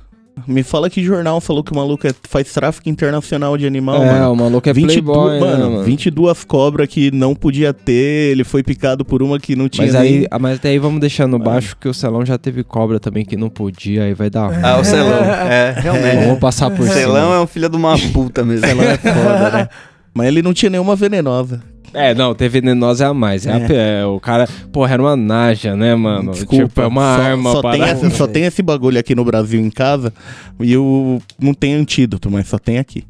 Me 0.48 0.64
fala 0.64 0.90
que 0.90 1.04
jornal 1.04 1.40
falou 1.40 1.64
que 1.64 1.72
o 1.72 1.76
maluco 1.76 2.08
é- 2.08 2.14
faz 2.24 2.52
tráfico 2.52 2.90
internacional 2.90 3.56
de 3.56 3.68
animal, 3.68 4.02
é, 4.04 4.14
mano. 4.14 4.32
o 4.32 4.36
maluco 4.36 4.68
é 4.68 4.74
22, 4.74 5.04
playboy, 5.06 5.40
mano, 5.40 5.64
né, 5.64 5.70
mano? 5.76 5.84
22 5.84 6.44
cobras 6.44 6.88
que 6.88 7.12
não 7.12 7.36
podia 7.36 7.72
ter, 7.72 8.32
ele 8.32 8.44
foi 8.44 8.64
picado 8.64 9.06
por 9.06 9.22
uma 9.22 9.40
que 9.40 9.56
não 9.56 9.70
tinha 9.70 9.86
Mas 9.86 9.96
aí, 9.96 10.26
ah, 10.32 10.40
mas 10.40 10.56
até 10.58 10.70
aí 10.70 10.80
vamos 10.80 11.00
deixar 11.00 11.28
no 11.28 11.38
baixo 11.38 11.78
que 11.80 11.88
o 11.88 11.94
Celão 11.94 12.26
já 12.26 12.36
teve 12.36 12.64
cobra 12.64 13.00
também 13.00 13.24
que 13.24 13.38
não 13.38 13.48
podia, 13.48 14.06
aí 14.06 14.16
vai 14.16 14.28
dar 14.32 14.48
ruim. 14.48 14.58
Ah, 14.64 14.80
o 14.80 14.84
Celão. 14.84 15.24
É, 15.24 15.76
realmente. 15.80 16.26
Vamos 16.26 16.40
passar 16.40 16.72
por 16.72 16.80
O 16.84 16.88
Celão 16.92 17.26
cima. 17.28 17.36
é 17.36 17.40
um 17.40 17.48
filho 17.48 17.70
de 17.70 17.78
uma 17.78 17.96
puta 18.12 18.44
mesmo. 18.44 18.66
Celão 18.66 18.84
é 18.86 18.98
foda, 18.98 19.50
né? 19.52 19.70
Mas 20.16 20.28
ele 20.28 20.42
não 20.42 20.52
tinha 20.54 20.70
nenhuma 20.72 20.96
venenosa. 20.96 21.62
É, 21.94 22.14
não, 22.16 22.34
ter 22.34 22.50
venenosa 22.50 23.06
é 23.06 23.08
a 23.08 23.14
mais. 23.14 23.46
É. 23.46 23.52
a 23.52 23.56
É. 23.58 23.68
pe- 23.68 23.74
é, 23.76 24.06
o 24.06 24.20
cara, 24.20 24.48
porra, 24.72 24.94
era 24.94 25.02
uma 25.04 25.16
naja, 25.16 25.76
né, 25.76 25.94
mano? 25.96 26.32
Desculpa, 26.32 26.66
Tipo, 26.68 26.82
é 26.82 26.88
uma 26.88 27.16
só, 27.18 27.22
arma 27.22 27.52
só 27.52 27.62
para... 27.62 27.72
tem, 27.72 27.82
esse, 27.90 28.18
só 28.18 28.28
tem 28.28 28.44
esse 28.46 28.62
bagulho 28.64 29.00
aqui 29.00 29.14
no 29.16 29.24
Brasil 29.24 29.60
em 29.62 29.70
casa 29.70 30.12
e 30.60 30.74
eu 30.74 31.22
não 31.40 31.54
tem 31.54 31.74
antídoto, 31.76 32.32
mas 32.32 32.48
só 32.48 32.58
tem 32.58 32.80
aqui. 32.80 33.06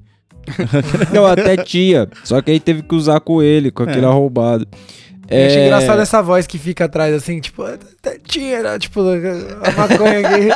Não, 1.14 1.26
até 1.26 1.56
tinha. 1.56 2.06
Só 2.26 2.42
que 2.42 2.52
aí 2.52 2.60
teve 2.60 2.82
que 2.84 2.94
usar 2.94 3.22
com 3.22 3.42
ele, 3.42 3.72
com 3.72 3.84
aquele 3.84 4.06
É. 4.06 4.10
arrombado. 4.10 4.68
Eu 5.30 5.46
acho 5.48 5.58
É, 5.58 5.66
engraçado 5.68 6.02
essa 6.02 6.22
voz 6.22 6.46
que 6.46 6.58
fica 6.58 6.84
atrás, 6.84 7.16
assim, 7.16 7.40
tipo, 7.40 7.64
tinha, 8.28 8.62
né? 8.62 8.78
tipo, 8.78 9.00
a 9.00 9.72
maconha 9.72 10.20
aqui, 10.20 10.50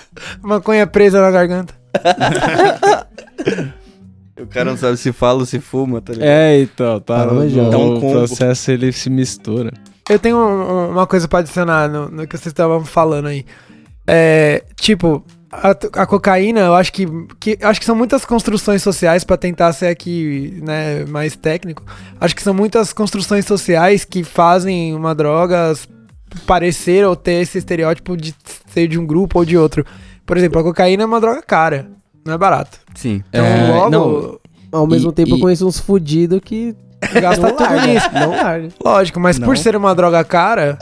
maconha 0.42 0.86
presa 0.86 1.20
na 1.20 1.30
garganta. 1.30 1.74
O 4.40 4.46
cara 4.46 4.64
não 4.70 4.76
sabe 4.76 4.96
se 4.96 5.12
fala 5.12 5.40
ou 5.40 5.46
se 5.46 5.60
fuma, 5.60 6.00
tá 6.00 6.12
ligado? 6.12 6.28
É, 6.28 6.60
então, 6.60 7.00
tá. 7.00 7.24
No, 7.26 7.44
no 7.44 7.68
um 7.96 8.00
combo. 8.00 8.12
processo 8.26 8.70
ele 8.70 8.90
se 8.92 9.08
mistura. 9.08 9.72
Eu 10.10 10.18
tenho 10.18 10.36
um- 10.36 10.40
um- 10.72 10.90
uma 10.90 11.06
coisa 11.06 11.28
pra 11.28 11.38
adicionar 11.38 11.88
no, 11.88 12.08
no 12.10 12.26
que 12.26 12.36
vocês 12.36 12.46
estavam 12.48 12.84
falando 12.84 13.28
aí. 13.28 13.44
É, 14.06 14.64
tipo, 14.76 15.24
a, 15.50 15.70
a 15.70 16.06
cocaína, 16.06 16.60
eu 16.60 16.74
acho 16.74 16.92
que, 16.92 17.06
que 17.38 17.56
acho 17.62 17.78
que 17.80 17.86
são 17.86 17.94
muitas 17.94 18.24
construções 18.24 18.82
sociais 18.82 19.22
pra 19.24 19.36
tentar 19.36 19.72
ser 19.72 19.86
aqui, 19.86 20.60
né, 20.62 21.04
mais 21.06 21.36
técnico. 21.36 21.82
Acho 22.20 22.34
que 22.34 22.42
são 22.42 22.52
muitas 22.52 22.92
construções 22.92 23.46
sociais 23.46 24.04
que 24.04 24.24
fazem 24.24 24.94
uma 24.94 25.14
droga 25.14 25.72
parecer 26.46 27.06
ou 27.06 27.14
ter 27.14 27.42
esse 27.42 27.58
estereótipo 27.58 28.16
de 28.16 28.34
ser 28.68 28.88
de 28.88 28.98
um 28.98 29.06
grupo 29.06 29.38
ou 29.38 29.44
de 29.44 29.56
outro. 29.56 29.86
Por 30.26 30.36
exemplo, 30.36 30.58
a 30.60 30.64
cocaína 30.64 31.02
é 31.04 31.06
uma 31.06 31.20
droga 31.20 31.40
cara, 31.42 31.88
não 32.24 32.34
é 32.34 32.38
barato. 32.38 32.78
Sim. 32.94 33.22
Então, 33.28 33.44
É, 33.44 33.70
logo, 33.72 33.90
não. 33.90 34.38
Ao 34.72 34.86
mesmo 34.86 35.10
E- 35.10 35.14
tempo, 35.14 35.30
eu 35.30 35.36
e- 35.36 35.40
conheço 35.40 35.66
uns 35.66 35.78
fudidos 35.78 36.40
que 36.44 36.74
gasta 37.20 37.42
não 37.48 37.56
tudo 37.56 37.62
larga, 37.70 37.86
nisso. 37.86 38.10
Não 38.12 38.30
larga. 38.36 38.68
Lógico, 38.84 39.20
mas 39.20 39.38
Não. 39.38 39.46
por 39.46 39.56
ser 39.56 39.76
uma 39.76 39.94
droga 39.94 40.24
cara, 40.24 40.78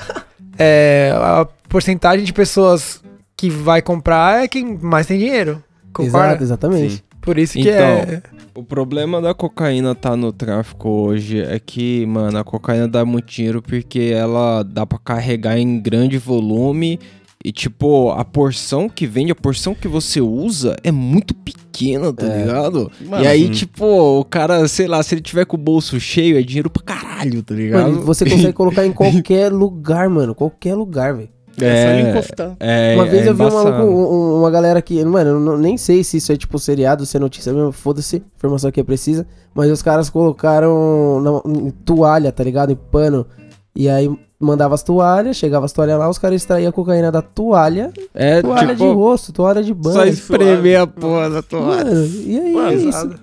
é, 0.59 1.12
a 1.14 1.46
porcentagem 1.68 2.24
de 2.24 2.33
pessoas 2.33 3.02
que 3.37 3.50
vai 3.50 3.83
comprar 3.83 4.44
é 4.44 4.48
quem 4.48 4.78
mais 4.81 5.07
tem 5.07 5.18
dinheiro. 5.18 5.62
Concorda? 5.92 6.26
Exato, 6.28 6.42
exatamente. 6.44 6.94
Sim. 6.94 7.00
Por 7.20 7.38
isso 7.38 7.52
que 7.55 7.61
Então, 7.68 7.74
é. 7.74 8.22
O 8.55 8.62
problema 8.64 9.20
da 9.20 9.33
cocaína 9.33 9.94
tá 9.94 10.16
no 10.16 10.33
tráfico 10.33 10.88
hoje 10.88 11.40
é 11.40 11.59
que, 11.59 12.05
mano, 12.07 12.37
a 12.38 12.44
cocaína 12.44 12.87
dá 12.88 13.05
muito 13.05 13.26
dinheiro 13.31 13.62
porque 13.62 14.12
ela 14.14 14.62
dá 14.62 14.85
pra 14.85 14.98
carregar 14.98 15.57
em 15.59 15.81
grande 15.81 16.18
volume 16.18 16.98
e, 17.44 17.50
tipo, 17.52 18.11
a 18.11 18.24
porção 18.24 18.88
que 18.88 19.07
vende, 19.07 19.33
a 19.33 19.35
porção 19.35 19.74
que 19.74 19.88
você 19.88 20.20
usa 20.20 20.76
é 20.85 20.90
muito 20.92 21.35
pequena, 21.35 22.12
tá 22.12 22.26
ligado? 22.26 22.90
Mano, 23.07 23.24
e 23.24 23.26
aí, 23.26 23.46
sim. 23.46 23.50
tipo, 23.52 23.85
o 24.20 24.24
cara, 24.24 24.66
sei 24.68 24.87
lá, 24.87 25.02
se 25.02 25.14
ele 25.14 25.22
tiver 25.22 25.44
com 25.44 25.57
o 25.57 25.61
bolso 25.61 25.98
cheio, 25.98 26.38
é 26.38 26.42
dinheiro 26.42 26.70
pra 26.70 26.83
caralho, 26.83 27.42
tá 27.42 27.55
ligado? 27.55 27.90
Mano, 27.90 28.02
você 28.02 28.24
consegue 28.24 28.52
colocar 28.55 28.87
em 28.87 28.92
qualquer 28.92 29.50
lugar, 29.52 30.09
mano. 30.09 30.35
Qualquer 30.35 30.74
lugar, 30.74 31.14
velho. 31.14 31.28
É, 31.61 32.09
encostar. 32.11 32.57
é, 32.59 32.94
Uma 32.94 33.05
vez 33.05 33.26
é 33.26 33.28
eu 33.28 33.35
vi 33.35 33.42
um 33.42 33.46
embaçado. 33.46 33.70
maluco, 33.70 33.92
um- 33.92 34.14
um- 34.14 34.38
uma 34.40 34.50
galera 34.50 34.81
que, 34.81 35.05
mano, 35.05 35.31
eu 35.33 35.38
não- 35.40 35.59
nem 35.59 35.76
sei 35.76 36.02
se 36.02 36.16
isso 36.16 36.33
é 36.33 36.37
tipo 36.37 36.59
seriado, 36.59 37.05
se 37.05 37.14
é 37.14 37.20
notícia 37.20 37.52
mesmo, 37.52 37.70
foda-se, 37.72 38.22
informação 38.38 38.70
que 38.72 38.81
é 38.81 38.83
precisa, 38.83 39.26
mas 39.55 39.70
os 39.70 39.83
caras 39.83 40.09
colocaram 40.09 41.20
na, 41.20 41.61
em 41.61 41.70
toalha, 41.70 42.33
tá 42.33 42.42
ligado? 42.42 42.72
Em 42.72 42.76
pano. 42.90 43.26
E 43.75 43.89
aí 43.89 44.11
mandava 44.39 44.75
as 44.75 44.83
toalhas, 44.83 45.37
chegava 45.37 45.65
as 45.67 45.73
toalhas 45.73 45.99
lá, 45.99 46.09
os 46.09 46.19
caras 46.19 46.43
extraíam 46.43 46.69
a 46.69 46.73
cocaína 46.73 47.11
da 47.13 47.23
toalha, 47.23 47.93
É, 48.13 48.43
toalha 48.43 48.75
de 48.75 48.83
tipo, 48.83 48.93
rosto, 48.93 49.33
toalha 49.33 49.63
de 49.63 49.73
banho. 49.73 49.95
só 49.97 50.05
espremer 50.05 50.81
a 50.81 50.87
porra 50.87 51.31
da 51.31 51.43
toalha. 51.43 51.85
Mano, 51.85 52.07
e 52.07 52.39
aí 52.41 52.53
Mano, 52.53 52.69
é 52.71 52.75
isso. 52.75 53.15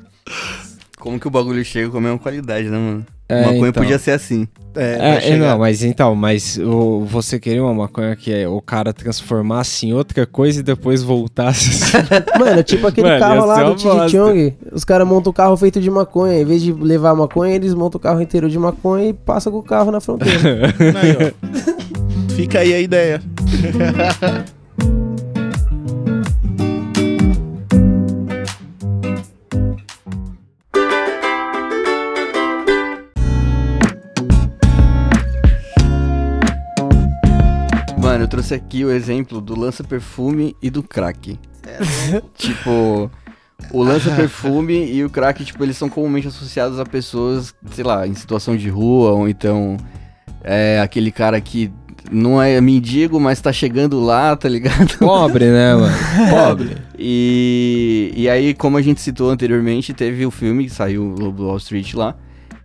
Como 0.99 1.19
que 1.19 1.27
o 1.27 1.31
bagulho 1.31 1.63
chega 1.63 1.89
com 1.89 1.97
a 1.97 2.01
mesma 2.01 2.19
qualidade, 2.19 2.69
né, 2.69 2.77
mano? 2.77 3.05
É, 3.29 3.41
Maconha 3.41 3.69
então. 3.69 3.83
podia 3.83 3.99
ser 3.99 4.11
assim. 4.11 4.47
É, 4.75 5.19
É, 5.29 5.29
é, 5.29 5.37
não, 5.37 5.59
mas 5.59 5.83
então, 5.83 6.15
mas 6.15 6.57
o, 6.57 7.05
você 7.05 7.39
queria 7.39 7.63
uma 7.63 7.73
maconha 7.73 8.15
que 8.15 8.33
é 8.33 8.47
o 8.47 8.59
cara 8.59 8.91
transformasse 8.91 9.85
em 9.85 9.93
outra 9.93 10.25
coisa 10.25 10.59
e 10.59 10.63
depois 10.63 11.03
voltasse. 11.03 11.91
Mano, 12.39 12.63
tipo 12.63 12.87
aquele 12.87 13.07
Mano, 13.07 13.19
carro 13.19 13.45
lá 13.45 13.63
do. 13.63 13.79
Chong. 13.79 14.55
Os 14.71 14.83
caras 14.83 15.07
montam 15.07 15.29
o 15.29 15.33
carro 15.33 15.55
feito 15.57 15.79
de 15.79 15.91
maconha. 15.91 16.41
Em 16.41 16.45
vez 16.45 16.61
de 16.61 16.71
levar 16.71 17.13
maconha, 17.13 17.55
eles 17.55 17.73
montam 17.73 17.99
o 17.99 18.01
carro 18.01 18.21
inteiro 18.21 18.49
de 18.49 18.57
maconha 18.57 19.09
e 19.09 19.13
passam 19.13 19.51
com 19.51 19.59
o 19.59 19.63
carro 19.63 19.91
na 19.91 19.99
fronteira. 19.99 20.39
Aí. 20.99 21.33
Fica 22.35 22.59
aí 22.59 22.73
a 22.73 22.79
ideia. 22.79 23.21
trouxe 38.29 38.53
aqui 38.53 38.85
o 38.85 38.91
exemplo 38.91 39.41
do 39.41 39.59
lança-perfume 39.59 40.55
e 40.61 40.69
do 40.69 40.83
crack. 40.83 41.37
tipo, 42.37 43.11
o 43.71 43.83
lança-perfume 43.83 44.91
e 44.91 45.03
o 45.03 45.09
crack, 45.09 45.43
tipo, 45.43 45.63
eles 45.63 45.75
são 45.75 45.89
comumente 45.89 46.27
associados 46.27 46.79
a 46.79 46.85
pessoas, 46.85 47.53
sei 47.71 47.83
lá, 47.83 48.07
em 48.07 48.13
situação 48.13 48.55
de 48.55 48.69
rua, 48.69 49.11
ou 49.11 49.27
então 49.27 49.75
é 50.43 50.79
aquele 50.79 51.11
cara 51.11 51.41
que 51.41 51.71
não 52.11 52.41
é 52.41 52.59
mendigo, 52.61 53.19
mas 53.19 53.41
tá 53.41 53.51
chegando 53.51 53.99
lá, 53.99 54.35
tá 54.35 54.47
ligado? 54.47 54.97
Pobre, 54.97 55.45
né, 55.45 55.75
mano? 55.75 55.95
Pobre. 56.29 56.77
E, 56.97 58.11
e 58.15 58.29
aí, 58.29 58.53
como 58.53 58.77
a 58.77 58.81
gente 58.81 59.01
citou 59.01 59.29
anteriormente, 59.29 59.93
teve 59.93 60.25
o 60.25 60.31
filme 60.31 60.65
que 60.65 60.71
saiu, 60.71 61.03
o 61.03 61.43
Wall 61.43 61.57
Street 61.57 61.93
lá. 61.93 62.15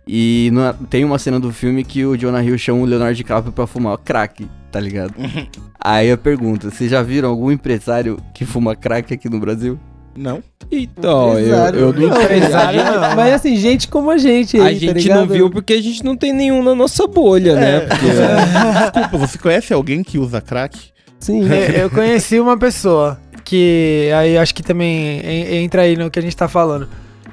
E 0.07 0.49
na- 0.53 0.73
tem 0.89 1.03
uma 1.03 1.17
cena 1.17 1.39
do 1.39 1.51
filme 1.51 1.83
que 1.83 2.05
o 2.05 2.15
Jonah 2.15 2.43
Hill 2.43 2.57
chama 2.57 2.81
o 2.81 2.85
Leonardo 2.85 3.15
DiCaprio 3.15 3.51
pra 3.51 3.65
fumar 3.65 3.97
crack, 3.97 4.47
tá 4.71 4.79
ligado? 4.79 5.13
aí 5.83 6.11
a 6.11 6.17
pergunta, 6.17 6.69
vocês 6.69 6.89
já 6.91 7.01
viram 7.01 7.29
algum 7.29 7.51
empresário 7.51 8.17
que 8.33 8.45
fuma 8.45 8.75
crack 8.75 9.13
aqui 9.13 9.27
no 9.29 9.39
Brasil? 9.39 9.79
Não? 10.17 10.41
Então, 10.71 11.37
eu, 11.37 11.55
eu 11.75 11.93
não 11.93 12.21
Empresário 12.21 12.83
não. 12.85 13.15
Mas 13.17 13.33
assim, 13.33 13.55
gente 13.57 13.87
como 13.89 14.09
a 14.11 14.17
gente 14.17 14.55
aí, 14.57 14.61
A 14.61 14.93
tá 14.93 14.99
gente 14.99 15.09
não 15.09 15.21
ligado? 15.23 15.33
viu 15.33 15.49
porque 15.49 15.73
a 15.73 15.81
gente 15.81 16.03
não 16.05 16.15
tem 16.15 16.31
nenhum 16.31 16.63
na 16.63 16.73
nossa 16.73 17.05
bolha, 17.05 17.53
né? 17.55 17.79
Porque, 17.81 18.05
Desculpa, 18.99 19.17
você 19.27 19.37
conhece 19.37 19.73
alguém 19.73 20.03
que 20.03 20.17
usa 20.17 20.39
crack? 20.39 20.79
Sim. 21.19 21.51
É, 21.51 21.83
eu 21.83 21.89
conheci 21.89 22.39
uma 22.39 22.57
pessoa 22.57 23.19
que 23.43 24.09
aí 24.15 24.37
acho 24.37 24.55
que 24.55 24.63
também 24.63 25.19
en- 25.19 25.63
entra 25.63 25.81
aí 25.81 25.97
no 25.97 26.09
que 26.09 26.17
a 26.19 26.21
gente 26.21 26.35
tá 26.37 26.47
falando. 26.47 26.87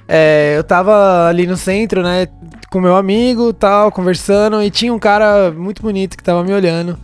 É, 0.08 0.54
eu 0.56 0.64
tava 0.64 1.28
ali 1.28 1.46
no 1.46 1.56
centro, 1.56 2.02
né, 2.02 2.26
com 2.72 2.80
meu 2.80 2.96
amigo 2.96 3.52
tal, 3.52 3.92
conversando, 3.92 4.62
e 4.62 4.70
tinha 4.70 4.94
um 4.94 4.98
cara 4.98 5.50
muito 5.50 5.82
bonito 5.82 6.16
que 6.16 6.24
tava 6.24 6.42
me 6.42 6.54
olhando. 6.54 6.98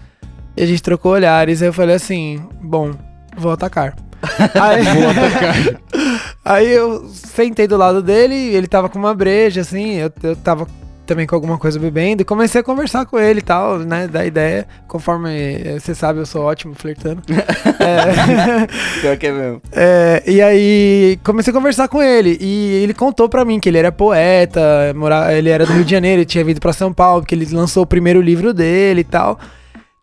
E 0.57 0.63
a 0.63 0.67
gente 0.67 0.83
trocou 0.83 1.13
olhares, 1.13 1.61
aí 1.61 1.69
eu 1.69 1.75
falei 1.75 1.95
assim, 1.95 2.43
bom, 2.63 2.93
vou 3.37 3.53
atacar. 3.53 3.95
aí, 4.59 5.77
aí 6.43 6.73
eu 6.73 7.07
sentei 7.11 7.69
do 7.69 7.77
lado 7.77 8.03
dele, 8.03 8.35
ele 8.35 8.67
tava 8.67 8.89
com 8.89 8.99
uma 8.99 9.15
breja, 9.15 9.61
assim, 9.61 9.97
eu, 9.97 10.11
eu 10.23 10.35
tava 10.35 10.67
também 11.09 11.27
com 11.27 11.35
alguma 11.35 11.57
coisa 11.59 11.81
bebendo, 11.81 12.21
e 12.23 12.25
comecei 12.25 12.61
a 12.61 12.65
conversar 12.65 13.07
com 13.07 13.19
ele 13.19 13.41
e 13.41 13.43
tal, 13.43 13.79
né, 13.79 14.07
da 14.07 14.25
ideia, 14.27 14.69
conforme 14.87 15.31
eh, 15.31 15.79
você 15.81 15.95
sabe, 15.95 16.21
eu 16.21 16.27
sou 16.27 16.43
ótimo 16.43 16.75
flertando. 16.75 17.23
É, 17.81 19.01
Pior 19.01 19.17
que 19.17 19.27
é 19.29 19.33
mesmo. 19.33 19.63
é, 19.73 20.23
e 20.27 20.43
aí 20.43 21.19
comecei 21.25 21.51
a 21.51 21.55
conversar 21.55 21.89
com 21.89 22.03
ele 22.03 22.37
e 22.41 22.83
ele 22.83 22.93
contou 22.93 23.29
pra 23.29 23.45
mim 23.45 23.59
que 23.59 23.69
ele 23.69 23.79
era 23.79 23.91
poeta, 23.91 24.61
mora, 24.95 25.33
ele 25.37 25.49
era 25.49 25.65
do 25.65 25.73
Rio 25.73 25.85
de 25.85 25.91
Janeiro, 25.91 26.19
ele 26.21 26.27
tinha 26.27 26.45
vindo 26.45 26.61
pra 26.61 26.73
São 26.73 26.93
Paulo, 26.93 27.23
porque 27.23 27.35
ele 27.35 27.47
lançou 27.53 27.85
o 27.85 27.87
primeiro 27.87 28.21
livro 28.21 28.53
dele 28.53 29.01
e 29.01 29.05
tal. 29.05 29.39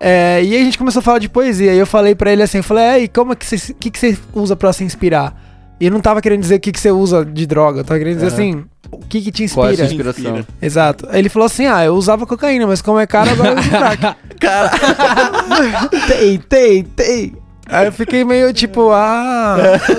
É, 0.00 0.42
e 0.42 0.54
aí 0.54 0.60
a 0.62 0.64
gente 0.64 0.78
começou 0.78 1.00
a 1.00 1.02
falar 1.02 1.18
de 1.18 1.28
poesia 1.28 1.72
e 1.72 1.78
eu 1.78 1.86
falei 1.86 2.14
pra 2.14 2.32
ele 2.32 2.42
assim, 2.42 2.58
eu 2.58 2.64
falei, 2.64 2.84
é, 2.84 2.98
e 3.00 3.08
como 3.08 3.32
é 3.32 3.36
que 3.36 3.46
você, 3.46 3.72
que 3.74 3.90
que 3.90 3.98
você 3.98 4.18
usa 4.34 4.56
pra 4.56 4.72
se 4.72 4.82
inspirar? 4.84 5.45
E 5.80 5.86
eu 5.86 5.92
não 5.92 6.00
tava 6.00 6.22
querendo 6.22 6.40
dizer 6.40 6.54
o 6.56 6.60
que, 6.60 6.72
que 6.72 6.80
você 6.80 6.90
usa 6.90 7.24
de 7.24 7.46
droga, 7.46 7.80
eu 7.80 7.84
tava 7.84 7.98
querendo 7.98 8.14
dizer 8.14 8.28
assim, 8.28 8.64
o 8.90 8.98
que 9.06 9.20
que 9.20 9.30
te 9.30 9.48
Qual 9.48 9.68
é 9.68 9.72
a 9.72 9.76
sua 9.76 9.84
inspira? 9.84 10.10
inspiração? 10.10 10.46
Exato. 10.62 11.06
Aí 11.10 11.18
ele 11.18 11.28
falou 11.28 11.46
assim, 11.46 11.66
ah, 11.66 11.84
eu 11.84 11.94
usava 11.94 12.26
cocaína, 12.26 12.66
mas 12.66 12.80
como 12.80 12.98
é 12.98 13.06
caro, 13.06 13.30
agora 13.30 13.50
eu 13.50 13.58
uso 13.58 13.68
crack. 13.68 14.16
Tem, 16.08 16.38
tem, 16.38 16.82
tem. 16.84 17.32
aí 17.68 17.86
eu 17.86 17.92
fiquei 17.92 18.24
meio 18.24 18.52
tipo, 18.52 18.90
ah, 18.90 19.56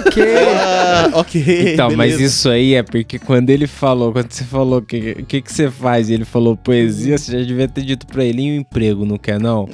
ok. 0.08 0.24
Ah, 0.58 1.10
ok. 1.14 1.74
então, 1.74 1.90
mas 1.96 2.14
beleza. 2.14 2.24
isso 2.24 2.50
aí 2.50 2.74
é 2.74 2.82
porque 2.82 3.20
quando 3.20 3.50
ele 3.52 3.68
falou, 3.68 4.12
quando 4.12 4.32
você 4.32 4.44
falou 4.44 4.80
o 4.80 4.82
que, 4.82 5.24
que, 5.28 5.42
que 5.42 5.54
você 5.54 5.70
faz 5.70 6.10
e 6.10 6.14
ele 6.14 6.26
falou 6.26 6.58
poesia, 6.58 7.18
você 7.20 7.40
já 7.40 7.46
devia 7.46 7.68
ter 7.68 7.84
dito 7.84 8.08
pra 8.08 8.24
ele, 8.24 8.42
e 8.42 8.52
o 8.58 8.62
emprego, 8.62 9.06
não 9.06 9.18
quer 9.18 9.40
não? 9.40 9.70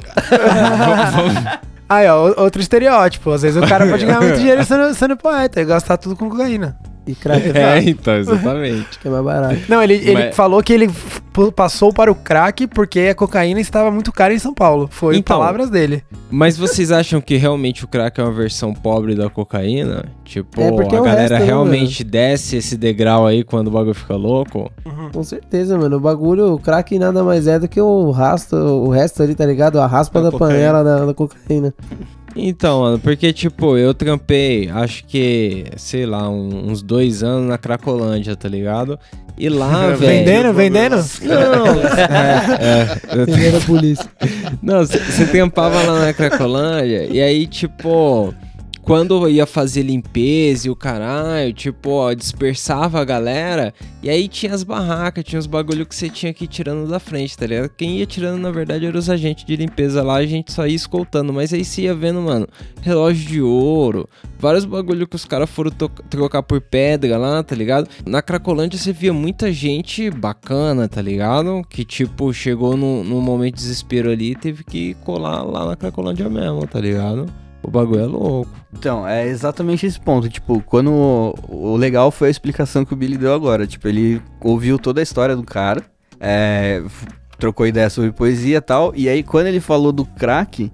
Aí, 1.93 2.07
ó, 2.07 2.33
outro 2.41 2.61
estereótipo. 2.61 3.31
Às 3.31 3.41
vezes 3.41 3.61
o 3.61 3.67
cara 3.67 3.87
pode 3.87 4.05
ganhar 4.05 4.21
muito 4.21 4.37
dinheiro 4.39 4.63
sendo, 4.63 4.93
sendo 4.93 5.17
poeta 5.17 5.61
e 5.61 5.65
gastar 5.65 5.97
tudo 5.97 6.15
com 6.15 6.29
cocaína. 6.29 6.77
E 7.05 7.13
crack 7.13 7.45
é, 7.57 7.79
então, 7.89 8.15
exatamente. 8.15 8.97
que 8.99 9.07
é 9.07 9.11
mais 9.11 9.23
barato. 9.25 9.59
Não, 9.67 9.83
ele, 9.83 9.95
ele 9.95 10.13
Mas- 10.13 10.35
falou 10.35 10.63
que 10.63 10.71
ele 10.71 10.89
passou 11.55 11.91
para 11.91 12.11
o 12.11 12.15
crack 12.15 12.67
porque 12.67 12.99
a 13.11 13.15
cocaína 13.15 13.59
estava 13.59 13.91
muito 13.91 14.11
cara 14.11 14.33
em 14.33 14.39
São 14.39 14.53
Paulo. 14.53 14.87
Foi 14.89 15.17
Então. 15.17 15.37
palavras 15.37 15.69
dele. 15.69 16.03
Mas 16.31 16.55
vocês 16.57 16.91
acham 16.91 17.19
que 17.19 17.35
realmente 17.35 17.83
o 17.83 17.87
crack 17.87 18.19
é 18.19 18.23
uma 18.23 18.31
versão 18.31 18.73
pobre 18.73 19.15
da 19.15 19.29
cocaína? 19.29 20.05
Tipo, 20.23 20.61
É, 20.61 20.65
a 20.65 20.67
é 20.67 20.87
galera 20.87 21.19
resto, 21.19 21.33
né, 21.33 21.45
realmente 21.45 22.03
desce 22.03 22.55
esse 22.57 22.77
degrau 22.77 23.27
aí 23.27 23.43
quando 23.43 23.67
o 23.67 23.71
bagulho 23.71 23.93
fica 23.95 24.15
louco? 24.15 24.71
Com 25.11 25.23
certeza, 25.23 25.77
mano. 25.77 25.97
O 25.97 25.99
bagulho, 25.99 26.53
o 26.53 26.59
crack 26.59 26.97
nada 26.97 27.23
mais 27.23 27.47
é 27.47 27.59
do 27.59 27.67
que 27.67 27.81
o 27.81 28.11
rasto, 28.11 28.55
o 28.55 28.89
resto 28.89 29.21
ali, 29.21 29.35
tá 29.35 29.45
ligado? 29.45 29.79
A 29.81 29.87
raspa 29.87 30.21
Da 30.21 30.29
da 30.29 30.37
panela 30.37 30.83
da, 30.83 31.05
da 31.05 31.13
cocaína. 31.13 31.73
Então, 32.35 32.81
mano, 32.81 32.99
porque, 32.99 33.31
tipo, 33.31 33.77
eu 33.77 33.93
trampei, 33.93 34.69
acho 34.69 35.03
que, 35.05 35.65
sei 35.77 36.05
lá, 36.05 36.29
um- 36.29 36.69
uns 36.71 36.81
dois 36.81 37.21
anos 37.23 37.47
na 37.47 37.57
Cracolândia, 37.57 38.35
tá 38.35 38.49
ligado? 38.49 38.97
E 39.37 39.49
lá, 39.49 39.89
velho. 39.93 39.97
Vendendo, 39.97 40.53
vendendo? 40.53 40.95
Não, 41.23 41.65
é, 41.83 42.59
é. 42.59 43.19
eu- 43.21 43.25
Primeira 43.25 43.59
polícia. 43.61 44.05
Não, 44.61 44.85
você 44.85 45.25
trampava 45.27 45.81
lá 45.83 46.05
na 46.05 46.13
Cracolândia, 46.13 47.05
e 47.09 47.21
aí, 47.21 47.45
tipo, 47.47 48.33
quando 48.83 49.29
ia 49.29 49.45
fazer 49.45 49.81
limpeza 49.83 50.67
e 50.67 50.69
o 50.69 50.75
caralho, 50.75 51.53
tipo, 51.53 51.89
ó, 51.89 52.13
dispersava 52.13 52.99
a 52.99 53.05
galera, 53.05 53.73
e 54.01 54.09
aí 54.09 54.27
tinha 54.27 54.53
as 54.53 54.61
barracas, 54.61 55.23
tinha 55.23 55.39
os 55.39 55.47
bagulho 55.47 55.85
que 55.85 55.95
você 55.95 56.09
tinha 56.09 56.33
que 56.33 56.43
ir 56.43 56.49
tirando 56.49 56.89
da 56.89 56.99
frente, 56.99 57.37
tá 57.37 57.47
ligado? 57.47 57.69
Quem 57.69 57.97
ia 57.99 58.05
tirando, 58.05 58.41
na 58.41 58.51
verdade, 58.51 58.85
eram 58.85 58.99
os 58.99 59.09
agentes 59.09 59.45
de 59.45 59.55
limpeza 59.55 60.03
lá, 60.03 60.15
a 60.15 60.25
gente 60.25 60.51
só 60.51 60.67
ia 60.67 60.75
escoltando, 60.75 61.31
mas 61.31 61.53
aí 61.53 61.63
você 61.63 61.83
ia 61.83 61.95
vendo, 61.95 62.21
mano, 62.21 62.45
relógio 62.81 63.25
de 63.25 63.41
ouro, 63.41 64.07
vários 64.37 64.65
bagulho 64.65 65.07
que 65.07 65.15
os 65.15 65.23
caras 65.23 65.49
foram 65.49 65.71
trocar 66.09 66.43
por 66.43 66.59
pedra 66.59 67.17
lá, 67.17 67.41
tá 67.41 67.55
ligado? 67.55 67.87
Na 68.05 68.21
Cracolândia 68.21 68.77
você 68.77 68.91
via 68.91 69.13
muita 69.13 69.49
gente 69.51 70.09
bacana, 70.09 70.89
tá 70.89 71.01
ligado? 71.01 71.61
Que, 71.69 71.85
tipo, 71.85 72.33
chegou 72.33 72.75
num 72.75 73.21
momento 73.21 73.55
de 73.55 73.61
desespero 73.61 74.11
ali 74.11 74.31
e 74.31 74.35
teve 74.35 74.65
que 74.65 74.93
colar 75.05 75.41
lá 75.43 75.65
na 75.65 75.75
Cracolândia 75.77 76.29
mesmo, 76.29 76.67
tá 76.67 76.81
ligado? 76.81 77.42
O 77.63 77.71
bagulho 77.71 78.01
é 78.01 78.05
louco. 78.05 78.51
Então, 78.73 79.07
é 79.07 79.25
exatamente 79.25 79.85
esse 79.85 79.99
ponto. 79.99 80.27
Tipo, 80.27 80.61
quando. 80.61 80.91
O, 80.91 81.35
o 81.49 81.77
legal 81.77 82.11
foi 82.11 82.27
a 82.27 82.31
explicação 82.31 82.83
que 82.83 82.93
o 82.93 82.95
Billy 82.95 83.17
deu 83.17 83.33
agora. 83.33 83.65
Tipo, 83.65 83.87
ele 83.87 84.21
ouviu 84.41 84.77
toda 84.77 84.99
a 84.99 85.03
história 85.03 85.35
do 85.35 85.43
cara, 85.43 85.81
é, 86.19 86.83
trocou 87.39 87.65
ideia 87.65 87.89
sobre 87.89 88.11
poesia 88.11 88.57
e 88.57 88.61
tal. 88.61 88.93
E 88.95 89.07
aí, 89.07 89.23
quando 89.23 89.47
ele 89.47 89.61
falou 89.61 89.93
do 89.93 90.03
crack, 90.03 90.71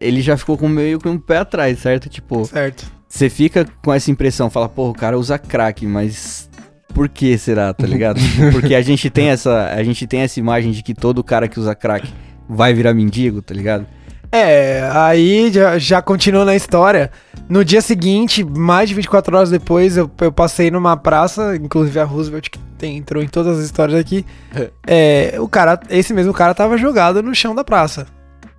ele 0.00 0.22
já 0.22 0.36
ficou 0.36 0.56
com 0.56 0.68
meio 0.68 1.00
com 1.00 1.10
um 1.10 1.18
pé 1.18 1.38
atrás, 1.38 1.80
certo? 1.80 2.08
Tipo, 2.08 2.44
Certo. 2.44 2.90
você 3.08 3.28
fica 3.28 3.66
com 3.84 3.92
essa 3.92 4.10
impressão, 4.10 4.48
fala, 4.48 4.68
porra, 4.68 4.90
o 4.90 4.94
cara 4.94 5.18
usa 5.18 5.38
crack, 5.38 5.84
mas. 5.86 6.48
Por 6.94 7.08
que 7.08 7.36
será, 7.36 7.74
tá 7.74 7.86
ligado? 7.86 8.18
Porque 8.50 8.74
a 8.74 8.80
gente 8.80 9.10
tem 9.10 9.28
essa. 9.28 9.72
A 9.74 9.82
gente 9.82 10.06
tem 10.06 10.20
essa 10.20 10.38
imagem 10.38 10.70
de 10.72 10.82
que 10.82 10.94
todo 10.94 11.22
cara 11.22 11.46
que 11.48 11.58
usa 11.60 11.74
crack 11.74 12.08
vai 12.48 12.72
virar 12.72 12.94
mendigo, 12.94 13.42
tá 13.42 13.52
ligado? 13.54 13.86
É, 14.30 14.88
aí 14.92 15.50
já, 15.52 15.78
já 15.78 16.02
continuou 16.02 16.44
na 16.44 16.54
história. 16.54 17.10
No 17.48 17.64
dia 17.64 17.80
seguinte, 17.80 18.44
mais 18.44 18.88
de 18.90 18.94
24 18.94 19.34
horas 19.36 19.50
depois, 19.50 19.96
eu, 19.96 20.10
eu 20.20 20.30
passei 20.30 20.70
numa 20.70 20.96
praça, 20.98 21.56
inclusive 21.56 21.98
a 21.98 22.04
Roosevelt, 22.04 22.50
que 22.50 22.58
tem- 22.76 22.98
entrou 22.98 23.22
em 23.22 23.26
todas 23.28 23.58
as 23.58 23.64
histórias 23.64 23.98
aqui. 23.98 24.24
É, 24.86 25.34
o 25.38 25.46
cara, 25.48 25.78
esse 25.90 26.12
mesmo 26.14 26.32
cara 26.32 26.54
tava 26.54 26.76
jogado 26.78 27.22
no 27.22 27.34
chão 27.34 27.54
da 27.54 27.62
praça. 27.62 28.06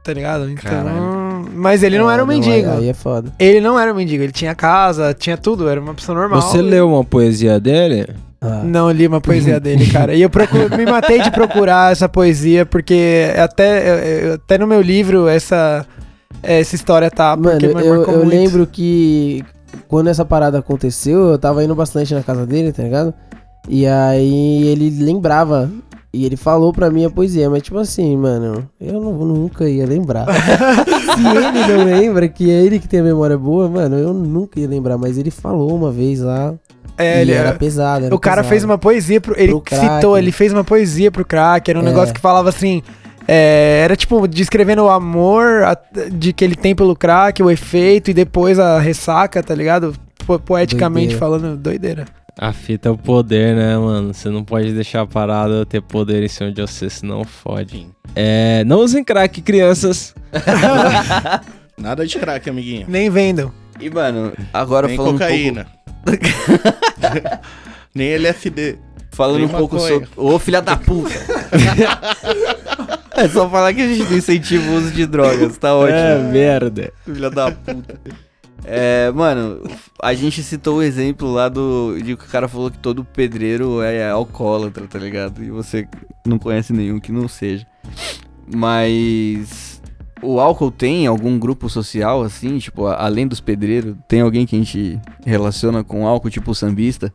Tá 0.04 0.14
ligado? 0.14 0.50
Então. 0.50 0.70
Caralho. 0.72 1.50
Mas 1.54 1.84
ele 1.84 1.98
não 1.98 2.10
É, 2.10 2.14
era 2.14 2.24
um 2.24 2.28
mendigo. 2.28 2.70
Aí 2.72 2.88
é 2.90 2.94
foda. 2.94 3.32
Ele 3.40 3.60
não 3.60 3.78
era 3.80 3.92
um 3.92 3.96
mendigo, 3.96 4.24
ele 4.24 4.32
tinha 4.32 4.54
casa, 4.56 5.14
tinha 5.14 5.36
tudo, 5.38 5.68
era 5.68 5.80
uma 5.82 5.94
pessoa 5.94 6.18
normal. 6.18 6.42
Você 6.42 6.62
leu 6.62 6.88
uma 6.90 7.04
poesia 7.04 7.60
dele? 7.60 8.08
Ah. 8.42 8.62
Não 8.64 8.90
li 8.90 9.06
uma 9.06 9.20
poesia 9.20 9.60
dele, 9.62 9.86
cara. 9.88 10.14
E 10.14 10.22
eu 10.22 10.30
procuro- 10.30 10.76
me 10.78 10.86
matei 10.86 11.22
de 11.22 11.32
procurar 11.32 11.92
essa 11.92 12.08
poesia, 12.08 12.66
porque 12.66 13.34
até, 13.38 14.34
até 14.34 14.58
no 14.58 14.66
meu 14.68 14.82
livro 14.82 15.28
essa, 15.28 15.86
essa 16.42 16.76
história 16.76 17.12
tá. 17.12 17.36
Mano, 17.36 17.60
eu, 17.80 18.04
eu 18.04 18.26
lembro 18.26 18.66
que 18.66 19.44
quando 19.88 20.08
essa 20.10 20.24
parada 20.24 20.60
aconteceu, 20.60 21.30
eu 21.32 21.38
tava 21.38 21.64
indo 21.64 21.76
bastante 21.76 22.14
na 22.14 22.24
casa 22.24 22.46
dele, 22.46 22.72
tá 22.72 22.84
ligado? 22.84 23.14
E 23.68 23.86
aí 23.86 24.68
ele 24.68 24.90
lembrava. 25.04 25.70
E 26.12 26.26
ele 26.26 26.36
falou 26.36 26.74
pra 26.74 26.90
mim 26.90 27.06
a 27.06 27.10
poesia, 27.10 27.48
mas 27.52 27.62
tipo 27.62 27.78
assim, 27.78 28.18
mano, 28.18 28.68
eu 28.82 29.00
não, 29.00 29.12
nunca 29.14 29.70
ia 29.70 29.86
lembrar. 29.86 30.26
Se 31.14 31.28
ele 31.28 31.68
não 31.78 31.86
lembra, 31.86 32.28
que 32.28 32.50
é 32.50 32.64
ele 32.66 32.80
que 32.80 32.88
tem 32.88 33.02
a 33.02 33.04
memória 33.04 33.38
boa, 33.38 33.70
mano, 33.70 33.96
eu 33.96 34.12
nunca 34.12 34.60
ia 34.60 34.68
lembrar. 34.68 34.98
Mas 34.98 35.20
ele 35.20 35.30
falou 35.30 35.72
uma 35.76 35.92
vez 35.92 36.20
lá. 36.22 36.56
É, 37.00 37.22
ele 37.22 37.32
era 37.32 37.50
era- 37.50 37.58
pesado. 37.58 38.06
era 38.06 38.16
O 38.16 38.20
cara 38.20 38.38
pesado. 38.38 38.50
fez 38.50 38.64
uma 38.64 38.78
poesia 38.78 39.20
pro. 39.22 39.34
Ele 39.40 39.48
Pro 39.54 39.62
crack. 39.62 39.96
citou, 39.96 40.18
ele 40.18 40.32
fez 40.32 40.52
uma 40.54 40.64
poesia 40.64 41.10
pro 41.12 41.26
crack. 41.26 41.70
Era 41.70 41.80
um 41.80 41.84
É. 41.84 41.86
negócio 41.86 42.14
que 42.14 42.20
falava 42.22 42.50
assim. 42.50 42.84
é, 43.32 43.82
era 43.84 43.96
tipo 43.96 44.28
descrevendo 44.28 44.84
o 44.86 44.90
amor 44.90 45.62
a- 45.64 45.78
de 46.12 46.34
que 46.34 46.44
ele 46.44 46.56
tem 46.56 46.74
pelo 46.76 46.96
crack, 46.96 47.44
o 47.44 47.52
efeito 47.52 48.10
e 48.10 48.14
depois 48.14 48.58
a 48.58 48.80
ressaca, 48.80 49.44
tá 49.44 49.54
ligado? 49.54 49.94
Po- 50.26 50.40
poeticamente 50.40 51.10
Doideira. 51.16 51.20
falando, 51.20 51.56
doideira. 51.58 52.06
A 52.42 52.52
fita 52.54 52.90
é 52.90 52.92
o 52.92 52.98
poder, 52.98 53.56
né, 53.56 53.78
mano? 53.78 54.14
Você 54.16 54.30
não 54.30 54.44
pode 54.44 54.72
deixar 54.74 55.02
a 55.02 55.06
parada 55.06 55.64
ter 55.66 55.80
poder 55.82 56.24
em 56.24 56.28
cima 56.28 56.52
de 56.52 56.60
você, 56.62 56.90
senão 56.90 57.24
fode. 57.24 57.88
É, 58.16 58.64
não 58.66 58.80
usem 58.80 59.04
crack, 59.04 59.42
crianças. 59.42 60.16
Nada 61.78 62.06
de 62.06 62.18
crack, 62.18 62.50
amiguinho. 62.50 62.86
Nem 62.90 63.10
vendam. 63.10 63.52
E, 63.80 63.90
mano, 63.90 64.34
agora 64.54 64.88
Nem 64.88 64.98
falando 64.98 65.14
cocaína. 65.14 65.68
Nem 67.94 68.14
LSD. 68.14 68.72
um 68.72 68.76
pouco, 68.76 68.90
falando 69.16 69.38
Nem 69.38 69.46
um 69.46 69.50
pouco 69.50 69.76
maconha. 69.76 69.94
sobre... 69.94 70.10
Ô, 70.16 70.40
filha 70.40 70.62
da 70.62 70.78
puta! 70.78 71.14
é 73.16 73.28
só 73.28 73.50
falar 73.50 73.74
que 73.74 73.82
a 73.82 73.88
gente 73.88 74.10
não 74.10 74.18
incentiva 74.18 74.72
o 74.72 74.76
uso 74.76 74.92
de 74.92 75.06
drogas, 75.06 75.58
tá 75.58 75.76
ótimo. 75.76 75.98
É, 75.98 76.18
merda. 76.18 76.94
Filha 77.06 77.30
da 77.30 77.52
puta. 77.52 78.00
É, 78.66 79.10
mano, 79.12 79.64
a 80.02 80.14
gente 80.14 80.44
citou 80.44 80.78
o 80.78 80.84
exemplo 80.84 81.32
lá 81.32 81.48
do. 81.48 81.96
de 81.98 82.16
que 82.16 82.26
o 82.26 82.28
cara 82.28 82.48
falou 82.48 82.70
que 82.70 82.78
todo 82.78 83.06
pedreiro 83.06 83.82
é 83.82 84.10
alcoólatra, 84.10 84.86
tá 84.86 85.00
ligado? 85.00 85.44
E 85.44 85.50
você 85.50 85.88
não 86.26 86.38
conhece 86.38 86.74
nenhum 86.74 87.00
que 87.00 87.12
não 87.12 87.28
seja. 87.28 87.66
Mas. 88.54 89.79
O 90.22 90.40
álcool 90.40 90.70
tem 90.72 91.08
algum 91.08 91.40
grupo 91.40 91.70
social, 91.70 92.22
assim, 92.24 92.58
tipo, 92.58 92.86
além 92.88 93.28
dos 93.28 93.40
pedreiros? 93.40 93.96
Tem 94.08 94.22
alguém 94.22 94.46
que 94.46 94.56
a 94.56 94.60
gente 94.60 95.00
relaciona 95.26 95.84
com 95.84 96.06
álcool, 96.06 96.30
tipo 96.30 96.52
o 96.52 96.56
sambista? 96.56 97.14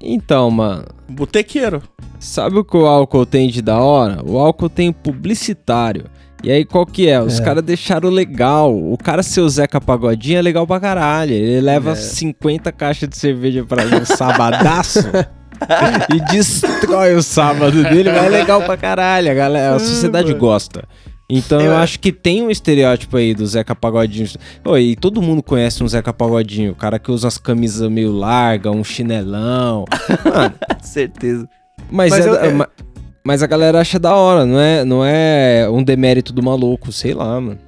Então, 0.00 0.48
mano, 0.50 0.84
Botequeiro. 1.08 1.82
sabe 2.20 2.56
o 2.58 2.64
que 2.64 2.76
o 2.76 2.86
álcool 2.86 3.26
tem 3.26 3.48
de 3.48 3.60
da 3.60 3.78
hora? 3.80 4.22
O 4.24 4.38
álcool 4.38 4.68
tem 4.68 4.92
publicitário. 4.92 6.04
E 6.44 6.52
aí, 6.52 6.64
qual 6.64 6.86
que 6.86 7.08
é? 7.08 7.20
Os 7.20 7.40
É. 7.40 7.42
caras 7.44 7.64
deixaram 7.64 8.08
legal. 8.08 8.72
O 8.72 8.96
cara 8.96 9.24
ser 9.24 9.40
o 9.40 9.48
Zeca 9.48 9.80
Pagodinho 9.80 10.38
é 10.38 10.42
legal 10.42 10.64
pra 10.64 10.78
caralho. 10.78 11.32
Ele 11.32 11.60
leva 11.60 11.90
É. 11.90 11.94
50 11.96 12.70
caixas 12.70 13.08
de 13.08 13.16
cerveja 13.18 13.64
pra 13.64 13.82
um 13.84 14.04
sabadaço 14.04 15.00
e 16.14 16.20
destrói 16.32 17.14
o 17.16 17.22
sábado 17.24 17.82
dele, 17.82 18.12
mas 18.12 18.22
é 18.24 18.28
legal 18.28 18.62
pra 18.62 18.76
caralho. 18.76 19.28
A, 19.28 19.34
galera, 19.34 19.74
a 19.74 19.78
sociedade 19.80 20.32
gosta. 20.34 20.84
Então 21.30 21.60
eu 21.60 21.72
Eu- 21.72 21.76
acho 21.76 22.00
que 22.00 22.10
tem 22.10 22.42
um 22.42 22.50
estereótipo 22.50 23.16
aí 23.16 23.34
do 23.34 23.46
Zeca 23.46 23.74
Pagodinho. 23.74 24.28
Ô, 24.64 24.78
e 24.78 24.96
todo 24.96 25.20
mundo 25.20 25.42
conhece 25.42 25.84
um 25.84 25.88
Zeca 25.88 26.12
Pagodinho. 26.12 26.72
O 26.72 26.74
cara 26.74 26.98
que 26.98 27.10
usa 27.10 27.26
umas 27.26 27.36
camisas 27.36 27.90
meio 27.90 28.10
largas, 28.12 28.74
um 28.74 28.82
chinelão. 28.82 29.84
Mano, 30.24 30.54
Certeza. 30.82 31.46
mas, 31.90 32.10
Mas 32.10 32.26
é 32.26 32.28
eu- 32.28 32.34
é- 32.36 32.52
ma- 32.52 32.68
mas 33.24 33.42
a 33.42 33.46
galera 33.46 33.78
acha 33.78 33.98
da 33.98 34.14
hora, 34.14 34.46
não 34.46 34.58
é, 34.58 34.84
não 34.86 35.04
é 35.04 35.68
um 35.70 35.82
demérito 35.82 36.32
do 36.32 36.42
maluco, 36.42 36.90
sei 36.90 37.12
lá, 37.12 37.38
mano. 37.38 37.58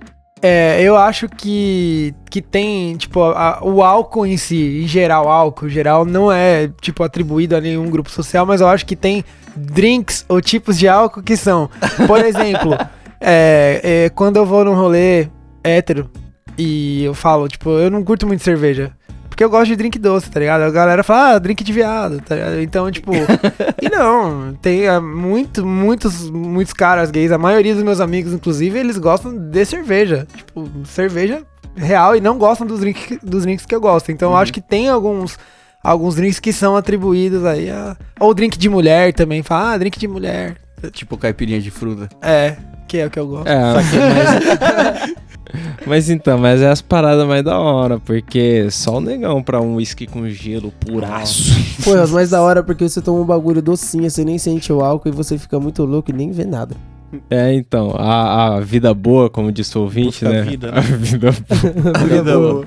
É, 0.42 0.80
eu 0.82 0.96
acho 0.96 1.28
que, 1.28 2.14
que 2.30 2.40
tem, 2.40 2.96
tipo, 2.96 3.20
a- 3.22 3.60
o 3.62 3.82
álcool 3.82 4.24
em 4.24 4.38
si, 4.38 4.80
em 4.84 4.88
geral, 4.88 5.28
álcool 5.28 5.66
em 5.66 5.70
geral, 5.70 6.06
não 6.06 6.32
é, 6.32 6.70
tipo, 6.80 7.02
atribuído 7.02 7.54
a 7.56 7.60
nenhum 7.60 7.90
grupo 7.90 8.08
social, 8.10 8.46
mas 8.46 8.62
eu 8.62 8.68
acho 8.68 8.86
que 8.86 8.96
tem 8.96 9.22
drinks 9.54 10.24
ou 10.30 10.40
tipos 10.40 10.78
de 10.78 10.88
álcool 10.88 11.22
que 11.22 11.36
são, 11.36 11.68
por 12.06 12.20
exemplo, 12.24 12.74
é, 13.20 13.80
é, 13.82 14.08
quando 14.10 14.36
eu 14.36 14.46
vou 14.46 14.64
num 14.64 14.74
rolê 14.74 15.28
hétero 15.62 16.10
e 16.56 17.04
eu 17.04 17.14
falo, 17.14 17.48
tipo, 17.48 17.70
eu 17.70 17.90
não 17.90 18.02
curto 18.02 18.26
muito 18.26 18.42
cerveja. 18.42 18.92
Porque 19.28 19.44
eu 19.44 19.50
gosto 19.50 19.68
de 19.68 19.76
drink 19.76 19.98
doce, 19.98 20.30
tá 20.30 20.40
ligado? 20.40 20.62
A 20.62 20.70
galera 20.70 21.02
fala, 21.02 21.36
ah, 21.36 21.38
drink 21.38 21.64
de 21.64 21.72
viado, 21.72 22.20
tá 22.20 22.34
ligado? 22.34 22.60
Então, 22.60 22.90
tipo. 22.90 23.12
e 23.80 23.88
não, 23.88 24.52
tem 24.60 24.86
ah, 24.86 25.00
muito, 25.00 25.64
muitos, 25.64 26.28
muitos 26.28 26.74
caras 26.74 27.10
gays, 27.10 27.32
a 27.32 27.38
maioria 27.38 27.74
dos 27.74 27.82
meus 27.82 28.00
amigos, 28.00 28.34
inclusive, 28.34 28.78
eles 28.78 28.98
gostam 28.98 29.34
de 29.34 29.64
cerveja. 29.64 30.26
Tipo, 30.36 30.68
cerveja 30.84 31.42
real 31.74 32.16
e 32.16 32.20
não 32.20 32.36
gostam 32.36 32.66
dos, 32.66 32.80
drink, 32.80 33.18
dos 33.22 33.44
drinks 33.44 33.64
que 33.64 33.74
eu 33.74 33.80
gosto. 33.80 34.12
Então, 34.12 34.32
eu 34.32 34.36
acho 34.36 34.52
que 34.52 34.60
tem 34.60 34.88
alguns. 34.88 35.38
Alguns 35.82 36.16
drinks 36.16 36.38
que 36.38 36.52
são 36.52 36.76
atribuídos 36.76 37.42
aí 37.46 37.70
a. 37.70 37.96
Ou 38.18 38.34
drink 38.34 38.58
de 38.58 38.68
mulher 38.68 39.14
também. 39.14 39.42
Fala, 39.42 39.72
ah, 39.72 39.78
drink 39.78 39.98
de 39.98 40.06
mulher. 40.06 40.56
Tipo 40.92 41.16
caipirinha 41.16 41.60
de 41.60 41.70
fruta. 41.70 42.08
É, 42.20 42.56
que 42.90 42.98
é 42.98 43.06
o 43.06 43.10
que 43.10 43.20
eu 43.20 43.26
gosto. 43.28 43.46
É, 43.46 43.72
mas... 43.72 45.14
mas 45.86 46.10
então, 46.10 46.36
mas 46.36 46.60
é 46.60 46.68
as 46.68 46.82
paradas 46.82 47.24
mais 47.24 47.44
da 47.44 47.56
hora, 47.56 48.00
porque 48.00 48.68
só 48.68 48.96
o 48.96 49.00
negão 49.00 49.40
pra 49.44 49.60
um 49.60 49.76
whisky 49.76 50.08
com 50.08 50.28
gelo 50.28 50.72
puraço. 50.72 51.52
Pô, 51.84 51.94
é 51.94 52.02
os 52.02 52.10
mais 52.10 52.30
da 52.30 52.42
hora 52.42 52.64
porque 52.64 52.88
você 52.88 53.00
toma 53.00 53.20
um 53.20 53.24
bagulho 53.24 53.62
docinho, 53.62 54.10
você 54.10 54.24
nem 54.24 54.38
sente 54.38 54.72
o 54.72 54.80
álcool 54.80 55.08
e 55.08 55.12
você 55.12 55.38
fica 55.38 55.60
muito 55.60 55.84
louco 55.84 56.10
e 56.10 56.12
nem 56.12 56.32
vê 56.32 56.44
nada. 56.44 56.74
É, 57.30 57.54
então, 57.54 57.94
a, 57.96 58.56
a 58.56 58.60
vida 58.60 58.92
boa, 58.92 59.30
como 59.30 59.52
disse 59.52 59.78
o 59.78 59.82
ouvinte, 59.82 60.24
Busca 60.24 60.28
né? 60.30 60.40
a 60.40 60.42
vida, 60.42 60.72
né? 60.72 60.78
A 60.82 60.82
vida 60.82 61.30
boa. 61.30 61.94
Vida 62.08 62.38
boa. 62.38 62.64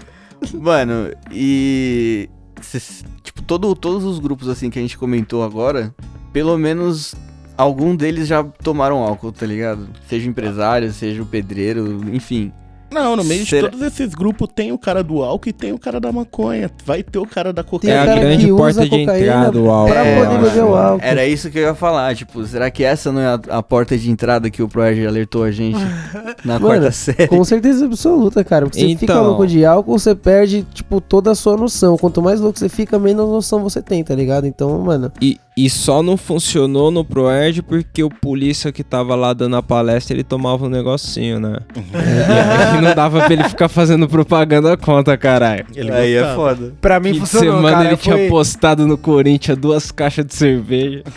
Mano, 0.53 1.11
e. 1.33 2.29
cês- 2.61 3.03
tipo, 3.23 3.41
todo, 3.41 3.75
todos 3.75 4.05
os 4.05 4.19
grupos 4.19 4.47
assim 4.47 4.69
que 4.69 4.79
a 4.79 4.81
gente 4.81 4.97
comentou 4.97 5.43
agora, 5.43 5.93
pelo 6.31 6.57
menos 6.57 7.13
algum 7.57 7.95
deles 7.95 8.27
já 8.27 8.43
tomaram 8.63 8.97
álcool, 9.03 9.31
tá 9.31 9.45
ligado? 9.45 9.87
Seja 10.07 10.27
o 10.27 10.29
empresário, 10.29 10.91
seja 10.91 11.21
o 11.21 11.25
pedreiro, 11.25 12.01
enfim. 12.11 12.51
Não, 12.91 13.15
no 13.15 13.23
meio 13.23 13.43
Será- 13.43 13.69
de 13.69 13.71
todos 13.71 13.87
esses 13.87 14.13
grupos 14.13 14.47
tem 14.53 14.71
o 14.71 14.77
cara 14.77 15.03
do 15.03 15.23
álcool 15.23 15.49
e 15.49 15.51
tem 15.51 15.73
o 15.73 15.79
cara 15.79 15.99
da 15.99 16.11
maconha. 16.11 16.69
Vai 16.85 17.01
ter 17.01 17.17
o 17.17 17.25
cara 17.25 17.51
da 17.51 17.63
Tem 17.63 17.71
cocaína. 17.71 17.95
É 17.95 17.99
a 18.01 18.15
grande 18.19 18.45
que 18.45 18.51
porta 18.51 18.69
usa 18.69 18.83
de 18.83 18.89
cocaína 18.91 19.17
entrada 19.19 19.51
do 19.51 19.67
álcool. 19.67 19.91
pra 19.91 20.05
É, 20.05 20.23
poder 20.23 20.37
beber 20.43 20.63
o 20.63 20.75
álcool. 20.75 21.03
Era 21.03 21.25
isso 21.25 21.49
que 21.49 21.57
eu 21.57 21.63
ia 21.63 21.73
falar, 21.73 22.15
tipo, 22.15 22.45
será 22.45 22.69
que 22.69 22.83
essa 22.83 23.11
não 23.11 23.19
é 23.19 23.25
a, 23.25 23.39
a 23.49 23.63
porta 23.63 23.97
de 23.97 24.11
entrada 24.11 24.47
que 24.51 24.61
o 24.61 24.67
Proerd 24.69 25.07
alertou 25.07 25.43
a 25.43 25.49
gente 25.49 25.79
na 26.45 26.59
Mano, 26.59 26.67
quarta 26.67 26.91
série? 26.91 27.27
Com 27.27 27.43
certeza 27.43 27.83
absoluta, 27.83 28.43
cara. 28.43 28.67
Porque 28.67 28.79
você 28.79 28.95
fica 28.95 29.11
Então. 29.13 29.23
louco 29.23 29.47
de 29.47 29.65
álcool, 29.65 29.97
você 29.97 30.13
perde, 30.13 30.61
tipo, 30.71 31.01
toda 31.01 31.31
a 31.31 31.35
sua 31.35 31.57
noção. 31.57 31.97
Quanto 31.97 32.21
mais 32.21 32.39
louco 32.39 32.59
você 32.59 32.69
fica, 32.69 32.99
menos 32.99 33.27
noção 33.27 33.63
você 33.63 33.81
tem, 33.81 34.03
tá 34.03 34.13
ligado? 34.13 34.45
Então, 34.45 34.77
mano, 34.83 35.11
E, 35.19 35.39
e 35.55 35.69
só 35.69 36.01
não 36.01 36.17
funcionou 36.17 36.89
no 36.89 37.05
Proerd 37.05 37.61
porque 37.61 38.03
o 38.03 38.09
polícia 38.09 38.71
que 38.71 38.83
tava 38.83 39.15
lá 39.15 39.33
dando 39.33 39.55
a 39.55 39.61
palestra, 39.63 40.15
ele 40.15 40.23
tomava 40.23 40.65
um 40.65 40.69
negocinho, 40.69 41.39
né? 41.39 41.57
e 41.75 42.75
aí 42.75 42.81
não 42.81 42.95
dava 42.95 43.21
pra 43.23 43.33
ele 43.33 43.43
ficar 43.43 43.69
fazendo 43.69 44.07
propaganda 44.07 44.75
contra, 44.75 45.15
caralho. 45.17 45.65
Ele 45.75 45.91
Aí 45.91 46.15
é 46.15 46.19
gostava. 46.19 46.35
foda. 46.35 46.73
Pra 46.81 46.99
mim 46.99 47.13
de 47.13 47.19
funcionou, 47.19 47.55
semana 47.57 47.71
cara. 47.77 47.85
ele 47.85 47.93
Eu 47.93 47.97
tinha 47.97 48.29
postado 48.29 48.87
no 48.87 48.97
Corinthians 48.97 49.57
duas 49.57 49.91
caixas 49.91 50.25
de 50.25 50.33
cerveja. 50.35 51.03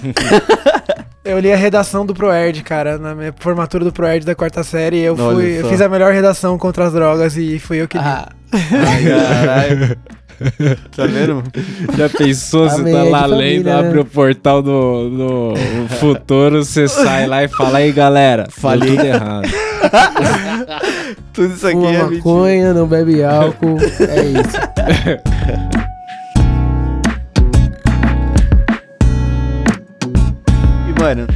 Eu 1.24 1.40
li 1.40 1.52
a 1.52 1.56
redação 1.56 2.06
do 2.06 2.14
Proerd, 2.14 2.62
cara, 2.62 2.98
na 2.98 3.12
minha 3.12 3.34
formatura 3.36 3.84
do 3.84 3.92
Proerd 3.92 4.24
da 4.24 4.32
quarta 4.32 4.62
série. 4.62 5.00
Eu, 5.00 5.16
Olha 5.18 5.34
fui, 5.34 5.58
eu 5.60 5.68
fiz 5.68 5.80
a 5.80 5.88
melhor 5.88 6.12
redação 6.12 6.56
contra 6.56 6.86
as 6.86 6.92
drogas 6.92 7.36
e 7.36 7.58
fui 7.58 7.82
eu 7.82 7.88
que 7.88 7.98
li. 7.98 8.04
ah, 8.04 8.28
Caralho. 8.52 9.96
tá 10.94 11.06
vendo? 11.06 11.42
Já 11.96 12.08
pensou, 12.08 12.68
você 12.68 12.82
tá 12.82 13.04
de 13.04 13.10
lá 13.10 13.20
família, 13.20 13.38
lendo, 13.38 13.64
né? 13.64 13.74
abre 13.74 13.98
o 14.00 14.04
portal 14.04 14.62
do, 14.62 15.10
do 15.10 15.54
futuro, 15.98 16.64
você 16.64 16.86
sai 16.88 17.26
lá 17.26 17.44
e 17.44 17.48
fala, 17.48 17.78
aí 17.78 17.92
galera, 17.92 18.46
falei 18.50 18.90
tudo 18.90 19.06
errado. 19.06 19.48
Tudo 21.32 21.52
isso 21.52 21.66
aqui 21.66 21.76
fuma 21.76 21.90
é 21.90 22.02
mentira. 22.02 22.16
maconha, 22.16 22.74
não 22.74 22.86
bebe 22.86 23.22
álcool. 23.22 23.76
é 23.78 24.24
isso. 24.24 24.56
E, 30.88 31.00
mano, 31.00 31.26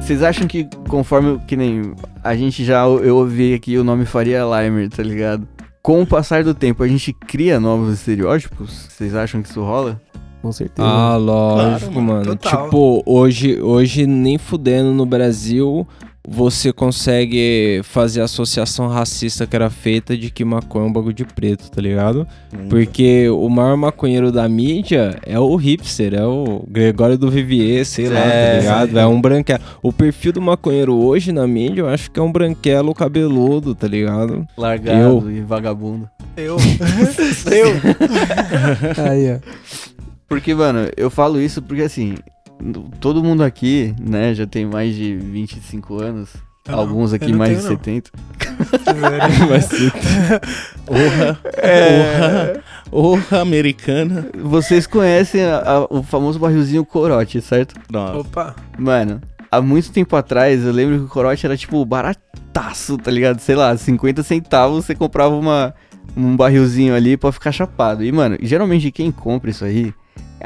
vocês 0.00 0.22
acham 0.22 0.48
que 0.48 0.68
conforme 0.88 1.40
que 1.46 1.56
nem 1.56 1.94
a 2.24 2.34
gente 2.34 2.64
já 2.64 2.84
eu 2.84 3.16
ouvi 3.16 3.54
aqui 3.54 3.78
o 3.78 3.84
nome 3.84 4.04
Faria 4.04 4.42
Limer, 4.42 4.90
tá 4.90 5.02
ligado? 5.02 5.46
Com 5.86 6.02
o 6.02 6.06
passar 6.06 6.42
do 6.42 6.52
tempo, 6.52 6.82
a 6.82 6.88
gente 6.88 7.12
cria 7.12 7.60
novos 7.60 7.94
estereótipos? 7.94 8.88
Vocês 8.88 9.14
acham 9.14 9.40
que 9.40 9.48
isso 9.48 9.62
rola? 9.62 10.02
Com 10.42 10.50
certeza. 10.50 10.88
Ah, 10.88 11.16
lógico, 11.16 11.92
Claro, 11.92 12.02
mano. 12.02 12.24
total. 12.24 12.64
Tipo, 12.64 13.04
hoje, 13.06 13.62
hoje 13.62 14.04
nem 14.04 14.36
fudendo 14.36 14.92
no 14.92 15.06
Brasil 15.06 15.86
você 16.28 16.72
consegue 16.72 17.80
fazer 17.84 18.20
a 18.20 18.24
associação 18.24 18.88
racista 18.88 19.46
que 19.46 19.54
era 19.54 19.70
feita 19.70 20.16
de 20.16 20.28
que 20.28 20.44
maconha 20.44 20.86
é 20.86 20.88
um 20.88 20.92
bagulho 20.92 21.14
de 21.14 21.24
preto, 21.24 21.70
tá 21.70 21.80
ligado? 21.80 22.26
Porque 22.68 23.28
o 23.28 23.48
maior 23.48 23.76
maconheiro 23.76 24.32
da 24.32 24.48
mídia 24.48 25.18
é 25.24 25.38
o 25.38 25.54
hipster, 25.54 26.14
é 26.14 26.24
o 26.24 26.64
Gregório 26.68 27.16
do 27.16 27.30
Vivier, 27.30 27.84
sei 27.86 28.08
lá, 28.08 28.18
É, 28.18 28.54
tá 28.54 28.58
ligado? 28.60 28.98
É 28.98 29.06
um 29.06 29.20
branquelo. 29.20 29.60
O 29.80 29.92
perfil 29.92 30.32
do 30.32 30.42
maconheiro 30.42 30.96
hoje 30.96 31.30
na 31.30 31.46
mídia, 31.46 31.82
eu 31.82 31.88
acho 31.88 32.10
que 32.10 32.18
é 32.18 32.22
um 32.22 32.32
branquelo 32.32 32.92
cabeludo, 32.92 33.74
tá 33.74 33.86
ligado? 33.86 34.46
Largado 34.56 35.30
e 35.30 35.40
vagabundo. 35.40 36.10
Eu. 36.36 36.56
eu. 37.50 37.68
Aí, 39.08 39.34
ó. 39.34 39.38
Porque, 40.28 40.52
mano, 40.54 40.90
eu 40.96 41.08
falo 41.08 41.40
isso 41.40 41.62
porque 41.62 41.82
assim, 41.82 42.16
todo 43.00 43.22
mundo 43.22 43.42
aqui, 43.42 43.94
né, 44.00 44.34
já 44.34 44.46
tem 44.46 44.64
mais 44.66 44.94
de 44.94 45.14
25 45.16 46.00
anos. 46.00 46.30
Eu 46.66 46.72
não, 46.72 46.78
alguns 46.80 47.12
aqui 47.12 47.32
mais 47.32 47.50
tenho, 47.50 47.60
de 47.60 47.68
não. 47.68 47.76
70. 47.76 48.10
Mas 49.48 49.68
Orra, 50.88 51.38
É, 51.58 52.60
orra, 52.90 53.12
orra 53.30 53.40
americana. 53.40 54.26
vocês 54.36 54.86
conhecem 54.86 55.42
a- 55.44 55.58
a- 55.64 55.86
o 55.90 56.02
famoso 56.02 56.38
barrilzinho 56.38 56.84
corote, 56.84 57.40
certo? 57.40 57.74
Nossa. 57.90 58.18
Opa. 58.18 58.56
Mano, 58.78 59.20
há 59.50 59.60
muito 59.60 59.92
tempo 59.92 60.16
atrás, 60.16 60.64
eu 60.64 60.72
lembro 60.72 60.98
que 60.98 61.04
o 61.04 61.08
corote 61.08 61.46
era 61.46 61.56
tipo 61.56 61.84
barataço, 61.84 62.96
tá 62.98 63.10
ligado? 63.10 63.38
Sei 63.38 63.54
lá, 63.54 63.76
50 63.76 64.22
centavos 64.22 64.84
você 64.84 64.94
comprava 64.94 65.34
uma, 65.36 65.74
um 66.16 66.36
barrilzinho 66.36 66.94
ali 66.94 67.16
pra 67.16 67.30
ficar 67.32 67.52
chapado. 67.52 68.04
E, 68.04 68.10
mano, 68.10 68.36
geralmente 68.42 68.90
quem 68.90 69.10
compra 69.12 69.50
isso 69.50 69.64
aí 69.64 69.92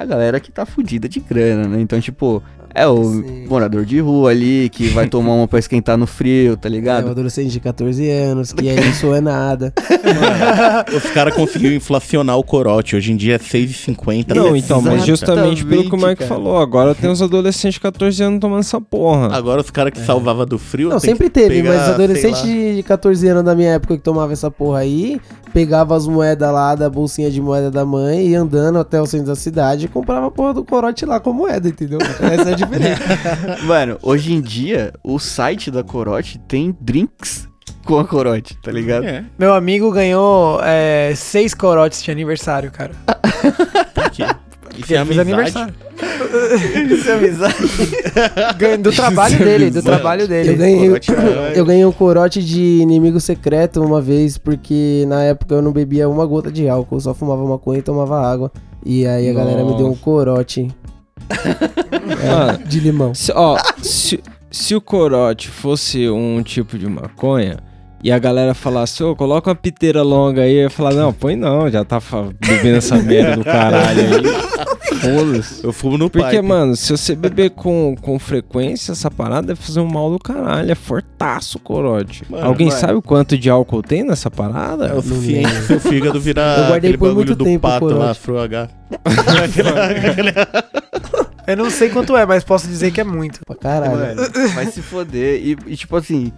a 0.01 0.05
galera 0.05 0.41
que 0.41 0.51
tá 0.51 0.65
fudida 0.65 1.09
de 1.09 1.21
grana, 1.21 1.69
né? 1.69 1.81
Então, 1.81 2.01
tipo, 2.01 2.43
é 2.75 2.87
o 2.87 3.05
Sim. 3.05 3.47
morador 3.49 3.85
de 3.85 3.99
rua 4.01 4.31
ali 4.31 4.69
que 4.71 4.89
vai 4.89 5.07
tomar 5.09 5.35
uma 5.35 5.49
pra 5.49 5.59
esquentar 5.59 5.97
no 5.97 6.07
frio, 6.07 6.57
tá 6.57 6.69
É 6.69 6.71
um 6.71 6.75
ligado? 6.75 7.11
adolescente 7.11 7.51
de 7.51 7.61
14 7.61 8.09
anos, 8.11 8.53
que 8.53 8.69
aí 8.69 8.89
isso 8.91 9.13
é 9.15 9.21
nada. 9.21 9.73
Os 10.95 11.11
caras 11.11 11.35
conseguiram 11.35 11.75
inflacionar 11.75 12.37
o 12.39 12.43
corote. 12.45 12.97
Hoje 12.97 13.13
em 13.13 13.17
dia 13.17 13.35
é 13.37 13.39
6,50. 13.39 14.35
Não, 14.35 14.57
então, 14.57 14.81
mas 14.81 15.05
justamente 15.05 15.65
pelo 15.65 15.85
que 15.85 15.95
o 15.95 15.99
Mike 15.99 16.17
cara. 16.17 16.29
falou, 16.29 16.59
agora 16.59 16.95
tem 16.95 17.11
os 17.11 17.21
adolescentes 17.23 17.75
de 17.75 17.81
14 17.81 18.23
anos 18.23 18.41
tomando 18.41 18.61
essa 18.61 18.81
porra. 18.81 19.35
Agora 19.35 19.61
os 19.61 19.71
caras 19.71 19.93
que 19.93 20.01
salvavam 20.01 20.47
do 20.47 20.59
frio. 20.59 20.89
Não, 20.91 21.01
tem 21.01 21.11
sempre 21.11 21.25
que 21.25 21.31
teve, 21.31 21.63
pegar, 21.63 21.75
mas 21.77 21.89
adolescente 21.91 22.39
sei 22.39 22.69
lá. 22.71 22.75
de 22.77 22.83
14 22.83 23.29
anos 23.29 23.45
da 23.45 23.55
minha 23.55 23.71
época 23.73 23.97
que 23.97 24.03
tomava 24.03 24.33
essa 24.33 24.51
porra 24.51 24.81
aí, 24.81 25.21
pegava 25.53 25.97
as 25.97 26.07
moedas 26.07 26.53
lá 26.53 26.75
da 26.75 26.89
bolsinha 26.89 27.31
de 27.31 27.41
moeda 27.41 27.71
da 27.71 27.85
mãe 27.85 28.29
e 28.29 28.35
andando 28.35 28.79
até 28.79 29.01
o 29.01 29.07
centro 29.07 29.27
da 29.27 29.35
cidade 29.37 29.87
e 29.87 29.89
comprava 29.89 30.27
a 30.27 30.31
porra 30.31 30.55
do 30.55 30.65
corote 30.65 31.05
lá 31.05 31.19
com 31.21 31.33
moeda, 31.33 31.69
entendeu? 31.69 31.99
Essa 32.21 32.51
é 32.51 32.55
a 32.63 32.67
diferença. 32.67 33.59
Mano, 33.65 33.99
hoje 34.03 34.33
em 34.33 34.41
dia, 34.41 34.93
o 35.03 35.19
site 35.19 35.71
da 35.71 35.83
Corote 35.83 36.39
tem 36.49 36.77
drinks 36.81 37.49
com 37.85 37.99
a 37.99 38.05
Corote, 38.05 38.57
tá 38.63 38.71
ligado? 38.71 39.05
É, 39.05 39.25
Meu 39.39 39.55
amigo 39.55 39.91
ganhou 39.91 40.61
é, 40.63 41.13
seis 41.17 41.55
corotes 41.55 42.03
de 42.03 42.11
aniversário, 42.11 42.71
cara. 42.71 42.93
por 43.95 44.11
quê? 44.11 44.25
Isso 44.79 44.95
é 44.95 44.99
amizade. 44.99 45.33
aniversário. 45.33 45.75
Isso 46.91 47.11
é 47.11 47.13
amizade. 47.13 47.57
Do 48.83 48.93
trabalho 48.93 49.39
dele, 49.39 49.71
do 49.71 49.83
trabalho 49.83 50.29
dele. 50.29 50.51
Eu 50.51 50.57
ganhei, 50.57 50.87
Corote, 50.89 51.13
caralho. 51.13 51.57
eu 51.57 51.65
ganhei 51.65 51.85
um 51.85 51.93
corote 51.93 52.43
de 52.43 52.79
inimigo 52.81 53.21
secreto 53.21 53.83
uma 53.83 54.01
vez, 54.01 54.39
porque 54.39 55.05
na 55.09 55.23
época 55.25 55.57
eu 55.57 55.63
não 55.63 55.73
bebia 55.73 56.09
uma 56.09 56.25
gota 56.25 56.51
de 56.51 56.69
álcool, 56.69 56.97
eu 56.97 57.01
só 57.01 57.13
fumava 57.13 57.45
maconha 57.45 57.81
e 57.81 57.83
tomava 57.83 58.21
água. 58.21 58.51
E 58.85 59.07
aí 59.07 59.29
a 59.29 59.33
galera 59.35 59.65
me 59.65 59.77
deu 59.77 59.87
um 59.87 59.91
Nossa. 59.91 60.01
corote 60.01 60.69
É, 62.21 62.57
de 62.67 62.81
limão. 62.81 63.15
se, 63.15 63.33
ó, 63.33 63.57
se, 63.83 64.23
se 64.51 64.75
o 64.75 64.81
corote 64.81 65.49
fosse 65.49 66.09
um 66.09 66.43
tipo 66.43 66.79
de 66.79 66.87
maconha 66.87 67.59
e 68.03 68.11
a 68.11 68.19
galera 68.19 68.55
falasse, 68.55 69.03
ô, 69.03 69.15
coloca 69.15 69.51
uma 69.51 69.57
piteira 69.57 70.03
longa 70.03 70.43
aí, 70.43 70.55
eu 70.55 70.63
ia 70.63 70.71
falar, 70.71 70.95
não, 70.95 71.13
põe 71.13 71.37
não, 71.37 71.71
já 71.71 71.85
tá 71.85 72.01
bebendo 72.41 72.79
essa 72.79 72.97
merda 72.97 73.37
do 73.37 73.45
caralho 73.45 74.01
aí. 74.01 74.71
Foda-se. 75.01 75.65
Eu 75.65 75.73
fumo 75.73 75.97
no 75.97 76.11
Porque, 76.11 76.37
pipe. 76.37 76.43
mano, 76.43 76.77
se 76.77 76.93
você 76.93 77.15
beber 77.15 77.51
com, 77.51 77.95
com 78.01 78.19
frequência, 78.19 78.93
essa 78.93 79.11
parada 79.11 79.49
deve 79.49 79.61
fazer 79.61 79.81
um 79.81 79.87
mal 79.87 80.11
do 80.11 80.19
caralho. 80.19 80.71
É 80.71 80.75
fortaço 80.75 81.57
o 81.57 81.61
corote. 81.61 82.23
Mano, 82.29 82.47
Alguém 82.47 82.69
mano. 82.69 82.81
sabe 82.81 82.95
o 82.95 83.03
quanto 83.03 83.39
de 83.39 83.49
álcool 83.49 83.83
tem 83.83 84.03
nessa 84.03 84.31
parada? 84.31 84.89
É 84.89 84.95
o 84.95 85.01
suficiente 85.01 85.51
pro 85.53 85.67
seu 85.67 85.81
fígado 85.81 86.19
Eu 86.19 86.21
virar 86.21 86.57
guardei 86.69 86.77
aquele 86.77 86.99
por 86.99 87.09
bagulho 87.09 87.27
muito 87.29 87.39
do 87.39 87.45
tempo 87.45 87.63
pato 87.63 87.87
lá. 87.87 88.13
Fro 88.13 88.39
H. 88.41 88.69
Eu 91.47 91.57
não 91.57 91.71
sei 91.71 91.89
quanto 91.89 92.17
é, 92.17 92.27
mas 92.27 92.45
posso 92.45 92.69
dizer 92.69 92.91
que 92.91 93.01
é 93.01 93.05
muito. 93.05 93.41
Pra 93.47 93.57
caralho. 93.57 94.17
Mano, 94.17 94.49
vai 94.55 94.67
se 94.67 94.83
foder. 94.83 95.41
E, 95.43 95.57
e, 95.67 95.77
tipo 95.77 95.97
assim, 95.97 96.31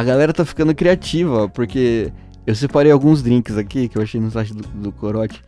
a 0.00 0.02
galera 0.02 0.32
tá 0.32 0.46
ficando 0.46 0.74
criativa, 0.74 1.46
porque 1.48 2.10
eu 2.46 2.54
separei 2.54 2.90
alguns 2.90 3.22
drinks 3.22 3.58
aqui 3.58 3.86
que 3.86 3.98
eu 3.98 4.02
achei 4.02 4.18
no 4.18 4.30
site 4.30 4.54
do, 4.54 4.62
do 4.62 4.90
Corote. 4.92 5.42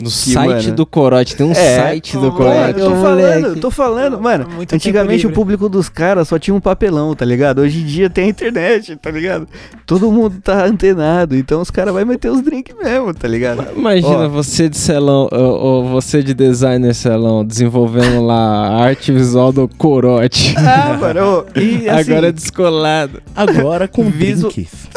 No 0.00 0.06
Que, 0.08 0.10
site 0.10 0.64
mano, 0.64 0.72
do 0.76 0.86
corote, 0.86 1.36
tem 1.36 1.46
um 1.46 1.52
é, 1.52 1.54
site 1.76 2.16
do 2.16 2.32
corote. 2.32 2.78
Mano, 2.78 2.78
tô 2.78 2.90
falando, 3.02 3.60
tô 3.60 3.70
falando, 3.70 4.20
mano. 4.20 4.48
Muito 4.48 4.74
Antigamente 4.74 5.26
o 5.26 5.30
público 5.32 5.68
dos 5.68 5.88
caras 5.88 6.26
só 6.28 6.38
tinha 6.38 6.54
um 6.54 6.60
papelão, 6.60 7.14
tá 7.14 7.24
ligado? 7.24 7.60
Hoje 7.60 7.80
em 7.82 7.84
dia 7.84 8.08
tem 8.08 8.24
a 8.24 8.28
internet, 8.28 8.96
tá 8.96 9.10
ligado? 9.10 9.46
Todo 9.84 10.10
mundo 10.10 10.40
tá 10.42 10.64
antenado, 10.64 11.36
então 11.36 11.60
os 11.60 11.70
caras 11.70 11.92
vão 11.92 12.04
meter 12.06 12.30
os 12.30 12.40
drinks 12.40 12.74
mesmo, 12.82 13.12
tá 13.12 13.28
ligado? 13.28 13.66
Imagina 13.76 14.26
Ó. 14.26 14.28
você 14.28 14.68
de 14.68 14.78
celão, 14.78 15.28
ou, 15.30 15.40
ou 15.60 15.88
você 15.88 16.22
de 16.22 16.32
designer 16.32 16.94
celão, 16.94 17.44
desenvolvendo 17.44 18.24
lá 18.24 18.68
a 18.68 18.82
arte 18.84 19.12
visual 19.12 19.52
do 19.52 19.68
corote. 19.68 20.54
Ah, 20.56 20.96
mano, 20.98 21.44
e 21.54 21.88
assim, 21.90 22.10
Agora 22.12 22.28
é 22.28 22.32
descolado. 22.32 23.22
Agora 23.36 23.86
com 23.86 24.04
Visu- 24.10 24.48
drinks. 24.48 24.88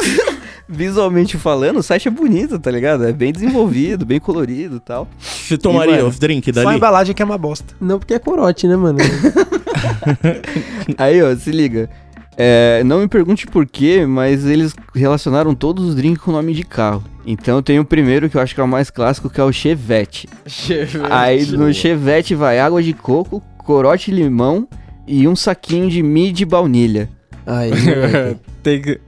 Visualmente 0.68 1.36
falando, 1.36 1.78
o 1.78 1.82
site 1.82 2.08
é 2.08 2.10
bonito, 2.10 2.58
tá 2.58 2.70
ligado? 2.70 3.04
É 3.04 3.12
bem 3.12 3.32
desenvolvido, 3.32 4.04
bem 4.06 4.18
colorido 4.20 4.76
e 4.76 4.80
tal. 4.80 5.08
Você 5.18 5.58
tomaria 5.58 5.94
E, 5.94 5.96
mano, 5.96 6.08
os 6.08 6.18
drinks 6.18 6.54
Só 6.54 6.60
a 6.60 6.64
dali? 6.64 6.76
embalagem 6.76 7.14
que 7.14 7.22
é 7.22 7.24
uma 7.24 7.38
bosta. 7.38 7.74
Não 7.80 7.98
porque 7.98 8.14
é 8.14 8.18
corote, 8.18 8.66
né, 8.66 8.76
mano? 8.76 8.98
Aí, 10.98 11.22
ó, 11.22 11.34
se 11.36 11.50
liga. 11.50 11.88
É, 12.36 12.82
não 12.84 13.00
me 13.00 13.08
pergunte 13.08 13.46
por 13.46 13.64
quê, 13.64 14.04
mas 14.06 14.44
eles 14.44 14.74
relacionaram 14.94 15.54
todos 15.54 15.84
os 15.84 15.94
drinks 15.94 16.22
com 16.22 16.30
o 16.30 16.34
nome 16.34 16.52
de 16.52 16.64
carro. 16.64 17.04
Então 17.26 17.62
tem 17.62 17.78
o 17.78 17.84
primeiro 17.84 18.28
que 18.28 18.36
eu 18.36 18.40
acho 18.40 18.54
que 18.54 18.60
é 18.60 18.64
o 18.64 18.68
mais 18.68 18.90
clássico, 18.90 19.30
que 19.30 19.40
é 19.40 19.44
o 19.44 19.52
Chevette. 19.52 20.28
Aí 21.10 21.46
no 21.46 21.72
Chevette 21.72 22.34
vai 22.34 22.58
água 22.58 22.82
de 22.82 22.92
coco, 22.92 23.40
corote 23.58 24.10
limão 24.10 24.68
e 25.06 25.26
um 25.28 25.36
saquinho 25.36 25.88
de 25.88 26.02
mid 26.02 26.42
baunilha. 26.44 27.08
Aí. 27.46 27.70
Tem 28.62 28.80
que... 28.80 28.98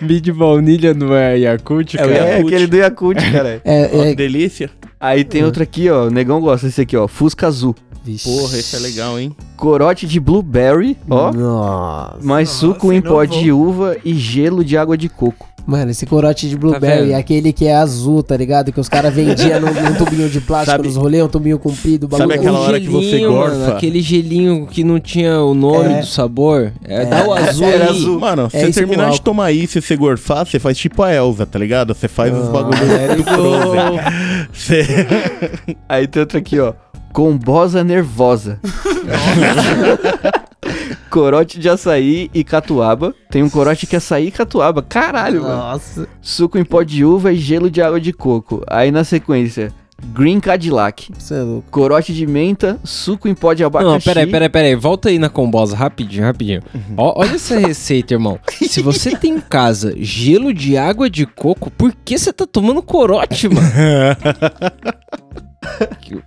Mid 0.00 0.28
baunilha 0.30 0.94
não 0.94 1.14
é 1.14 1.38
Yakult, 1.38 1.94
É, 1.94 1.98
cara? 1.98 2.12
É, 2.12 2.30
Yakult. 2.36 2.46
aquele 2.54 2.66
do 2.66 2.76
Yakult, 2.76 3.18
cara. 3.32 3.60
é, 3.64 4.10
é, 4.10 4.14
delícia. 4.14 4.70
Aí 5.02 5.24
tem 5.24 5.44
outro 5.44 5.62
aqui, 5.62 5.90
ó. 5.90 6.06
O 6.06 6.10
negão 6.10 6.40
gosta 6.40 6.66
desse 6.68 6.80
aqui, 6.80 6.96
ó. 6.96 7.08
Fusca 7.08 7.48
Azul. 7.48 7.74
Vixe. 8.04 8.28
Porra, 8.28 8.56
esse 8.58 8.74
é 8.74 8.78
legal, 8.78 9.18
hein? 9.18 9.34
Corote 9.56 10.06
de 10.06 10.18
blueberry, 10.20 10.96
ó. 11.10 11.32
Nossa. 11.32 12.16
Mais 12.22 12.48
Nossa, 12.48 12.60
suco 12.60 12.92
em 12.92 13.00
pó 13.02 13.24
de 13.24 13.50
uva 13.52 13.96
e 14.04 14.14
gelo 14.14 14.64
de 14.64 14.76
água 14.76 14.96
de 14.96 15.08
coco. 15.08 15.48
Mano, 15.64 15.92
esse 15.92 16.04
corote 16.06 16.48
de 16.48 16.56
blueberry 16.56 17.02
vendo? 17.02 17.12
é 17.12 17.14
aquele 17.14 17.52
que 17.52 17.66
é 17.68 17.76
azul, 17.76 18.20
tá 18.20 18.36
ligado? 18.36 18.72
Que 18.72 18.80
os 18.80 18.88
caras 18.88 19.14
vendiam 19.14 19.60
num, 19.60 19.68
num 19.72 19.94
tubinho 19.94 20.28
de 20.28 20.40
plástico 20.40 20.72
Sabe- 20.72 20.88
nos 20.88 20.96
rolês, 20.96 21.22
um 21.24 21.28
tubinho 21.28 21.56
comprido, 21.56 22.08
bagulho. 22.08 22.28
Sabe 22.28 22.40
aquela 22.40 22.58
hora 22.58 22.80
que 22.80 22.88
você 22.88 23.10
gelinho, 23.10 23.30
gorfa? 23.30 23.56
Mano, 23.56 23.72
aquele 23.76 24.02
gelinho 24.02 24.66
que 24.66 24.82
não 24.82 24.98
tinha 24.98 25.40
o 25.40 25.54
nome 25.54 25.94
É. 25.94 26.00
do 26.00 26.06
sabor. 26.06 26.72
É, 26.84 27.04
Dá 27.04 27.24
o 27.28 27.32
azul 27.32 27.64
Era 27.64 27.84
aí. 27.84 27.90
azul. 27.90 28.18
Mano, 28.18 28.42
É 28.52 28.58
você 28.60 28.70
isso 28.70 28.78
terminar 28.80 29.10
de 29.12 29.20
tomar 29.20 29.52
isso 29.52 29.78
e 29.78 29.82
você 29.82 29.94
gorfar, 29.94 30.44
você 30.44 30.58
faz 30.58 30.76
tipo 30.76 31.00
a 31.00 31.14
Elsa, 31.14 31.46
tá 31.46 31.60
ligado? 31.60 31.94
Você 31.94 32.08
faz 32.08 32.36
os 32.36 32.48
Ah, 32.48 32.50
bagulhos 32.50 32.80
do 32.80 33.22
Frozen. 33.22 34.00
Aí 35.88 36.06
tem 36.06 36.20
outro 36.20 36.38
aqui, 36.38 36.58
ó. 36.58 36.74
Combosa 37.12 37.84
nervosa. 37.84 38.58
corote 41.10 41.58
de 41.58 41.68
açaí 41.68 42.30
e 42.32 42.42
catuaba. 42.42 43.14
Tem 43.30 43.42
um 43.42 43.50
corote 43.50 43.86
que 43.86 43.94
é 43.94 43.98
açaí 43.98 44.28
e 44.28 44.30
catuaba. 44.30 44.82
Caralho, 44.82 45.42
mano. 45.42 45.56
Nossa. 45.56 46.08
Suco 46.22 46.56
em 46.56 46.64
pó 46.64 46.82
de 46.82 47.04
uva 47.04 47.32
e 47.32 47.36
gelo 47.36 47.70
de 47.70 47.82
água 47.82 48.00
de 48.00 48.14
coco. 48.14 48.62
Aí 48.66 48.90
na 48.90 49.04
sequência, 49.04 49.72
Green 50.06 50.40
Cadillac. 50.40 51.10
Você 51.18 51.34
é 51.34 51.40
louco. 51.42 51.70
Corote 51.70 52.12
de 52.12 52.26
menta, 52.26 52.78
suco 52.84 53.28
em 53.28 53.34
pó 53.34 53.52
de 53.54 53.64
abacaxi. 53.64 53.92
Não, 53.92 54.00
peraí, 54.00 54.26
peraí, 54.30 54.48
peraí. 54.48 54.74
Volta 54.74 55.08
aí 55.08 55.18
na 55.18 55.28
combosa, 55.28 55.76
rapidinho, 55.76 56.24
rapidinho. 56.24 56.60
Uhum. 56.74 56.94
Ó, 56.96 57.14
olha 57.20 57.34
essa 57.36 57.56
receita, 57.60 58.14
irmão. 58.14 58.38
Se 58.68 58.82
você 58.82 59.16
tem 59.16 59.34
em 59.36 59.40
casa 59.40 59.94
gelo 59.96 60.52
de 60.52 60.76
água 60.76 61.08
de 61.08 61.24
coco, 61.26 61.70
por 61.70 61.92
que 62.04 62.18
você 62.18 62.32
tá 62.32 62.46
tomando 62.46 62.82
corote, 62.82 63.48
mano? 63.48 63.66
Que- 66.00 66.20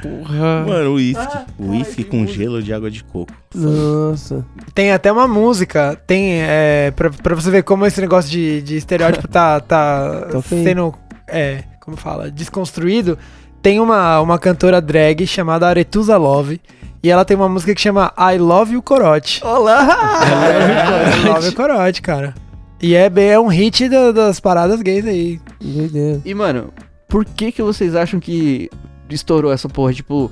Porra. 0.00 0.64
Mano, 0.66 0.94
uísque. 0.94 1.38
Uísque 1.58 2.04
com 2.04 2.24
gelo 2.26 2.62
de 2.62 2.72
água 2.72 2.88
de 2.90 3.02
coco. 3.02 3.32
Nossa. 3.54 4.44
Tem 4.74 4.92
até 4.92 5.10
uma 5.10 5.26
música, 5.26 6.00
tem, 6.06 6.40
é, 6.42 6.92
pra, 6.94 7.10
pra 7.10 7.34
você 7.34 7.50
ver 7.50 7.64
como 7.64 7.84
esse 7.84 8.00
negócio 8.00 8.30
de, 8.30 8.62
de 8.62 8.76
estereótipo 8.76 9.26
tá, 9.28 9.58
tá 9.60 10.28
sendo, 10.48 10.94
é, 11.26 11.64
como 11.86 11.96
fala, 11.96 12.30
desconstruído. 12.30 13.16
Tem 13.62 13.78
uma, 13.80 14.20
uma 14.20 14.38
cantora 14.38 14.80
drag 14.80 15.24
chamada 15.26 15.66
Aretusa 15.68 16.16
Love, 16.16 16.60
e 17.02 17.08
ela 17.10 17.24
tem 17.24 17.36
uma 17.36 17.48
música 17.48 17.72
que 17.74 17.80
chama 17.80 18.12
I 18.18 18.36
Love 18.38 18.74
You 18.74 18.82
Corote. 18.82 19.40
Olá! 19.44 19.86
I 21.24 21.28
Love 21.28 21.46
You 21.46 21.52
Corote, 21.54 22.02
cara. 22.02 22.34
E 22.82 22.94
é, 22.94 23.08
bem- 23.08 23.28
é 23.30 23.38
um 23.40 23.46
hit 23.46 23.88
da- 23.88 24.10
das 24.10 24.40
paradas 24.40 24.82
gays 24.82 25.06
aí. 25.06 25.40
Doideira. 25.60 26.20
E, 26.24 26.34
mano, 26.34 26.72
por 27.08 27.24
que 27.24 27.52
que 27.52 27.62
vocês 27.62 27.94
acham 27.94 28.18
que 28.20 28.68
estourou 29.08 29.52
essa 29.52 29.68
porra? 29.68 29.92
Tipo, 29.94 30.30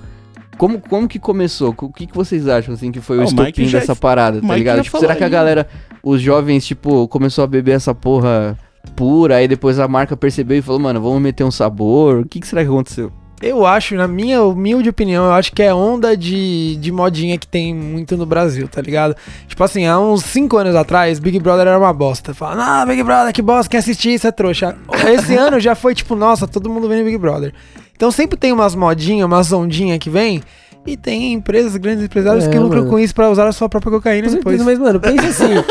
como, 0.58 0.80
como 0.80 1.06
que 1.08 1.18
começou? 1.20 1.74
O 1.80 1.92
que 1.92 2.06
que 2.08 2.14
vocês 2.14 2.48
acham, 2.48 2.74
assim, 2.74 2.90
que 2.90 3.00
foi 3.00 3.16
o 3.18 3.20
o 3.20 3.24
Mike 3.24 3.40
estopim 3.62 3.70
dessa 3.70 3.94
parada, 3.96 4.40
tá 4.40 4.46
Mike 4.46 4.58
ligado? 4.58 4.82
Tipo, 4.82 4.98
será 4.98 5.14
que 5.14 5.24
a 5.24 5.28
galera, 5.28 5.68
os 6.02 6.20
jovens, 6.20 6.66
tipo, 6.66 7.06
começou 7.08 7.44
a 7.44 7.46
beber 7.46 7.76
essa 7.76 7.94
porra 7.94 8.58
pura, 8.92 9.36
aí 9.36 9.48
depois 9.48 9.78
a 9.78 9.88
marca 9.88 10.16
percebeu 10.16 10.58
e 10.58 10.62
falou, 10.62 10.80
mano, 10.80 11.00
vamos 11.00 11.20
meter 11.20 11.44
um 11.44 11.50
sabor? 11.50 12.20
O 12.20 12.28
que 12.28 12.40
que 12.40 12.46
será 12.46 12.62
que 12.62 12.68
aconteceu? 12.68 13.12
Eu 13.42 13.66
acho, 13.66 13.94
na 13.94 14.08
minha 14.08 14.42
humilde 14.42 14.88
opinião, 14.88 15.26
eu 15.26 15.32
acho 15.32 15.52
que 15.52 15.62
é 15.62 15.74
onda 15.74 16.16
de, 16.16 16.76
de 16.76 16.90
modinha 16.90 17.36
que 17.36 17.46
tem 17.46 17.74
muito 17.74 18.16
no 18.16 18.24
Brasil, 18.24 18.66
tá 18.68 18.80
ligado? 18.80 19.14
Tipo 19.46 19.62
assim, 19.64 19.86
há 19.86 19.98
uns 19.98 20.22
5 20.24 20.56
anos 20.56 20.74
atrás, 20.74 21.18
Big 21.18 21.38
Brother 21.40 21.66
era 21.66 21.78
uma 21.78 21.92
bosta. 21.92 22.32
Fala, 22.32 22.82
ah, 22.82 22.86
Big 22.86 23.02
Brother, 23.02 23.34
que 23.34 23.42
bosta, 23.42 23.68
quem 23.68 23.78
assistir 23.78 24.14
isso 24.14 24.26
é 24.26 24.32
trouxa. 24.32 24.76
Esse 25.12 25.34
ano 25.34 25.60
já 25.60 25.74
foi 25.74 25.94
tipo, 25.94 26.14
nossa, 26.14 26.46
todo 26.46 26.70
mundo 26.70 26.88
vendo 26.88 27.04
Big 27.04 27.18
Brother. 27.18 27.52
Então 27.96 28.10
sempre 28.10 28.38
tem 28.38 28.52
umas 28.52 28.74
modinhas, 28.74 29.26
umas 29.26 29.52
ondinhas 29.52 29.98
que 29.98 30.08
vem, 30.08 30.42
e 30.86 30.96
tem 30.96 31.32
empresas, 31.32 31.76
grandes 31.76 32.04
empresários 32.04 32.44
É, 32.44 32.48
que 32.50 32.58
lucram 32.58 32.80
mano. 32.80 32.90
com 32.90 32.98
isso 32.98 33.14
pra 33.14 33.30
usar 33.30 33.46
a 33.46 33.52
sua 33.52 33.68
própria 33.68 33.92
cocaína 33.92 34.28
Com 34.28 34.34
depois. 34.36 34.58
certeza, 34.58 34.78
mas, 34.78 34.86
mano, 34.86 35.00
pensa 35.00 35.26
assim. 35.28 35.54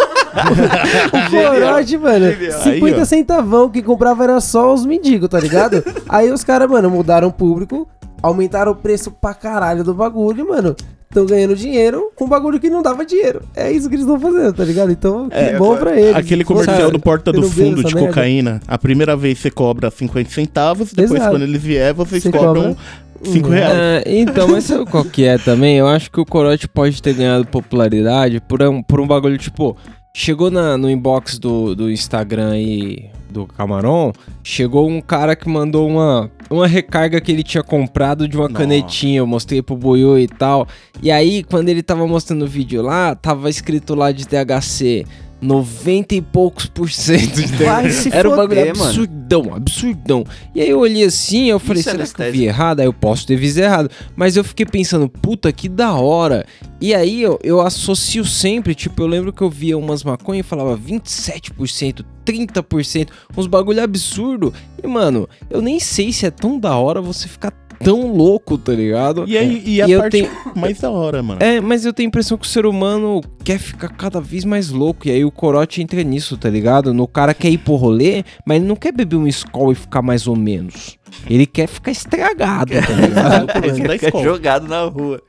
o 1.08 1.30
corote, 1.60 1.98
mano, 1.98 2.32
Genial. 2.32 2.62
50 2.62 2.98
Aí, 2.98 3.06
centavão 3.06 3.70
que 3.70 3.82
comprava 3.82 4.24
era 4.24 4.42
só 4.42 4.74
os 4.74 4.86
mendigos, 4.86 5.30
tá 5.30 5.40
ligado? 5.40 5.84
Aí 6.10 6.32
os 6.32 6.44
caras, 6.44 6.70
mano, 6.70 6.90
mudaram 6.90 7.28
o 7.28 7.34
público, 7.34 7.88
aumentaram 8.22 8.72
o 8.72 8.76
preço 8.76 9.12
pra 9.12 9.34
caralho 9.34 9.84
do 9.84 9.94
bagulho, 9.94 10.48
mano. 10.48 10.76
Estão 11.14 11.26
ganhando 11.28 11.56
dinheiro 11.56 12.10
com 12.16 12.28
bagulho 12.28 12.60
que 12.60 12.70
não 12.72 12.82
dava 12.82 13.06
dinheiro. 13.06 13.44
É 13.56 13.72
isso 13.72 13.88
que 13.88 13.94
eles 13.96 14.06
estão 14.06 14.20
fazendo, 14.20 14.52
tá 14.54 14.64
ligado? 14.66 14.92
Então, 14.92 15.30
que 15.30 15.36
É, 15.38 15.56
bom 15.58 15.78
pra 15.78 15.96
eles. 15.96 16.16
Aquele 16.16 16.44
comercial 16.44 16.90
do 16.90 17.00
Porta 17.00 17.32
do 17.32 17.44
Fundo 17.44 17.84
de 17.84 17.94
merda. 17.94 18.10
cocaína. 18.10 18.60
A 18.68 18.78
primeira 18.80 19.16
vez 19.16 19.38
você 19.38 19.52
cobra 19.52 19.92
50 19.92 20.30
centavos, 20.32 20.92
depois 20.92 21.20
Exato. 21.20 21.30
quando 21.36 21.44
eles 21.44 21.62
vier, 21.62 21.94
vocês 21.94 22.24
Você 22.24 22.32
cobram 22.32 22.76
5 23.24 23.48
Hum. 23.48 23.52
reais. 23.52 23.78
É, 23.78 24.04
então, 24.08 24.48
mas 24.48 24.64
sabe 24.64 24.86
qual 24.86 25.06
que 25.06 25.24
é 25.24 25.38
também? 25.38 25.78
Eu 25.78 25.88
acho 25.88 26.10
que 26.12 26.20
o 26.20 26.26
Corote 26.26 26.68
pode 26.68 27.02
ter 27.02 27.14
ganhado 27.14 27.46
popularidade 27.46 28.42
por 28.42 28.62
um, 28.64 28.82
por 28.82 29.00
um 29.00 29.06
bagulho, 29.08 29.38
tipo, 29.38 29.78
chegou 30.16 30.50
na- 30.50 30.78
no 30.78 30.90
inbox 30.90 31.38
do, 31.38 31.76
do 31.76 31.92
Instagram 31.92 32.52
aí 32.52 33.10
do 33.34 33.46
Camarão, 33.48 34.14
chegou 34.44 34.88
um 34.88 35.02
cara 35.02 35.36
que 35.36 35.50
mandou 35.50 35.90
uma, 35.90 36.32
uma 36.50 36.68
recarga 36.68 37.20
que 37.20 37.32
ele 37.32 37.44
tinha 37.44 37.64
comprado 37.64 38.28
de 38.28 38.38
uma 38.38 38.48
Nossa. 38.48 38.62
canetinha, 38.62 39.18
eu 39.18 39.28
mostrei 39.28 39.62
pro 39.62 39.76
Boiô 39.76 40.18
e 40.18 40.28
tal. 40.28 40.68
E 41.02 41.12
aí, 41.12 41.44
quando 41.44 41.68
ele 41.70 41.82
tava 41.84 42.08
mostrando 42.08 42.44
o 42.44 42.48
vídeo 42.48 42.82
lá, 42.82 43.16
tava 43.16 43.50
escrito 43.50 43.96
lá 43.96 44.12
de 44.12 44.26
THC 44.26 45.06
90 45.44 46.16
e 46.16 46.22
poucos 46.22 46.66
por 46.66 46.90
cento 46.90 47.36
Vai 47.64 47.90
se 47.92 48.10
Era 48.14 48.30
um 48.30 48.36
bagulho 48.36 48.62
mano. 48.76 48.84
absurdão, 48.86 49.54
absurdão. 49.54 50.24
E 50.56 50.62
aí 50.62 50.70
eu 50.70 50.80
olhei 50.80 51.04
assim, 51.04 51.50
eu 51.50 51.60
falei, 51.60 51.82
Isso 51.82 51.90
é 51.90 51.92
será 51.94 52.08
que 52.08 52.22
eu 52.22 52.32
vi 52.32 52.46
errado? 52.46 52.80
Aí 52.80 52.86
eu 52.86 52.94
posso 52.94 53.28
ter 53.28 53.36
visto 53.36 53.58
errado. 53.58 53.90
Mas 54.16 54.38
eu 54.38 54.44
fiquei 54.44 54.66
pensando, 54.66 55.10
puta, 55.10 55.52
que 55.52 55.68
da 55.68 55.94
hora. 55.94 56.46
E 56.80 56.94
aí 56.94 57.22
eu, 57.22 57.40
eu 57.44 57.62
associo 57.62 58.26
sempre, 58.26 58.74
tipo, 58.76 59.02
eu 59.02 59.08
lembro 59.08 59.32
que 59.32 59.42
eu 59.42 59.50
via 59.50 59.78
umas 59.78 60.04
maconhas 60.04 60.46
e 60.46 60.50
falava 60.50 60.78
27%, 60.78 62.04
30%, 62.26 63.08
uns 63.38 63.48
bagulho 63.48 63.84
absurdo. 63.84 64.54
E, 64.82 64.88
mano, 64.88 65.28
eu 65.50 65.62
nem 65.62 65.80
sei 65.80 66.12
se 66.12 66.26
é 66.26 66.32
tão 66.32 66.60
da 66.60 66.76
hora 66.76 67.02
você 67.02 67.28
ficar 67.28 67.52
tão 67.84 68.14
louco, 68.16 68.58
tá 68.58 68.72
ligado? 68.74 69.26
E, 69.28 69.38
aí, 69.38 69.62
e 69.66 69.82
a 69.82 69.88
E 69.88 69.98
parte 69.98 70.12
tenho- 70.12 70.30
mais 70.56 70.80
da 70.80 70.90
hora, 70.90 71.22
mano. 71.24 71.42
É, 71.44 71.60
mas 71.62 71.86
eu 71.86 71.94
tenho 71.94 72.08
a 72.08 72.10
impressão 72.10 72.38
que 72.38 72.46
o 72.46 72.50
ser 72.50 72.66
humano 72.66 73.22
quer 73.44 73.58
ficar 73.60 73.90
cada 73.90 74.20
vez 74.22 74.46
mais 74.46 74.70
louco. 74.70 75.08
E 75.08 75.12
aí 75.12 75.26
o 75.26 75.32
corote 75.32 75.82
entra 75.82 76.02
nisso, 76.04 76.38
tá 76.38 76.50
ligado? 76.50 76.94
No 76.94 77.08
cara 77.08 77.34
quer 77.34 77.50
ir 77.50 77.58
pro 77.60 77.76
rolê, 77.76 78.24
mas 78.46 78.58
ele 78.58 78.66
não 78.66 78.76
quer 78.76 78.92
beber 78.92 79.16
um 79.18 79.28
Skol 79.28 79.72
e 79.72 79.76
ficar 79.76 80.02
mais 80.02 80.28
ou 80.28 80.36
menos. 80.36 80.98
Ele 81.30 81.46
quer 81.46 81.68
ficar 81.68 81.92
estragado, 81.92 82.72
tá 82.74 82.94
ligado? 82.94 83.66
Esse 83.66 83.82
da 83.82 83.94
Fica 83.94 84.06
escola. 84.08 84.24
jogado 84.24 84.68
na 84.68 84.82
rua. 84.86 85.22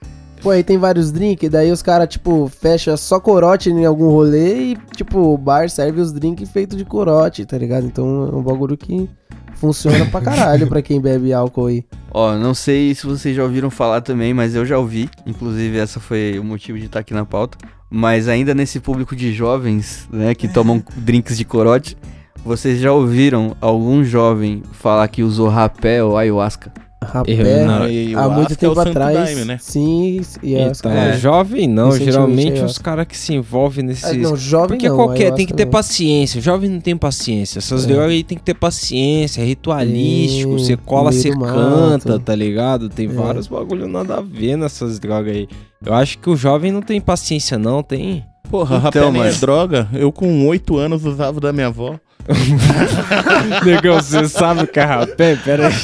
Pô, 0.45 0.51
aí 0.51 0.62
tem 0.62 0.76
vários 0.76 1.11
drinks, 1.11 1.49
daí 1.49 1.72
os 1.72 1.80
caras, 1.80 2.07
tipo, 2.07 2.51
fecha 2.61 2.99
só 2.99 3.18
corote 3.18 3.70
em 3.70 3.86
algum 3.86 4.11
rolê 4.11 4.72
e, 4.72 4.78
tipo, 4.95 5.18
o 5.18 5.38
bar 5.38 5.70
serve 5.70 6.03
os 6.03 6.12
drinks 6.12 6.51
feitos 6.51 6.76
de 6.76 6.84
corote, 6.84 7.47
tá 7.47 7.57
ligado? 7.57 7.86
Então 7.86 8.28
é 8.30 8.36
um 8.36 8.42
bagulho 8.42 8.76
que 8.76 9.09
funciona 9.55 10.05
pra 10.05 10.20
caralho 10.20 10.66
pra 10.66 10.82
quem 10.82 11.01
bebe 11.01 11.32
álcool 11.32 11.68
aí. 11.68 11.84
Ó, 12.12 12.36
não 12.36 12.53
sei 12.53 12.95
se 12.95 13.07
vocês 13.07 13.34
já 13.34 13.42
ouviram 13.42 13.70
falar 13.70 14.03
também, 14.03 14.34
mas 14.34 14.55
eu 14.55 14.66
já 14.66 14.78
ouvi. 14.78 15.09
Inclusive, 15.24 15.78
essa 15.78 15.99
foi 15.99 16.38
o 16.38 16.45
motivo 16.45 16.78
de 16.78 16.84
estar 16.84 16.99
aqui 16.99 17.14
na 17.14 17.24
pauta. 17.24 17.57
Mas 17.88 18.28
ainda 18.28 18.55
nesse 18.55 18.80
público 18.80 19.16
de 19.16 19.32
jovens, 19.32 20.07
né, 20.12 20.34
que 20.34 20.47
tomam 20.47 20.84
drinks 20.95 21.38
de 21.38 21.47
corote, 21.47 21.97
vocês 22.45 22.78
já 22.78 22.92
ouviram 22.92 23.57
algum 23.62 24.05
jovem 24.05 24.62
falar 24.72 25.09
que 25.09 25.22
usou 25.22 25.49
rapé 25.49 26.05
ou 26.05 26.18
ayahuasca? 26.18 26.70
Rapé, 27.05 27.32
Eu 27.32 27.66
não. 27.66 27.88
E 27.88 28.14
há 28.14 28.28
muito 28.28 28.52
é 28.52 28.57
tempo 28.57 28.72
o 28.72 28.74
Santo 28.76 28.88
atrás. 28.90 29.14
Daime, 29.14 29.44
né? 29.44 29.59
Sim, 29.61 30.20
e 30.42 30.57
as 30.57 30.78
Então, 30.80 30.90
caras- 30.92 31.20
jovem 31.20 31.68
não, 31.68 31.92
geralmente 31.96 32.52
ayahuasca. 32.52 32.66
os 32.66 32.78
caras 32.78 33.07
que 33.07 33.16
se 33.16 33.34
envolvem 33.34 33.84
nesses. 33.84 34.05
Ah, 34.05 34.12
não, 34.14 34.36
jovem 34.36 34.68
Porque 34.68 34.88
não, 34.88 34.96
qualquer, 34.96 35.32
tem 35.34 35.46
que 35.46 35.52
ter 35.55 35.64
não. 35.64 35.70
paciência. 35.72 36.40
Jovem 36.40 36.70
não 36.70 36.80
tem 36.80 36.96
paciência. 36.96 37.59
Essas 37.59 37.84
É. 37.84 37.86
drogas 37.88 38.11
aí 38.11 38.24
tem 38.24 38.36
que 38.38 38.44
ter 38.44 38.55
paciência, 38.55 39.40
é 39.42 39.44
ritualístico. 39.44 40.52
Você 40.59 40.76
cola, 40.76 41.12
você 41.12 41.30
canta, 41.30 42.09
mato. 42.12 42.18
tá 42.20 42.34
ligado? 42.34 42.88
Tem 42.88 43.07
É. 43.07 43.09
vários 43.09 43.46
bagulho 43.46 43.86
nada 43.86 44.16
a 44.16 44.20
ver 44.20 44.57
nessas 44.57 44.98
drogas 44.98 45.34
aí. 45.34 45.48
Eu 45.84 45.92
acho 45.94 46.18
que 46.18 46.30
o 46.30 46.36
jovem 46.36 46.72
não 46.72 46.80
tem 46.82 47.00
paciência, 47.00 47.59
não, 47.59 47.82
tem. 47.82 48.24
Porra, 48.50 48.76
Então, 48.76 49.07
rapé 49.07 49.11
nem 49.11 49.22
é 49.22 49.32
droga. 49.32 49.88
Eu 49.92 50.12
com 50.12 50.46
8 50.46 50.76
anos 50.76 51.05
usava 51.05 51.40
da 51.40 51.52
minha 51.52 51.66
avó. 51.68 51.98
Negão, 53.64 53.96
você 54.00 54.28
sabe 54.28 54.62
o 54.62 54.66
que 54.66 54.80
é 54.80 54.84
rapé? 54.84 55.36
Pera 55.36 55.68
aí. 55.68 55.74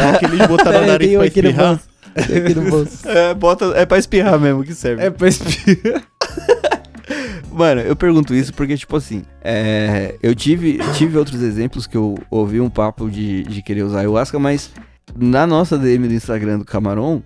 É 0.00 0.10
aquele 0.10 0.36
de 0.38 0.46
botar 0.48 0.64
no 0.72 0.72
Peraí, 0.72 0.86
nariz 0.86 1.16
pra 1.16 1.26
espirrar. 1.26 1.66
bolso. 1.68 1.90
Tem 2.26 2.36
aqui 2.38 2.54
no 2.54 2.70
bolso. 2.70 2.98
É, 3.08 3.34
bota, 3.34 3.64
é 3.76 3.86
pra 3.86 3.98
espirrar 3.98 4.38
mesmo 4.40 4.64
que 4.64 4.74
serve. 4.74 5.02
É 5.04 5.10
pra 5.10 5.28
espirrar. 5.28 6.02
Mano, 7.52 7.80
eu 7.80 7.96
pergunto 7.96 8.34
isso 8.34 8.54
porque, 8.54 8.76
tipo 8.76 8.96
assim, 8.96 9.22
é, 9.42 10.14
eu 10.22 10.34
tive, 10.34 10.78
tive 10.94 11.18
outros 11.18 11.42
exemplos 11.42 11.86
que 11.86 11.96
eu 11.96 12.16
ouvi 12.30 12.60
um 12.60 12.70
papo 12.70 13.10
de, 13.10 13.42
de 13.42 13.60
querer 13.60 13.82
usar 13.82 14.00
ayahuasca, 14.00 14.38
mas 14.38 14.70
na 15.16 15.46
nossa 15.46 15.76
DM 15.76 16.06
do 16.06 16.14
Instagram 16.14 16.58
do 16.58 16.64
Camarão, 16.64 17.22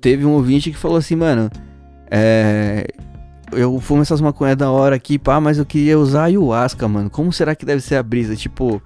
teve 0.00 0.24
um 0.24 0.30
ouvinte 0.30 0.70
que 0.70 0.78
falou 0.78 0.96
assim, 0.96 1.14
mano, 1.14 1.50
é, 2.10 2.86
eu 3.52 3.78
fumo 3.80 4.00
essas 4.02 4.20
maconhas 4.20 4.56
da 4.56 4.70
hora 4.70 4.96
aqui, 4.96 5.18
pá, 5.18 5.38
mas 5.40 5.58
eu 5.58 5.66
queria 5.66 5.98
usar 5.98 6.24
ayahuasca, 6.24 6.88
mano. 6.88 7.10
Como 7.10 7.32
será 7.32 7.54
que 7.54 7.66
deve 7.66 7.82
ser 7.82 7.96
a 7.96 8.02
brisa? 8.02 8.34
Tipo, 8.34 8.82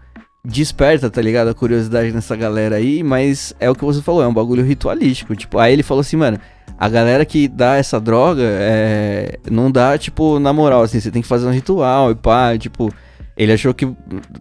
desperta, 0.47 1.09
tá 1.09 1.22
ligado? 1.22 1.49
A 1.49 1.55
curiosidade 1.55 2.12
nessa 2.12 2.34
galera 2.34 2.76
aí, 2.76 3.03
mas 3.03 3.55
é 3.61 3.70
o 3.70 3.74
que 3.74 3.84
você 3.84 4.03
falou, 4.03 4.22
é 4.22 4.26
um 4.26 4.34
bagulho 4.34 4.64
ritualístico. 4.64 5.36
Tipo, 5.36 5.59
aí 5.59 5.72
ele 5.72 5.82
falou 5.82 6.01
assim, 6.01 6.16
mano, 6.16 6.38
a 6.76 6.88
galera 6.88 7.24
que 7.24 7.47
dá 7.47 7.76
essa 7.76 8.01
droga, 8.01 8.43
é, 8.45 9.38
não 9.51 9.70
dá, 9.70 9.97
tipo, 9.97 10.38
na 10.40 10.53
moral, 10.53 10.82
assim, 10.82 10.99
você 10.99 11.11
tem 11.11 11.22
que 11.22 11.28
fazer 11.28 11.47
um 11.47 11.53
ritual 11.53 12.11
e 12.11 12.14
pá, 12.14 12.57
tipo. 12.59 12.93
Ele 13.34 13.51
achou 13.51 13.72
que 13.72 13.88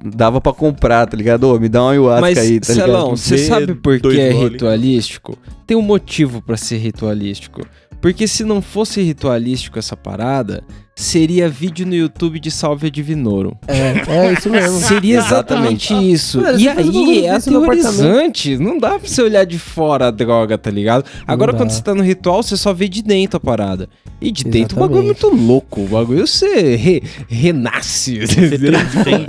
dava 0.03 0.41
pra 0.41 0.51
comprar, 0.51 1.07
tá 1.07 1.15
ligado? 1.15 1.45
Ô, 1.45 1.57
me 1.57 1.69
dá 1.69 1.81
uma 1.81 1.91
ayahuasca 1.91 2.21
Mas, 2.21 2.37
aí, 2.37 2.59
tá 2.59 2.73
ligado? 2.73 3.09
você 3.11 3.37
Vê 3.37 3.45
sabe 3.45 3.73
por 3.73 4.01
que 4.01 4.19
é 4.19 4.33
ritualístico? 4.33 5.37
Tem 5.65 5.77
um 5.77 5.81
motivo 5.81 6.41
pra 6.41 6.57
ser 6.57 6.75
ritualístico. 6.75 7.61
Porque 8.01 8.27
se 8.27 8.43
não 8.43 8.61
fosse 8.61 9.01
ritualístico 9.01 9.79
essa 9.79 9.95
parada, 9.95 10.61
seria 11.01 11.49
vídeo 11.49 11.85
no 11.85 11.95
YouTube 11.95 12.39
de 12.39 12.51
Salve 12.51 12.87
a 12.87 12.89
Divinorum. 12.89 13.51
É, 13.67 13.93
é 14.07 14.33
isso 14.33 14.49
mesmo. 14.49 14.79
Seria 14.81 15.17
exatamente 15.17 15.93
isso. 15.93 16.39
Mano, 16.41 16.59
e 16.59 16.67
aí 16.67 17.25
é 17.25 17.31
aterrorizante. 17.31 18.57
Não 18.57 18.77
dá 18.77 18.99
pra 18.99 19.07
você 19.07 19.21
olhar 19.21 19.45
de 19.45 19.57
fora 19.57 20.07
a 20.07 20.11
droga, 20.11 20.57
tá 20.57 20.69
ligado? 20.69 21.05
Agora, 21.27 21.53
quando 21.53 21.71
você 21.71 21.81
tá 21.81 21.93
no 21.95 22.03
ritual, 22.03 22.43
você 22.43 22.55
só 22.55 22.73
vê 22.73 22.87
de 22.87 23.01
dentro 23.01 23.37
a 23.37 23.39
parada. 23.39 23.89
E 24.21 24.31
de 24.31 24.43
dentro 24.43 24.77
o 24.77 24.79
bagulho 24.79 25.01
é 25.01 25.05
muito 25.05 25.27
louco. 25.29 25.81
O 25.81 25.87
bagulho 25.87 26.27
você 26.27 26.75
re- 26.75 27.03
renasce. 27.27 28.19
Você 28.27 28.57
transcende. 28.57 29.25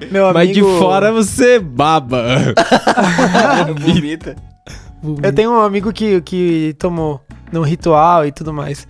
Meu 0.10 0.24
amigo, 0.28 0.34
Mas 0.34 0.52
de 0.54 0.62
fora 0.62 1.12
você 1.12 1.58
baba. 1.58 2.24
Vomita. 3.78 4.36
Eu 5.22 5.32
tenho 5.32 5.50
um 5.52 5.60
amigo 5.60 5.92
que, 5.92 6.20
que 6.22 6.74
tomou 6.78 7.20
num 7.52 7.62
ritual 7.62 8.26
e 8.26 8.32
tudo 8.32 8.52
mais. 8.52 8.86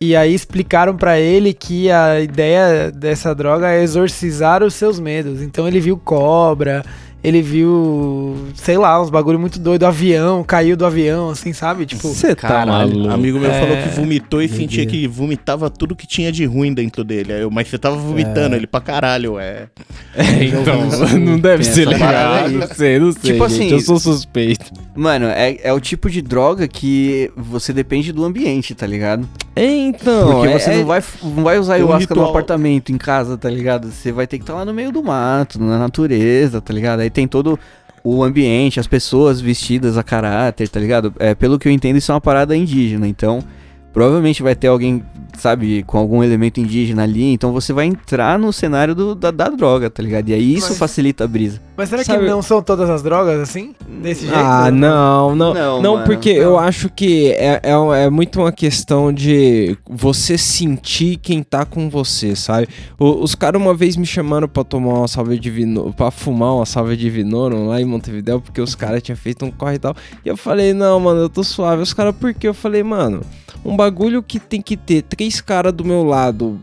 E 0.00 0.14
aí 0.14 0.32
explicaram 0.32 0.96
pra 0.96 1.18
ele 1.18 1.52
que 1.52 1.90
a 1.90 2.20
ideia 2.20 2.88
dessa 2.92 3.34
droga 3.34 3.68
é 3.68 3.82
exorcizar 3.82 4.62
os 4.62 4.74
seus 4.74 5.00
medos. 5.00 5.42
Então 5.42 5.66
ele 5.66 5.80
viu 5.80 5.96
cobra, 5.96 6.84
ele 7.22 7.42
viu, 7.42 8.36
sei 8.54 8.78
lá, 8.78 9.00
uns 9.02 9.10
bagulho 9.10 9.38
muito 9.38 9.58
doido, 9.58 9.84
avião, 9.84 10.44
caiu 10.44 10.76
do 10.76 10.86
avião, 10.86 11.30
assim, 11.30 11.52
sabe? 11.52 11.84
Tipo, 11.84 12.08
Você 12.08 12.34
tá 12.34 12.64
maluco. 12.64 13.08
Amigo 13.10 13.38
meu 13.40 13.50
É. 13.50 13.60
falou 13.60 13.76
que 13.76 13.88
vomitou 13.88 14.40
e 14.40 14.48
sentia 14.48 14.84
Doideira. 14.84 14.90
que 14.90 15.08
vomitava 15.08 15.68
tudo 15.68 15.96
que 15.96 16.06
tinha 16.06 16.30
de 16.30 16.44
ruim 16.44 16.72
dentro 16.72 17.02
dele. 17.02 17.32
Aí 17.32 17.40
eu, 17.42 17.50
mas 17.50 17.68
você 17.68 17.76
tava 17.78 17.96
vomitando 17.96 18.54
ele 18.54 18.66
pra 18.66 18.80
caralho, 18.80 19.38
é. 19.38 19.66
É, 20.14 20.44
então, 20.44 20.88
não 21.18 21.38
deve 21.38 21.64
ser 21.64 21.86
legal. 21.88 22.48
Não 22.48 22.66
sei, 22.68 22.98
não 22.98 23.12
sei. 23.12 23.32
Tipo 23.32 23.48
gente, 23.48 23.62
assim, 23.64 23.70
eu 23.72 23.80
sou 23.80 23.98
suspeito. 23.98 24.66
Mano, 24.94 25.26
é, 25.26 25.58
é 25.62 25.72
o 25.72 25.80
tipo 25.80 26.08
de 26.10 26.22
droga 26.22 26.66
que 26.68 27.30
você 27.36 27.72
depende 27.72 28.12
do 28.12 28.24
ambiente, 28.24 28.74
tá 28.74 28.86
ligado? 28.86 29.28
É, 29.54 29.64
então. 29.66 30.32
Porque 30.32 30.48
é- 30.48 30.58
você 30.58 30.70
é- 30.70 30.76
não, 30.78 30.86
vai, 30.86 31.02
não 31.22 31.42
vai 31.44 31.58
usar 31.58 31.74
ayahuasca 31.74 32.14
no 32.14 32.24
apartamento, 32.26 32.92
em 32.92 32.96
casa, 32.98 33.36
tá 33.36 33.50
ligado? 33.50 33.90
Você 33.90 34.12
vai 34.12 34.26
ter 34.26 34.38
que 34.38 34.44
estar 34.44 34.54
lá 34.54 34.64
no 34.64 34.72
meio 34.72 34.92
do 34.92 35.02
mato, 35.02 35.60
na 35.60 35.78
natureza, 35.78 36.60
tá 36.60 36.72
ligado? 36.72 37.00
Aí 37.00 37.10
tem 37.18 37.26
todo 37.28 37.58
o 38.04 38.22
ambiente, 38.22 38.78
as 38.78 38.86
pessoas 38.86 39.40
vestidas 39.40 39.96
a 39.98 40.02
caráter, 40.02 40.68
tá 40.68 40.78
ligado? 40.78 41.12
É, 41.18 41.34
pelo 41.34 41.58
que 41.58 41.66
eu 41.68 41.72
entendo, 41.72 41.96
isso 41.96 42.12
é 42.12 42.14
uma 42.14 42.20
parada 42.20 42.56
indígena, 42.56 43.08
então 43.08 43.40
provavelmente 43.92 44.42
vai 44.42 44.54
ter 44.54 44.68
alguém, 44.68 45.02
sabe, 45.36 45.82
com 45.82 45.98
algum 45.98 46.22
elemento 46.22 46.60
indígena 46.60 47.02
ali, 47.02 47.32
então 47.32 47.52
você 47.52 47.72
vai 47.72 47.86
entrar 47.86 48.38
no 48.38 48.52
cenário 48.52 48.94
do- 48.94 49.14
da, 49.16 49.30
da 49.32 49.48
droga, 49.48 49.90
tá 49.90 50.02
ligado? 50.02 50.28
E 50.28 50.34
aí 50.34 50.54
isso 50.54 50.68
Mas- 50.68 50.78
facilita 50.78 51.24
a 51.24 51.26
brisa. 51.28 51.60
Mas 51.78 51.88
será 51.88 52.04
Sabe- 52.04 52.24
que 52.24 52.30
não 52.30 52.42
são 52.42 52.60
todas 52.60 52.90
as 52.90 53.02
drogas 53.02 53.40
assim? 53.40 53.74
Desse 54.02 54.26
jeito? 54.26 54.34
Ah, 54.36 54.70
não, 54.70 55.34
não. 55.34 55.54
Não, 55.54 55.80
Não, 55.82 55.92
mano, 55.94 56.04
porque 56.06 56.34
não. 56.34 56.42
eu 56.42 56.58
acho 56.58 56.90
que 56.90 57.30
é, 57.32 57.60
é, 57.62 58.04
é 58.04 58.10
muito 58.10 58.40
uma 58.40 58.52
questão 58.52 59.12
de 59.12 59.78
você 59.88 60.36
sentir 60.36 61.16
quem 61.16 61.42
tá 61.42 61.64
com 61.64 61.88
você, 61.88 62.36
sabe? 62.36 62.68
O- 62.98 63.22
os 63.22 63.34
caras 63.34 63.60
uma 63.62 63.74
vez 63.74 63.96
me 63.96 64.04
chamaram 64.04 64.48
pra 64.48 64.62
tomar 64.64 64.94
uma 64.94 65.08
salva 65.08 65.36
de 65.38 65.50
vino, 65.50 65.92
pra 65.94 66.10
fumar 66.10 66.54
uma 66.56 66.66
salva 66.66 66.96
de 66.96 67.08
vinorum 67.08 67.68
lá 67.68 67.80
em 67.80 67.84
Montevideo, 67.84 68.40
porque 68.40 68.60
os 68.60 68.74
caras 68.74 69.02
tinham 69.02 69.16
feito 69.16 69.44
um 69.44 69.50
corre 69.50 69.76
e 69.76 69.78
tal. 69.78 69.94
E 70.24 70.28
eu 70.28 70.36
falei, 70.36 70.74
não, 70.74 70.98
mano, 71.00 71.20
eu 71.20 71.28
tô 71.28 71.42
suave. 71.44 71.80
Os 71.82 71.94
caras, 71.94 72.14
por 72.14 72.34
quê? 72.34 72.48
Eu 72.48 72.54
falei, 72.54 72.82
mano, 72.82 73.20
um 73.64 73.76
bagulho 73.76 74.22
que 74.22 74.38
tem 74.38 74.60
que 74.60 74.76
ter 74.76 75.02
três 75.02 75.40
caras 75.40 75.72
do 75.72 75.84
meu 75.84 76.02
lado 76.04 76.58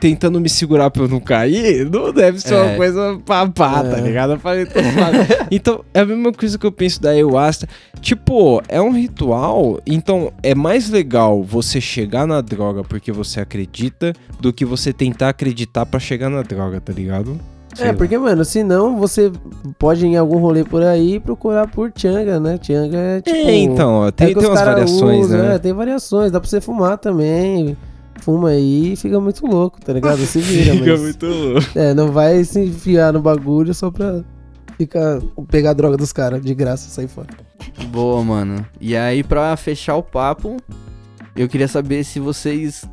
tentando 0.00 0.40
me 0.40 0.48
segurar 0.48 0.90
pra 0.90 1.02
eu 1.04 1.08
não 1.08 1.20
cair, 1.20 1.88
não 1.90 2.12
deve 2.12 2.40
ser 2.40 2.54
uma 2.54 2.72
É. 2.72 2.76
coisa 2.76 3.18
papá, 3.24 3.82
tá 3.84 3.98
É. 3.98 4.00
ligado? 4.00 4.32
Eu 4.32 4.38
falei. 4.66 5.26
Então, 5.50 5.84
é 5.92 6.00
a 6.00 6.06
mesma 6.06 6.32
coisa 6.32 6.58
que 6.58 6.66
eu 6.66 6.72
penso 6.72 7.00
da 7.02 7.10
ayahuasca. 7.10 7.68
Tipo, 8.00 8.62
é 8.68 8.80
um 8.80 8.92
ritual, 8.92 9.78
então 9.86 10.32
é 10.42 10.54
mais 10.54 10.88
legal 10.88 11.42
você 11.42 11.80
chegar 11.80 12.26
na 12.26 12.40
droga 12.40 12.82
porque 12.82 13.12
você 13.12 13.40
acredita 13.40 14.12
do 14.40 14.52
que 14.52 14.64
você 14.64 14.92
tentar 14.92 15.28
acreditar 15.30 15.84
pra 15.86 16.00
chegar 16.00 16.30
na 16.30 16.42
droga, 16.42 16.80
tá 16.80 16.92
ligado? 16.92 17.38
Sei 17.74 17.86
É, 17.86 17.92
lá. 17.92 17.96
porque, 17.96 18.18
mano, 18.18 18.44
senão 18.44 18.96
você 18.96 19.30
pode 19.78 20.04
ir 20.04 20.08
em 20.08 20.16
algum 20.16 20.38
rolê 20.38 20.64
por 20.64 20.82
aí 20.82 21.14
e 21.16 21.20
procurar 21.20 21.68
por 21.68 21.92
Changa, 21.94 22.40
né? 22.40 22.58
Changa 22.60 22.96
é 22.96 23.20
tipo. 23.20 23.36
É, 23.36 23.54
então, 23.58 23.92
ó, 23.92 24.08
é 24.08 24.10
tem, 24.10 24.28
que 24.28 24.40
tem 24.40 24.48
umas 24.48 24.60
variações, 24.60 25.28
né? 25.30 25.54
É, 25.54 25.58
tem 25.58 25.72
variações, 25.72 26.32
dá 26.32 26.40
pra 26.40 26.48
você 26.48 26.60
fumar 26.60 26.98
também. 26.98 27.76
Fuma 28.22 28.50
aí 28.50 28.92
e 28.92 28.96
fica 28.96 29.18
muito 29.20 29.46
louco, 29.46 29.80
tá 29.80 29.92
ligado? 29.92 30.18
Se 30.26 30.40
vira, 30.40 30.72
Fica 30.76 30.90
mas. 30.90 31.00
muito 31.00 31.26
louco. 31.26 31.60
É, 31.74 31.94
não 31.94 32.08
vai 32.12 32.42
se 32.44 32.60
enfiar 32.60 33.12
no 33.12 33.20
bagulho 33.20 33.72
só 33.72 33.90
pra 33.90 34.20
ficar, 34.84 35.20
pegar 35.50 35.70
a 35.70 35.74
droga 35.74 35.96
dos 35.96 36.12
caras 36.12 36.42
de 36.42 36.54
graça 36.54 36.88
sair 36.88 37.08
fora. 37.08 37.28
Boa, 37.88 38.24
mano. 38.24 38.64
E 38.80 38.96
aí, 38.96 39.22
pra 39.22 39.54
fechar 39.56 39.96
o 39.96 40.02
papo, 40.02 40.56
eu 41.36 41.48
queria 41.48 41.68
saber 41.68 42.02
se 42.04 42.18
vocês 42.18 42.88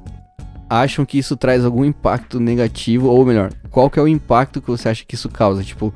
acham 0.70 1.06
que 1.06 1.18
isso 1.18 1.38
traz 1.38 1.64
algum 1.64 1.86
impacto 1.86 2.40
negativo, 2.42 3.08
ou 3.08 3.26
melhor, 3.26 3.52
qual 3.72 3.90
que 3.90 3.98
é 3.98 4.02
o 4.02 4.08
impacto 4.08 4.62
que 4.62 4.68
você 4.68 4.90
acha 4.90 5.06
que 5.08 5.16
isso 5.16 5.30
causa? 5.30 5.64
Tipo, 5.64 5.94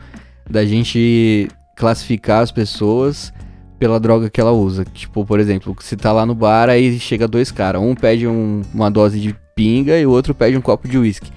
da 0.49 0.63
gente 0.65 1.49
classificar 1.75 2.41
as 2.41 2.51
pessoas 2.51 3.33
pela 3.77 3.99
droga 3.99 4.29
que 4.29 4.39
ela 4.39 4.51
usa. 4.51 4.85
Tipo, 4.85 5.25
por 5.25 5.39
exemplo, 5.39 5.75
se 5.81 5.97
tá 5.97 6.13
lá 6.13 6.25
no 6.25 6.35
bar, 6.35 6.69
aí 6.69 6.97
chega 6.99 7.27
dois 7.27 7.51
caras. 7.51 7.81
Um 7.81 7.95
pede 7.95 8.27
um- 8.27 8.61
uma 8.73 8.89
dose 8.89 9.19
de 9.19 9.35
pinga 9.55 9.97
e 9.99 10.05
o 10.05 10.11
outro 10.11 10.33
pede 10.33 10.55
um 10.55 10.61
copo 10.61 10.87
de 10.87 10.97
uísque. 10.97 11.31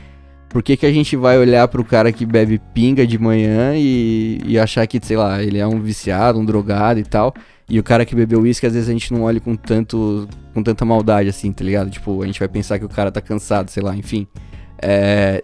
Por 0.54 0.62
que, 0.62 0.76
que 0.76 0.86
a 0.86 0.92
gente 0.92 1.16
vai 1.16 1.36
olhar 1.36 1.66
pro 1.66 1.84
cara 1.84 2.12
que 2.12 2.24
bebe 2.24 2.60
pinga 2.72 3.04
de 3.04 3.18
manhã 3.18 3.72
e, 3.74 4.38
e 4.46 4.56
achar 4.56 4.86
que, 4.86 5.04
sei 5.04 5.16
lá, 5.16 5.42
ele 5.42 5.58
é 5.58 5.66
um 5.66 5.80
viciado, 5.80 6.38
um 6.38 6.44
drogado 6.44 7.00
e 7.00 7.02
tal? 7.02 7.34
E 7.68 7.80
o 7.80 7.82
cara 7.82 8.06
que 8.06 8.14
bebeu 8.14 8.42
uísque, 8.42 8.64
às 8.64 8.72
vezes 8.72 8.88
a 8.88 8.92
gente 8.92 9.12
não 9.12 9.22
olha 9.22 9.40
com 9.40 9.56
tanto 9.56 10.28
com 10.54 10.62
tanta 10.62 10.84
maldade 10.84 11.28
assim, 11.28 11.50
tá 11.50 11.64
ligado? 11.64 11.90
Tipo, 11.90 12.22
a 12.22 12.26
gente 12.26 12.38
vai 12.38 12.46
pensar 12.46 12.78
que 12.78 12.84
o 12.84 12.88
cara 12.88 13.10
tá 13.10 13.20
cansado, 13.20 13.68
sei 13.68 13.82
lá, 13.82 13.96
enfim. 13.96 14.28
É, 14.80 15.42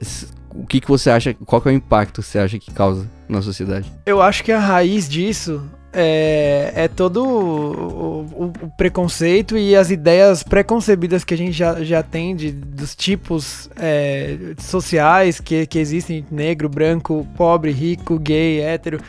o 0.55 0.65
que 0.65 0.81
que 0.81 0.87
você 0.87 1.11
acha, 1.11 1.35
qual 1.45 1.61
que 1.61 1.69
é 1.69 1.73
o 1.73 1.75
impacto 1.75 2.23
que 2.23 2.29
você 2.29 2.39
acha 2.39 2.57
que 2.57 2.71
causa 2.71 3.05
na 3.29 3.43
sociedade? 3.43 3.91
Eu 4.07 4.23
acho 4.23 4.45
que 4.45 4.53
a 4.53 4.61
raiz 4.61 5.09
disso 5.09 5.61
é, 5.93 6.73
é 6.75 6.89
todo 6.89 7.25
o, 7.27 8.21
o- 8.23 8.53
o 8.63 8.71
preconceito 8.77 9.57
e 9.59 9.75
as 9.75 9.91
ideias 9.91 10.43
preconcebidas 10.43 11.25
que 11.25 11.35
a 11.35 11.37
gente 11.37 11.53
já, 11.53 11.83
já 11.83 12.03
tem 12.03 12.35
de, 12.37 12.53
dos 12.53 12.95
tipos 12.95 13.69
é, 13.77 14.37
sociais 14.59 15.41
que, 15.41 15.67
que 15.67 15.79
existem: 15.79 16.25
negro, 16.31 16.69
branco, 16.69 17.27
pobre, 17.37 17.73
rico, 17.73 18.19
gay, 18.19 18.61
hétero. 18.61 19.01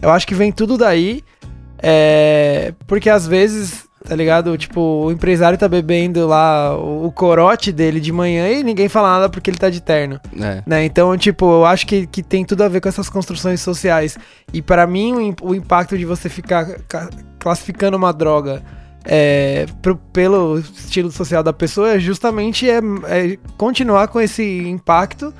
Eu 0.00 0.10
acho 0.10 0.26
que 0.26 0.34
vem 0.34 0.50
tudo 0.50 0.78
daí. 0.78 1.22
é, 1.82 2.72
porque 2.86 3.08
às 3.10 3.26
vezes, 3.26 3.84
tá 4.08 4.14
ligado? 4.16 4.56
Tipo, 4.56 4.80
o 5.04 5.12
empresário 5.12 5.58
tá 5.58 5.68
bebendo 5.68 6.26
lá 6.26 6.76
o, 6.76 7.10
corote 7.12 7.70
dele 7.72 8.00
de 8.00 8.10
manhã 8.12 8.48
e 8.48 8.62
ninguém 8.62 8.88
fala 8.88 9.12
nada 9.14 9.28
porque 9.28 9.50
ele 9.50 9.58
tá 9.58 9.68
de 9.70 9.80
terno 9.80 10.18
É. 10.40 10.62
né? 10.66 10.84
Então, 10.84 11.16
tipo, 11.18 11.44
eu 11.44 11.64
acho 11.66 11.86
que, 11.86 12.06
que 12.06 12.22
tem 12.22 12.44
tudo 12.44 12.62
a 12.64 12.68
ver 12.68 12.80
com 12.80 12.88
essas 12.88 13.08
construções 13.10 13.60
sociais. 13.60 14.16
E 14.52 14.62
pra 14.62 14.86
mim, 14.86 15.34
o, 15.42 15.48
o 15.50 15.54
impacto 15.54 15.96
de 15.98 16.04
você 16.04 16.28
ficar 16.28 16.66
ca- 16.88 17.10
classificando 17.38 17.96
uma 17.96 18.12
droga 18.12 18.62
é, 19.04 19.66
pro- 19.80 19.96
pelo 20.12 20.58
estilo 20.58 21.10
social 21.10 21.42
da 21.42 21.52
pessoa 21.52 21.92
é 21.94 21.98
justamente 21.98 22.68
é, 22.68 22.78
é 23.08 23.38
continuar 23.56 24.08
com 24.08 24.20
esse 24.20 24.42
impacto, 24.68 25.32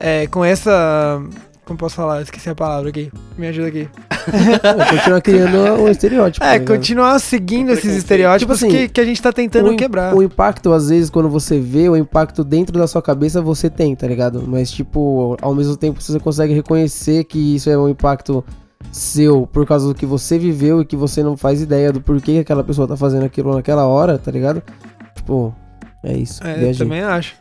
é, 0.00 0.26
com 0.26 0.44
essa. 0.44 1.20
Como 1.66 1.76
posso 1.78 1.96
falar? 1.96 2.22
Esqueci 2.22 2.48
a 2.48 2.54
palavra 2.54 2.88
aqui. 2.90 3.10
Me 3.36 3.48
ajuda 3.48 3.66
aqui. 3.68 3.88
Continuar 4.90 5.20
criando 5.20 5.58
um 5.82 5.88
estereótipo. 5.88 6.38
tá 6.46 6.50
É, 6.54 6.58
ligado? 6.58 6.76
continuar 6.76 7.18
seguindo 7.18 7.72
esses 7.72 7.96
estereótipos 7.96 8.58
Tipo 8.60 8.66
assim, 8.72 8.86
que, 8.86 8.88
que 8.92 9.00
a 9.00 9.04
gente 9.04 9.20
tá 9.20 9.32
tentando 9.32 9.68
o, 9.70 9.72
im- 9.72 9.76
quebrar. 9.76 10.14
o 10.14 10.22
impacto, 10.22 10.72
às 10.72 10.88
vezes, 10.88 11.10
quando 11.10 11.28
você 11.28 11.58
vê, 11.58 11.88
o 11.88 11.96
impacto 11.96 12.44
dentro 12.44 12.78
da 12.78 12.86
sua 12.86 13.02
cabeça 13.02 13.42
você 13.42 13.68
tem, 13.68 13.96
tá 13.96 14.06
ligado? 14.06 14.44
Mas, 14.46 14.70
tipo, 14.70 15.36
ao 15.42 15.54
mesmo 15.54 15.76
tempo 15.76 16.00
você 16.00 16.18
consegue 16.20 16.54
reconhecer 16.54 17.24
que 17.24 17.56
isso 17.56 17.68
é 17.68 17.76
um 17.76 17.88
impacto 17.88 18.44
seu 18.92 19.44
por 19.52 19.66
causa 19.66 19.88
do 19.88 19.94
que 19.94 20.06
você 20.06 20.38
viveu 20.38 20.80
e 20.80 20.84
que 20.84 20.94
você 20.96 21.20
não 21.22 21.36
faz 21.36 21.60
ideia 21.60 21.90
do 21.92 22.00
porquê 22.00 22.34
que 22.34 22.38
aquela 22.38 22.62
pessoa 22.62 22.86
tá 22.86 22.96
fazendo 22.96 23.24
aquilo 23.24 23.52
naquela 23.52 23.86
hora, 23.86 24.16
tá 24.18 24.30
ligado? 24.30 24.62
Tipo, 25.16 25.52
é 26.04 26.16
isso. 26.16 26.46
É, 26.46 26.70
eu 26.70 26.76
também 26.78 27.00
acho. 27.02 27.34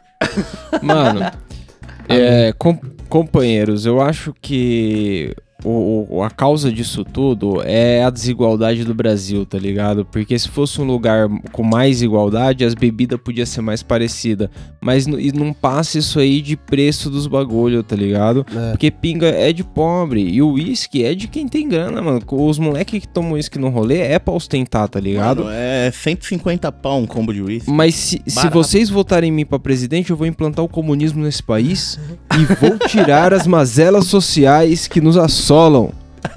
Mano, 0.82 1.19
é, 2.10 2.53
com- 2.58 2.80
companheiros, 3.10 3.86
eu 3.86 4.01
acho 4.01 4.34
que 4.41 5.36
o, 5.64 6.22
a 6.22 6.30
causa 6.30 6.72
disso 6.72 7.03
tudo 7.03 7.62
é 7.64 8.03
a 8.03 8.10
desigualdade 8.10 8.84
do 8.84 8.93
Brasil, 8.93 9.45
tá 9.45 9.58
ligado? 9.58 10.06
Porque 10.06 10.38
se 10.38 10.49
fosse 10.49 10.80
um 10.82 10.84
lugar 10.84 11.28
com 11.51 11.64
mais 11.64 12.01
igualdade, 12.01 12.66
as 12.66 12.74
bebidas 12.74 13.20
podiam 13.24 13.45
ser 13.45 13.62
mais 13.62 13.82
parecidas. 13.82 14.49
Mas 14.82 15.08
e 15.08 15.32
não 15.32 15.53
passa 15.53 15.97
isso 15.97 16.20
aí 16.20 16.41
de 16.41 16.56
preço 16.56 17.10
dos 17.10 17.26
bagulho, 17.26 17.82
tá 17.82 17.95
ligado? 17.95 18.45
É. 18.56 18.72
Porque 18.72 18.91
pinga 18.91 19.28
é 19.28 19.51
de 19.51 19.64
pobre 19.64 20.22
e 20.22 20.41
o 20.41 20.51
uísque 20.51 21.03
é 21.03 21.16
de 21.16 21.28
quem 21.28 21.47
tem 21.47 21.68
grana, 21.68 22.01
mano. 22.01 22.22
Os 22.32 22.60
moleques 22.60 22.99
que 22.99 23.08
tomam 23.08 23.32
uísque 23.34 23.58
no 23.58 23.70
rolê 23.70 23.99
é 23.99 24.20
pra 24.20 24.34
ostentar, 24.34 24.88
tá 24.88 24.99
ligado? 24.99 25.45
Mano, 25.45 25.56
é 25.56 25.89
150 25.91 26.72
pau 26.74 26.99
um 26.99 27.08
combo 27.08 27.34
de 27.34 27.41
uísque. 27.41 27.72
Mas 27.72 27.95
se, 27.95 28.22
se 28.28 28.49
vocês 28.49 28.89
votarem 28.89 29.30
em 29.30 29.34
mim 29.34 29.45
pra 29.45 29.58
presidente, 29.58 30.12
eu 30.12 30.18
vou 30.18 30.28
implantar 30.28 30.64
o 30.64 30.70
comunismo 30.70 31.24
nesse 31.24 31.41
país 31.41 31.97
e 32.38 32.45
vou 32.56 32.78
tirar 32.88 33.34
as 33.34 33.47
mazelas 33.47 34.06
sociais 34.06 34.88
que 34.88 35.01
nos 35.01 35.18
assolam. 35.18 35.55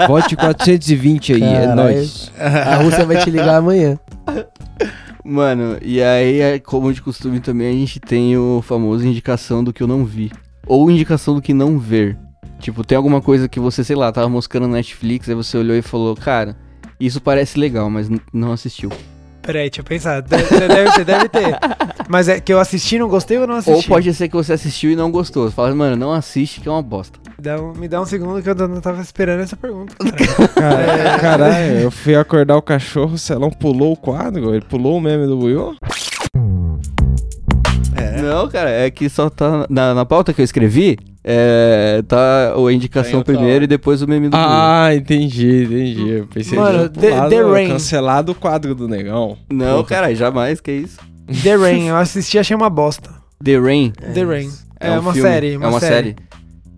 Vote 0.06 0.36
420 0.36 1.34
aí, 1.34 1.42
é 1.42 1.74
nóis. 1.74 2.30
A 2.38 2.76
Rússia 2.76 3.04
vai 3.04 3.16
te 3.22 3.30
ligar 3.30 3.56
amanhã. 3.56 3.98
Mano, 5.24 5.76
e 5.82 6.02
aí, 6.02 6.40
é 6.40 6.58
como 6.58 6.92
de 6.92 7.02
costume 7.02 7.40
também, 7.40 7.68
a 7.68 7.72
gente 7.72 8.00
tem 8.00 8.36
o 8.36 8.62
famoso 8.62 9.06
indicação 9.06 9.62
do 9.62 9.72
que 9.72 9.82
eu 9.82 9.86
não 9.86 10.04
vi. 10.04 10.30
Ou 10.66 10.90
indicação 10.90 11.34
do 11.34 11.42
que 11.42 11.52
não 11.52 11.78
ver. 11.78 12.16
Tipo, 12.60 12.84
tem 12.84 12.96
alguma 12.96 13.20
coisa 13.20 13.48
que 13.48 13.60
você, 13.60 13.84
sei 13.84 13.96
lá, 13.96 14.10
tava 14.10 14.28
moscando 14.28 14.66
no 14.66 14.74
Netflix, 14.74 15.28
aí 15.28 15.34
você 15.34 15.56
olhou 15.58 15.76
e 15.76 15.82
falou, 15.82 16.14
cara, 16.16 16.56
isso 16.98 17.20
parece 17.20 17.58
legal, 17.58 17.88
mas 17.90 18.08
não 18.32 18.52
assistiu. 18.52 18.90
Peraí, 19.48 19.70
deixa 19.70 19.80
eu 19.80 19.84
pensar. 19.84 20.20
Deve, 20.20 20.44
deve 20.68 20.92
ter, 20.92 21.04
deve 21.06 21.28
ter. 21.30 21.58
Mas 22.06 22.28
é 22.28 22.38
que 22.38 22.52
eu 22.52 22.60
assisti 22.60 22.96
e 22.96 22.98
não 22.98 23.08
gostei 23.08 23.38
ou 23.38 23.46
não 23.46 23.54
assisti? 23.54 23.74
Ou 23.76 23.82
pode 23.82 24.12
ser 24.12 24.28
que 24.28 24.36
você 24.36 24.52
assistiu 24.52 24.90
e 24.90 24.96
não 24.96 25.10
gostou. 25.10 25.48
Você 25.48 25.54
fala, 25.54 25.74
mano, 25.74 25.96
não 25.96 26.12
assiste 26.12 26.60
que 26.60 26.68
é 26.68 26.70
uma 26.70 26.82
bosta. 26.82 27.18
Dá 27.40 27.58
um- 27.58 27.72
me 27.72 27.88
dá 27.88 27.98
um 27.98 28.04
segundo 28.04 28.42
que 28.42 28.50
eu 28.50 28.54
não 28.54 28.78
tava 28.82 29.00
esperando 29.00 29.40
essa 29.40 29.56
pergunta. 29.56 29.94
cara. 30.54 30.86
Cara, 30.86 31.18
caralho, 31.18 31.78
eu 31.80 31.90
fui 31.90 32.14
acordar 32.14 32.58
o 32.58 32.62
cachorro, 32.62 33.14
o 33.14 33.18
Celão 33.18 33.48
pulou 33.50 33.92
o 33.94 33.96
quadro, 33.96 34.54
ele 34.54 34.64
pulou 34.66 34.98
o 34.98 35.00
meme 35.00 35.26
do 35.26 35.38
Buiô. 35.38 35.74
É. 38.18 38.22
Não, 38.22 38.48
cara, 38.48 38.70
é 38.70 38.90
que 38.90 39.08
só 39.08 39.28
tá 39.30 39.66
na, 39.68 39.94
na 39.94 40.04
pauta 40.04 40.32
que 40.32 40.40
eu 40.40 40.44
escrevi, 40.44 40.98
é, 41.24 42.02
tá 42.06 42.54
a 42.54 42.72
indicação 42.72 43.22
primeiro 43.22 43.64
e 43.64 43.66
depois 43.66 44.02
o 44.02 44.08
meme 44.08 44.28
do. 44.28 44.36
Ah, 44.36 44.90
entendi, 44.94 45.64
entendi. 45.64 46.08
Eu 46.08 46.26
pensei 46.26 46.58
Mano, 46.58 46.88
que 46.90 47.00
The- 47.00 47.42
Rain. 47.42 47.68
cancelado 47.68 48.32
o 48.32 48.34
quadro 48.34 48.74
do 48.74 48.88
negão. 48.88 49.36
Não, 49.50 49.76
Porra. 49.76 49.84
cara, 49.88 50.14
jamais, 50.14 50.60
que 50.60 50.72
isso. 50.72 50.98
The 51.42 51.56
Rain, 51.56 51.88
eu 51.88 51.96
assisti 51.96 52.36
e 52.36 52.40
achei 52.40 52.56
uma 52.56 52.70
bosta. 52.70 53.10
The 53.44 53.58
Rain. 53.58 53.92
The 54.14 54.24
Rain. 54.24 54.50
É, 54.80 54.90
um 54.92 55.00
uma 55.00 55.12
filme, 55.12 55.28
série. 55.28 55.52
é 55.54 55.58
uma 55.58 55.80
série. 55.80 56.16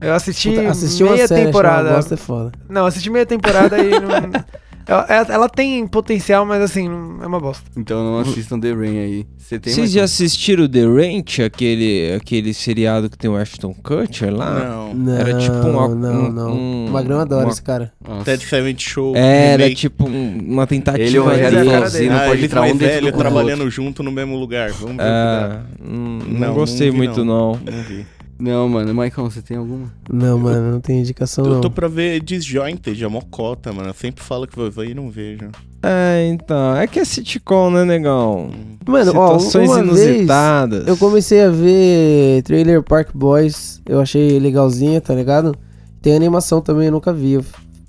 Eu 0.01 0.14
assisti 0.14 0.51
Puta, 0.51 0.68
assistir 0.70 1.03
meia 1.05 1.14
uma 1.16 1.28
série, 1.28 1.45
temporada. 1.47 1.88
uma 1.91 1.97
bosta 1.97 2.14
é 2.14 2.16
foda. 2.16 2.53
Não, 2.68 2.86
assisti 2.86 3.11
meia 3.11 3.26
temporada 3.26 3.78
e 3.78 3.91
não. 3.91 4.09
Ela, 4.91 5.07
ela- 5.28 5.49
tem 5.49 5.86
potencial, 5.86 6.45
mas 6.45 6.61
assim, 6.62 6.88
não- 6.88 7.22
é 7.22 7.26
uma 7.26 7.38
bosta. 7.41 7.62
Então 7.76 8.03
não 8.05 8.18
assistam 8.20 8.59
The 8.59 8.72
Rain 8.72 8.99
aí. 8.99 9.26
Você 9.38 9.59
tem 9.59 9.72
Vocês 9.72 9.78
mais 9.86 9.93
já 9.93 10.05
assistiram 10.05 10.68
The 10.68 10.82
Ranch, 10.84 11.41
aquele, 11.43 12.12
aquele 12.14 12.53
seriado 12.55 13.09
que 13.09 13.16
tem 13.18 13.30
o 13.30 13.36
Ashton 13.36 13.72
Kutcher 13.74 14.32
lá? 14.34 14.61
Não. 14.68 14.95
Não, 14.95 15.16
Era 15.16 15.38
tipo 15.38 15.55
um- 15.55 15.95
não, 15.95 16.12
um- 16.24 16.32
não. 16.32 16.53
um- 16.53 16.86
o 16.86 16.91
Magrão 16.91 17.20
adora 17.20 17.47
uma- 17.47 17.53
esse 17.53 17.62
cara. 17.62 17.93
Ted 18.24 18.45
Seventh 18.45 18.80
Show. 18.80 19.14
Era 19.16 19.62
remake. 19.62 19.74
tipo 19.76 20.09
um- 20.09 20.38
uma 20.49 20.66
tentativa 20.66 21.05
Ele 21.07 21.16
e 21.16 21.18
Rogério 21.20 21.59
dele. 21.59 21.70
Flauzino 21.70 22.14
Ah, 22.14 22.18
pode 22.20 22.30
eles 22.32 22.45
entrar 22.45 22.61
mais 22.61 22.72
um 22.74 22.78
velho 22.78 23.12
trabalhando 23.12 23.51
outro. 23.61 23.70
junto 23.70 24.03
no 24.03 24.11
mesmo 24.12 24.36
lugar. 24.36 24.70
Vamos 24.72 24.97
ver 24.97 25.03
É, 25.03 25.49
dá. 25.49 25.61
não, 25.80 25.97
não 26.18 26.41
Não, 26.49 26.55
gostei 26.55 26.86
não 26.88 26.93
vi, 26.93 26.99
muito 26.99 27.24
não. 27.24 27.53
Não 27.64 27.82
vi. 27.84 28.07
Não, 28.41 28.68
mano, 28.68 28.95
Maicon, 28.95 29.28
você 29.30 29.43
tem 29.43 29.57
alguma? 29.57 29.93
Não, 30.11 30.38
mano, 30.38 30.70
não 30.72 30.80
tem 30.80 31.01
indicação 31.01 31.45
Eu 31.45 31.53
não. 31.55 31.61
tô 31.61 31.70
pra 31.70 31.86
ver 31.88 32.20
Disjointed, 32.22 33.05
a 33.05 33.09
mocota, 33.09 33.72
mano. 33.72 33.91
Eu 33.91 33.95
sempre 33.95 34.22
falo 34.24 34.47
que 34.47 34.57
vou 34.57 34.70
ver 34.70 34.91
e 34.91 34.95
não 34.95 35.11
vejo. 35.11 35.49
É, 35.82 36.28
então, 36.32 36.76
é 36.76 36.86
que 36.86 36.99
é 36.99 37.05
sitcom, 37.05 37.70
né, 37.70 37.84
negão? 37.84 38.51
Mano, 38.86 39.12
ó, 39.16 39.38
Situações 39.38 39.70
vez 39.70 40.07
inusitadas. 40.07 40.86
eu 40.86 40.97
comecei 40.97 41.43
a 41.43 41.49
ver 41.51 42.43
Trailer 42.43 42.82
Park 42.82 43.11
Boys, 43.14 43.80
eu 43.86 44.01
achei 44.01 44.38
legalzinha, 44.38 45.01
tá 45.01 45.14
ligado? 45.14 45.55
Tem 46.03 46.14
animação 46.14 46.61
também, 46.61 46.86
eu 46.86 46.93
nunca 46.93 47.12
vi. 47.12 47.32
Eu 47.34 47.45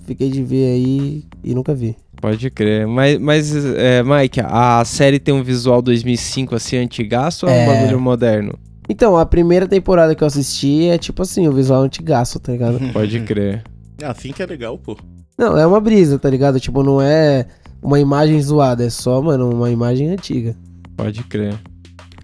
fiquei 0.06 0.30
de 0.30 0.42
ver 0.42 0.72
aí 0.74 1.24
e 1.42 1.54
nunca 1.54 1.74
vi. 1.74 1.96
Pode 2.20 2.50
crer. 2.50 2.86
Mas, 2.86 3.18
mas 3.18 3.52
é, 3.74 4.02
Mike, 4.02 4.40
a 4.44 4.84
série 4.84 5.18
tem 5.18 5.34
um 5.34 5.42
visual 5.42 5.82
2005 5.82 6.54
assim, 6.54 6.76
antigaço 6.76 7.46
ou 7.46 7.52
é 7.52 7.54
um 7.54 7.58
É. 7.58 7.66
bagulho 7.66 8.00
moderno? 8.00 8.54
Então, 8.88 9.16
a 9.16 9.24
primeira 9.24 9.66
temporada 9.66 10.14
que 10.14 10.22
eu 10.22 10.26
assisti 10.26 10.86
é 10.86 10.98
tipo 10.98 11.22
assim, 11.22 11.46
o 11.48 11.52
visual 11.52 11.82
antigaço, 11.82 12.38
tá 12.40 12.52
ligado? 12.52 12.78
Pode 12.92 13.20
crer. 13.20 13.62
Ah, 14.02 14.10
assim 14.10 14.32
que 14.32 14.42
é 14.42 14.46
legal, 14.46 14.76
pô. 14.78 14.96
Não, 15.38 15.56
é 15.56 15.66
uma 15.66 15.80
brisa, 15.80 16.18
tá 16.18 16.28
ligado? 16.28 16.58
Tipo, 16.60 16.82
não 16.82 17.00
é 17.00 17.46
uma 17.80 17.98
imagem 17.98 18.40
zoada, 18.40 18.84
é 18.84 18.90
só, 18.90 19.20
mano, 19.22 19.50
uma 19.50 19.70
imagem 19.70 20.08
antiga. 20.10 20.56
Pode 20.96 21.22
crer. 21.24 21.54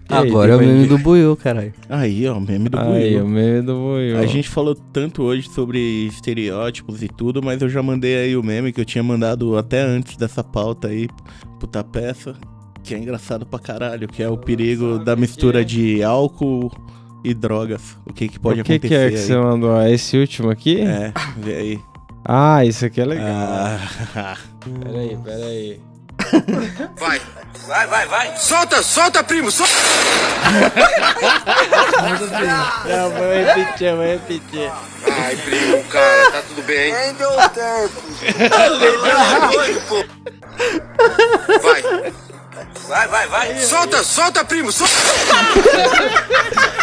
E 0.09 0.13
aí, 0.13 0.27
Agora 0.27 0.53
é 0.53 0.55
o 0.55 0.59
meme 0.59 0.87
do 0.87 0.97
Buiu, 0.97 1.35
caralho. 1.35 1.71
Aí, 1.87 2.27
ó, 2.27 2.39
meme 2.39 2.67
do 2.67 2.79
Aí, 2.79 3.11
Buiu. 3.11 3.25
o 3.25 3.27
meme 3.27 3.61
do 3.61 3.75
Buiu. 3.75 4.17
A 4.17 4.25
gente 4.25 4.49
falou 4.49 4.73
tanto 4.73 5.21
hoje 5.21 5.47
sobre 5.49 5.79
estereótipos 6.07 7.03
e 7.03 7.07
tudo, 7.07 7.43
mas 7.43 7.61
eu 7.61 7.69
já 7.69 7.83
mandei 7.83 8.15
aí 8.17 8.35
o 8.35 8.41
meme 8.43 8.73
que 8.73 8.81
eu 8.81 8.85
tinha 8.85 9.03
mandado 9.03 9.55
até 9.55 9.81
antes 9.81 10.17
dessa 10.17 10.43
pauta 10.43 10.87
aí, 10.87 11.07
puta 11.59 11.83
peça, 11.83 12.35
que 12.83 12.95
é 12.95 12.97
engraçado 12.97 13.45
pra 13.45 13.59
caralho, 13.59 14.07
que 14.07 14.23
é 14.23 14.29
o 14.29 14.37
perigo 14.37 14.97
da 14.99 15.15
mistura 15.15 15.63
de 15.65 16.01
álcool 16.03 16.71
e 17.23 17.33
drogas. 17.33 17.81
O 18.05 18.13
que 18.13 18.27
que 18.29 18.39
pode 18.39 18.61
O 18.61 18.63
que, 18.63 18.73
acontecer 18.73 18.87
que 18.87 18.95
é 18.95 19.09
que 19.09 19.15
aí. 19.17 19.21
você 19.21 19.35
mandou? 19.37 19.79
É 19.81 19.91
Esse 19.91 20.17
último 20.17 20.49
aqui? 20.49 20.79
É, 20.81 21.11
vê 21.37 21.55
aí. 21.55 21.79
Ah, 22.25 22.63
isso 22.65 22.85
aqui 22.85 23.01
é 23.01 23.05
legal. 23.05 23.27
Ah, 23.27 24.37
Peraí, 24.83 25.17
peraí. 25.23 25.79
Vai. 26.99 27.19
Vai, 27.67 27.87
vai, 27.87 28.05
vai. 28.07 28.37
Solta, 28.37 28.81
solta, 28.83 29.23
primo, 29.23 29.49
solta. 29.51 29.73
Não, 32.87 33.09
vou 33.11 33.33
repetir, 33.33 33.95
vou 33.95 34.05
repetir. 34.05 34.71
Ai, 35.09 35.35
primo, 35.37 35.83
cara, 35.85 36.31
tá 36.31 36.41
tudo 36.47 36.61
bem? 36.63 36.93
Nem 36.93 37.13
deu 37.15 37.29
tempo. 37.53 38.01
Vai. 41.61 42.13
Vai, 42.87 43.07
vai, 43.07 43.27
vai. 43.27 43.59
Solta, 43.59 44.03
solta, 44.03 44.43
primo, 44.45 44.71
solta. 44.71 44.93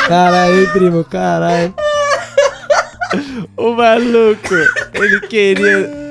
Caralho, 0.08 0.60
hein, 0.60 0.68
primo, 0.72 1.04
caralho. 1.04 1.74
O 3.56 3.72
maluco, 3.72 4.54
ele 4.94 5.20
queria. 5.28 6.06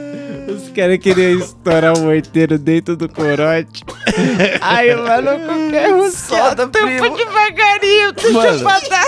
Os 0.48 0.70
caras 0.70 0.98
queriam 1.00 1.40
estourar 1.40 1.98
o 1.98 2.02
morteiro 2.02 2.58
dentro 2.58 2.96
do 2.96 3.10
corote. 3.10 3.84
Aí 4.62 4.94
o 4.94 5.04
maluco 5.04 5.70
quer 5.72 5.94
um 5.94 6.10
Solta, 6.12 6.68
primo. 6.68 7.16
devagarinho, 7.18 8.12
deixa 8.14 8.48
eu 8.48 8.60
matar. 8.62 9.06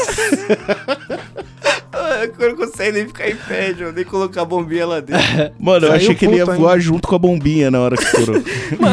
Eu 2.40 2.50
não 2.50 2.56
consigo 2.56 2.92
nem 2.92 3.08
ficar 3.08 3.30
em 3.30 3.36
pé, 3.36 3.74
João, 3.78 3.92
nem 3.92 4.04
colocar 4.06 4.42
a 4.42 4.46
bombinha 4.46 4.86
lá 4.86 5.00
dentro. 5.00 5.54
Mano, 5.60 5.86
eu 5.88 5.92
Saiu 5.92 6.02
achei 6.04 6.16
que 6.16 6.26
ele 6.26 6.38
ia 6.38 6.46
voar 6.46 6.80
junto 6.80 7.08
com 7.08 7.16
a 7.16 7.20
bombinha 7.20 7.70
na 7.72 7.80
hora 7.80 7.98
que 7.98 8.04
estourou. 8.04 8.44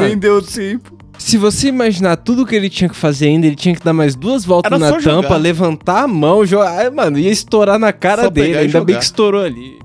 Nem 0.00 0.16
deu 0.18 0.40
tempo. 0.42 0.93
Se 1.18 1.38
você 1.38 1.68
imaginar 1.68 2.16
tudo 2.16 2.44
que 2.44 2.54
ele 2.54 2.68
tinha 2.68 2.88
que 2.88 2.96
fazer 2.96 3.26
ainda, 3.28 3.46
ele 3.46 3.56
tinha 3.56 3.74
que 3.74 3.82
dar 3.82 3.92
mais 3.92 4.14
duas 4.14 4.44
voltas 4.44 4.70
Era 4.70 4.78
na 4.78 4.90
tampa, 4.92 5.00
jogar. 5.22 5.36
levantar 5.36 6.02
a 6.02 6.08
mão, 6.08 6.44
jogar. 6.44 6.78
Ai, 6.78 6.90
mano, 6.90 7.18
ia 7.18 7.30
estourar 7.30 7.78
na 7.78 7.92
cara 7.92 8.24
Só 8.24 8.30
dele. 8.30 8.58
Ainda 8.58 8.80
bem 8.80 8.94
jogar. 8.94 8.98
que 8.98 9.04
estourou 9.04 9.42
ali. 9.42 9.78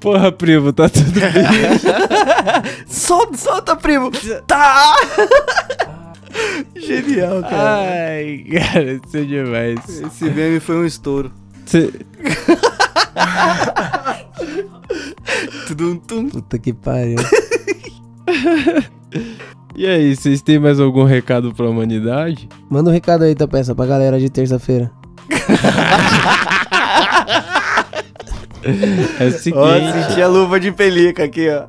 Porra, 0.00 0.30
primo, 0.30 0.72
tá 0.72 0.88
tudo 0.88 1.10
bem. 1.18 1.32
Solta, 2.86 3.36
solta, 3.36 3.76
primo. 3.76 4.10
Tá. 4.46 4.94
Genial, 6.76 7.42
cara. 7.42 7.80
Ai, 7.82 8.44
cara, 8.50 8.92
isso 9.04 9.16
é 9.16 9.22
demais. 9.22 9.78
Esse 9.88 10.24
meme 10.30 10.60
foi 10.60 10.76
um 10.76 10.86
estouro. 10.86 11.30
Cê- 11.66 11.92
Tudum, 15.66 15.96
tum. 15.96 16.28
Puta 16.28 16.58
que 16.58 16.72
pariu. 16.72 17.16
E 19.74 19.86
aí, 19.86 20.14
vocês 20.14 20.42
têm 20.42 20.58
mais 20.58 20.78
algum 20.78 21.04
recado 21.04 21.52
pra 21.54 21.68
humanidade? 21.68 22.48
Manda 22.68 22.90
um 22.90 22.92
recado 22.92 23.24
aí, 23.24 23.34
tá 23.34 23.48
peça, 23.48 23.74
pra 23.74 23.86
galera 23.86 24.18
de 24.20 24.28
terça-feira. 24.28 24.90
É 29.18 29.26
o 29.26 29.30
seguinte. 29.32 29.58
Ó, 29.58 29.92
senti 30.08 30.22
a 30.22 30.28
luva 30.28 30.60
de 30.60 30.70
pelica 30.72 31.24
aqui, 31.24 31.48
ó. 31.48 31.64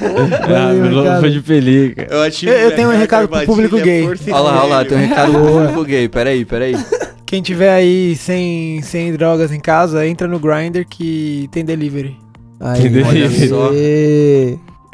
ah, 0.00 0.72
luva 1.18 1.30
de 1.30 1.40
pelica. 1.40 2.06
Eu, 2.10 2.22
achei 2.22 2.48
Eu- 2.48 2.54
eu 2.54 2.74
tenho 2.76 2.88
um 2.90 2.96
recado 2.96 3.28
pro 3.28 3.44
público 3.46 3.76
gay. 3.80 4.04
Olha 4.06 4.38
lá, 4.40 4.60
olha 4.64 4.74
lá, 4.74 4.84
tem 4.84 4.98
um 4.98 5.00
recado 5.00 5.32
pro 5.32 5.46
público 5.52 5.84
gay. 5.84 6.08
Peraí, 6.08 6.44
peraí. 6.44 6.76
Quem 7.24 7.42
tiver 7.42 7.70
aí 7.72 8.14
sem, 8.16 8.80
sem 8.82 9.12
drogas 9.12 9.50
em 9.50 9.58
casa, 9.58 10.06
entra 10.06 10.28
no 10.28 10.38
Grindr 10.38 10.84
que 10.88 11.48
tem 11.50 11.64
delivery. 11.64 12.16
Aí, 12.60 12.82
Que 12.88 13.02
Olha 13.02 13.30
só. 13.48 13.70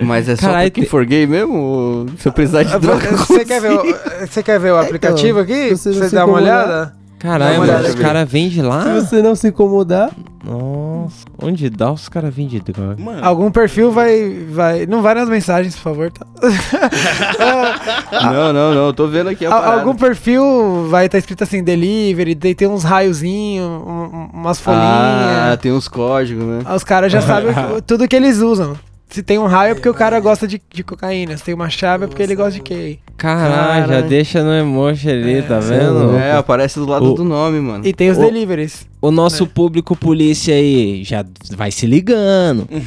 Mas 0.07 0.29
é 0.29 0.37
só 0.37 0.43
Caralho, 0.47 0.71
pra 0.71 0.75
quem 0.75 0.85
tem- 0.85 0.91
for 0.91 1.05
gay 1.05 1.27
mesmo? 1.27 1.55
Ou 1.59 2.07
se 2.19 2.29
eu 2.29 2.33
precisar 2.33 2.63
de 2.65 2.79
droga, 2.79 3.07
eu 3.07 3.17
Você 3.19 3.45
quer, 3.45 3.61
ver 3.61 3.73
o, 3.73 4.27
você 4.27 4.43
quer 4.43 4.59
ver 4.61 4.73
o 4.73 4.79
aplicativo 4.79 5.39
aqui? 5.41 5.71
você 5.71 5.93
Você, 5.93 6.15
dá 6.15 6.25
uma 6.27 6.37
olhada? 6.39 6.95
Caralho, 7.19 7.61
mano, 7.61 7.89
os 7.89 7.95
caras 7.95 8.29
vendem 8.29 8.63
lá? 8.63 8.83
Se 8.83 8.91
você 9.07 9.23
não 9.23 9.37
se 9.37 9.47
incomodar, 9.47 10.11
Nossa, 10.45 11.25
onde 11.41 11.71
dá 11.71 11.93
os 11.93 12.09
caras 12.09 12.35
vendem 12.35 12.61
droga? 12.61 12.97
Mano, 13.01 13.25
Algum 13.25 13.49
perfil 13.49 13.93
vai, 13.93 14.45
vai. 14.51 14.87
Não 14.87 15.03
vai 15.03 15.15
nas 15.15 15.29
mensagens, 15.29 15.77
por 15.77 15.83
favor, 15.83 16.11
tá? 16.11 16.27
Não, 18.33 18.53
não, 18.53 18.75
não. 18.75 18.87
Eu 18.87 18.93
tô 18.93 19.07
vendo 19.07 19.29
aqui 19.31 19.47
a. 19.47 19.55
Algum 19.55 19.95
perfil 19.95 20.89
vai 20.89 21.07
estar 21.07 21.19
escrito 21.19 21.45
assim, 21.45 21.63
delivery, 21.63 22.35
daí 22.35 22.55
tem 22.55 22.69
uns 22.69 22.83
raiozinhos, 22.85 23.67
um- 23.67 23.71
um- 23.71 24.31
umas 24.35 24.59
Ah, 24.59 24.63
folhinhas. 24.63 25.61
tem 25.61 25.73
uns 25.73 25.89
códigos, 25.89 26.45
né? 26.45 26.61
Os 26.75 26.85
caras 26.85 27.13
já 27.13 27.21
sabem 27.21 27.53
tudo 27.87 28.07
que 28.09 28.17
eles 28.17 28.39
usam. 28.39 28.77
Se 29.13 29.23
tem 29.23 29.39
um 29.39 29.47
raio 29.47 29.73
é 29.73 29.75
porque 29.75 29.89
o 29.91 29.95
cara 29.95 30.19
gosta 30.21 30.49
de, 30.49 30.61
de 30.73 30.83
cocaína. 30.83 31.37
Se 31.37 31.45
tem 31.45 31.55
uma 31.55 31.69
chave 31.69 32.05
é 32.05 32.07
porque 32.07 32.23
ele 32.23 32.35
gosta 32.35 32.53
de 32.53 32.61
quê? 32.63 32.99
Caralho, 33.19 33.83
já 33.83 33.87
Caralho. 33.89 34.09
deixa 34.09 34.43
no 34.43 34.53
emoji 34.55 35.11
ali, 35.11 35.43
tá 35.43 35.61
vendo? 35.61 36.17
É, 36.17 36.33
aparece 36.33 36.79
do 36.79 36.87
lado 36.87 37.13
O- 37.13 37.15
do 37.15 37.23
nome, 37.23 37.61
mano. 37.61 37.87
E 37.87 37.93
tem 37.93 38.11
os 38.11 38.17
Ô. 38.17 38.23
deliveries. 38.23 38.87
O 39.03 39.11
nosso 39.11 39.47
público 39.47 39.95
polícia 39.95 40.55
aí 40.55 41.05
já 41.05 41.25
vai 41.55 41.71
se 41.71 41.87
ligando. 41.87 42.67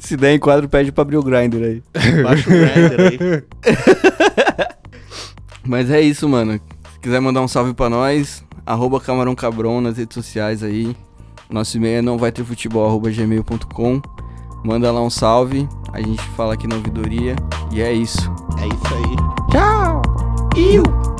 Se 0.00 0.16
der 0.16 0.34
enquadro, 0.34 0.68
pede 0.68 0.90
pra 0.90 1.02
abrir 1.02 1.16
o 1.18 1.22
grinder 1.22 1.62
aí. 1.62 1.82
baixa 2.24 2.48
o 2.48 2.52
Grindr 2.52 3.00
aí. 3.00 3.42
Mas 5.64 5.90
é 5.90 6.00
isso, 6.00 6.28
mano. 6.28 6.54
Se 6.94 7.00
quiser 7.00 7.20
mandar 7.20 7.42
um 7.42 7.48
salve 7.48 7.74
pra 7.74 7.88
nós, 7.90 8.42
arroba 8.64 9.00
Camarão 9.00 9.34
Cabron 9.34 9.80
nas 9.80 9.96
redes 9.98 10.14
sociais 10.14 10.62
aí. 10.62 10.96
Nosso 11.50 11.76
e-mail 11.76 11.98
é 11.98 12.02
não 12.02 12.16
vai 12.18 12.32
ter 12.32 12.44
futebol, 12.44 12.86
arroba 12.86 13.10
gmail.com. 13.10 14.00
Manda 14.66 14.90
lá 14.90 15.00
um 15.00 15.08
salve, 15.08 15.68
a 15.92 16.00
gente 16.00 16.20
fala 16.30 16.54
aqui 16.54 16.66
na 16.66 16.74
ouvidoria. 16.74 17.36
E 17.70 17.80
é 17.80 17.92
isso. 17.92 18.28
É 18.58 18.66
isso 18.66 18.94
aí. 18.94 19.16
Tchau! 19.52 20.02
Iu! 20.56 21.15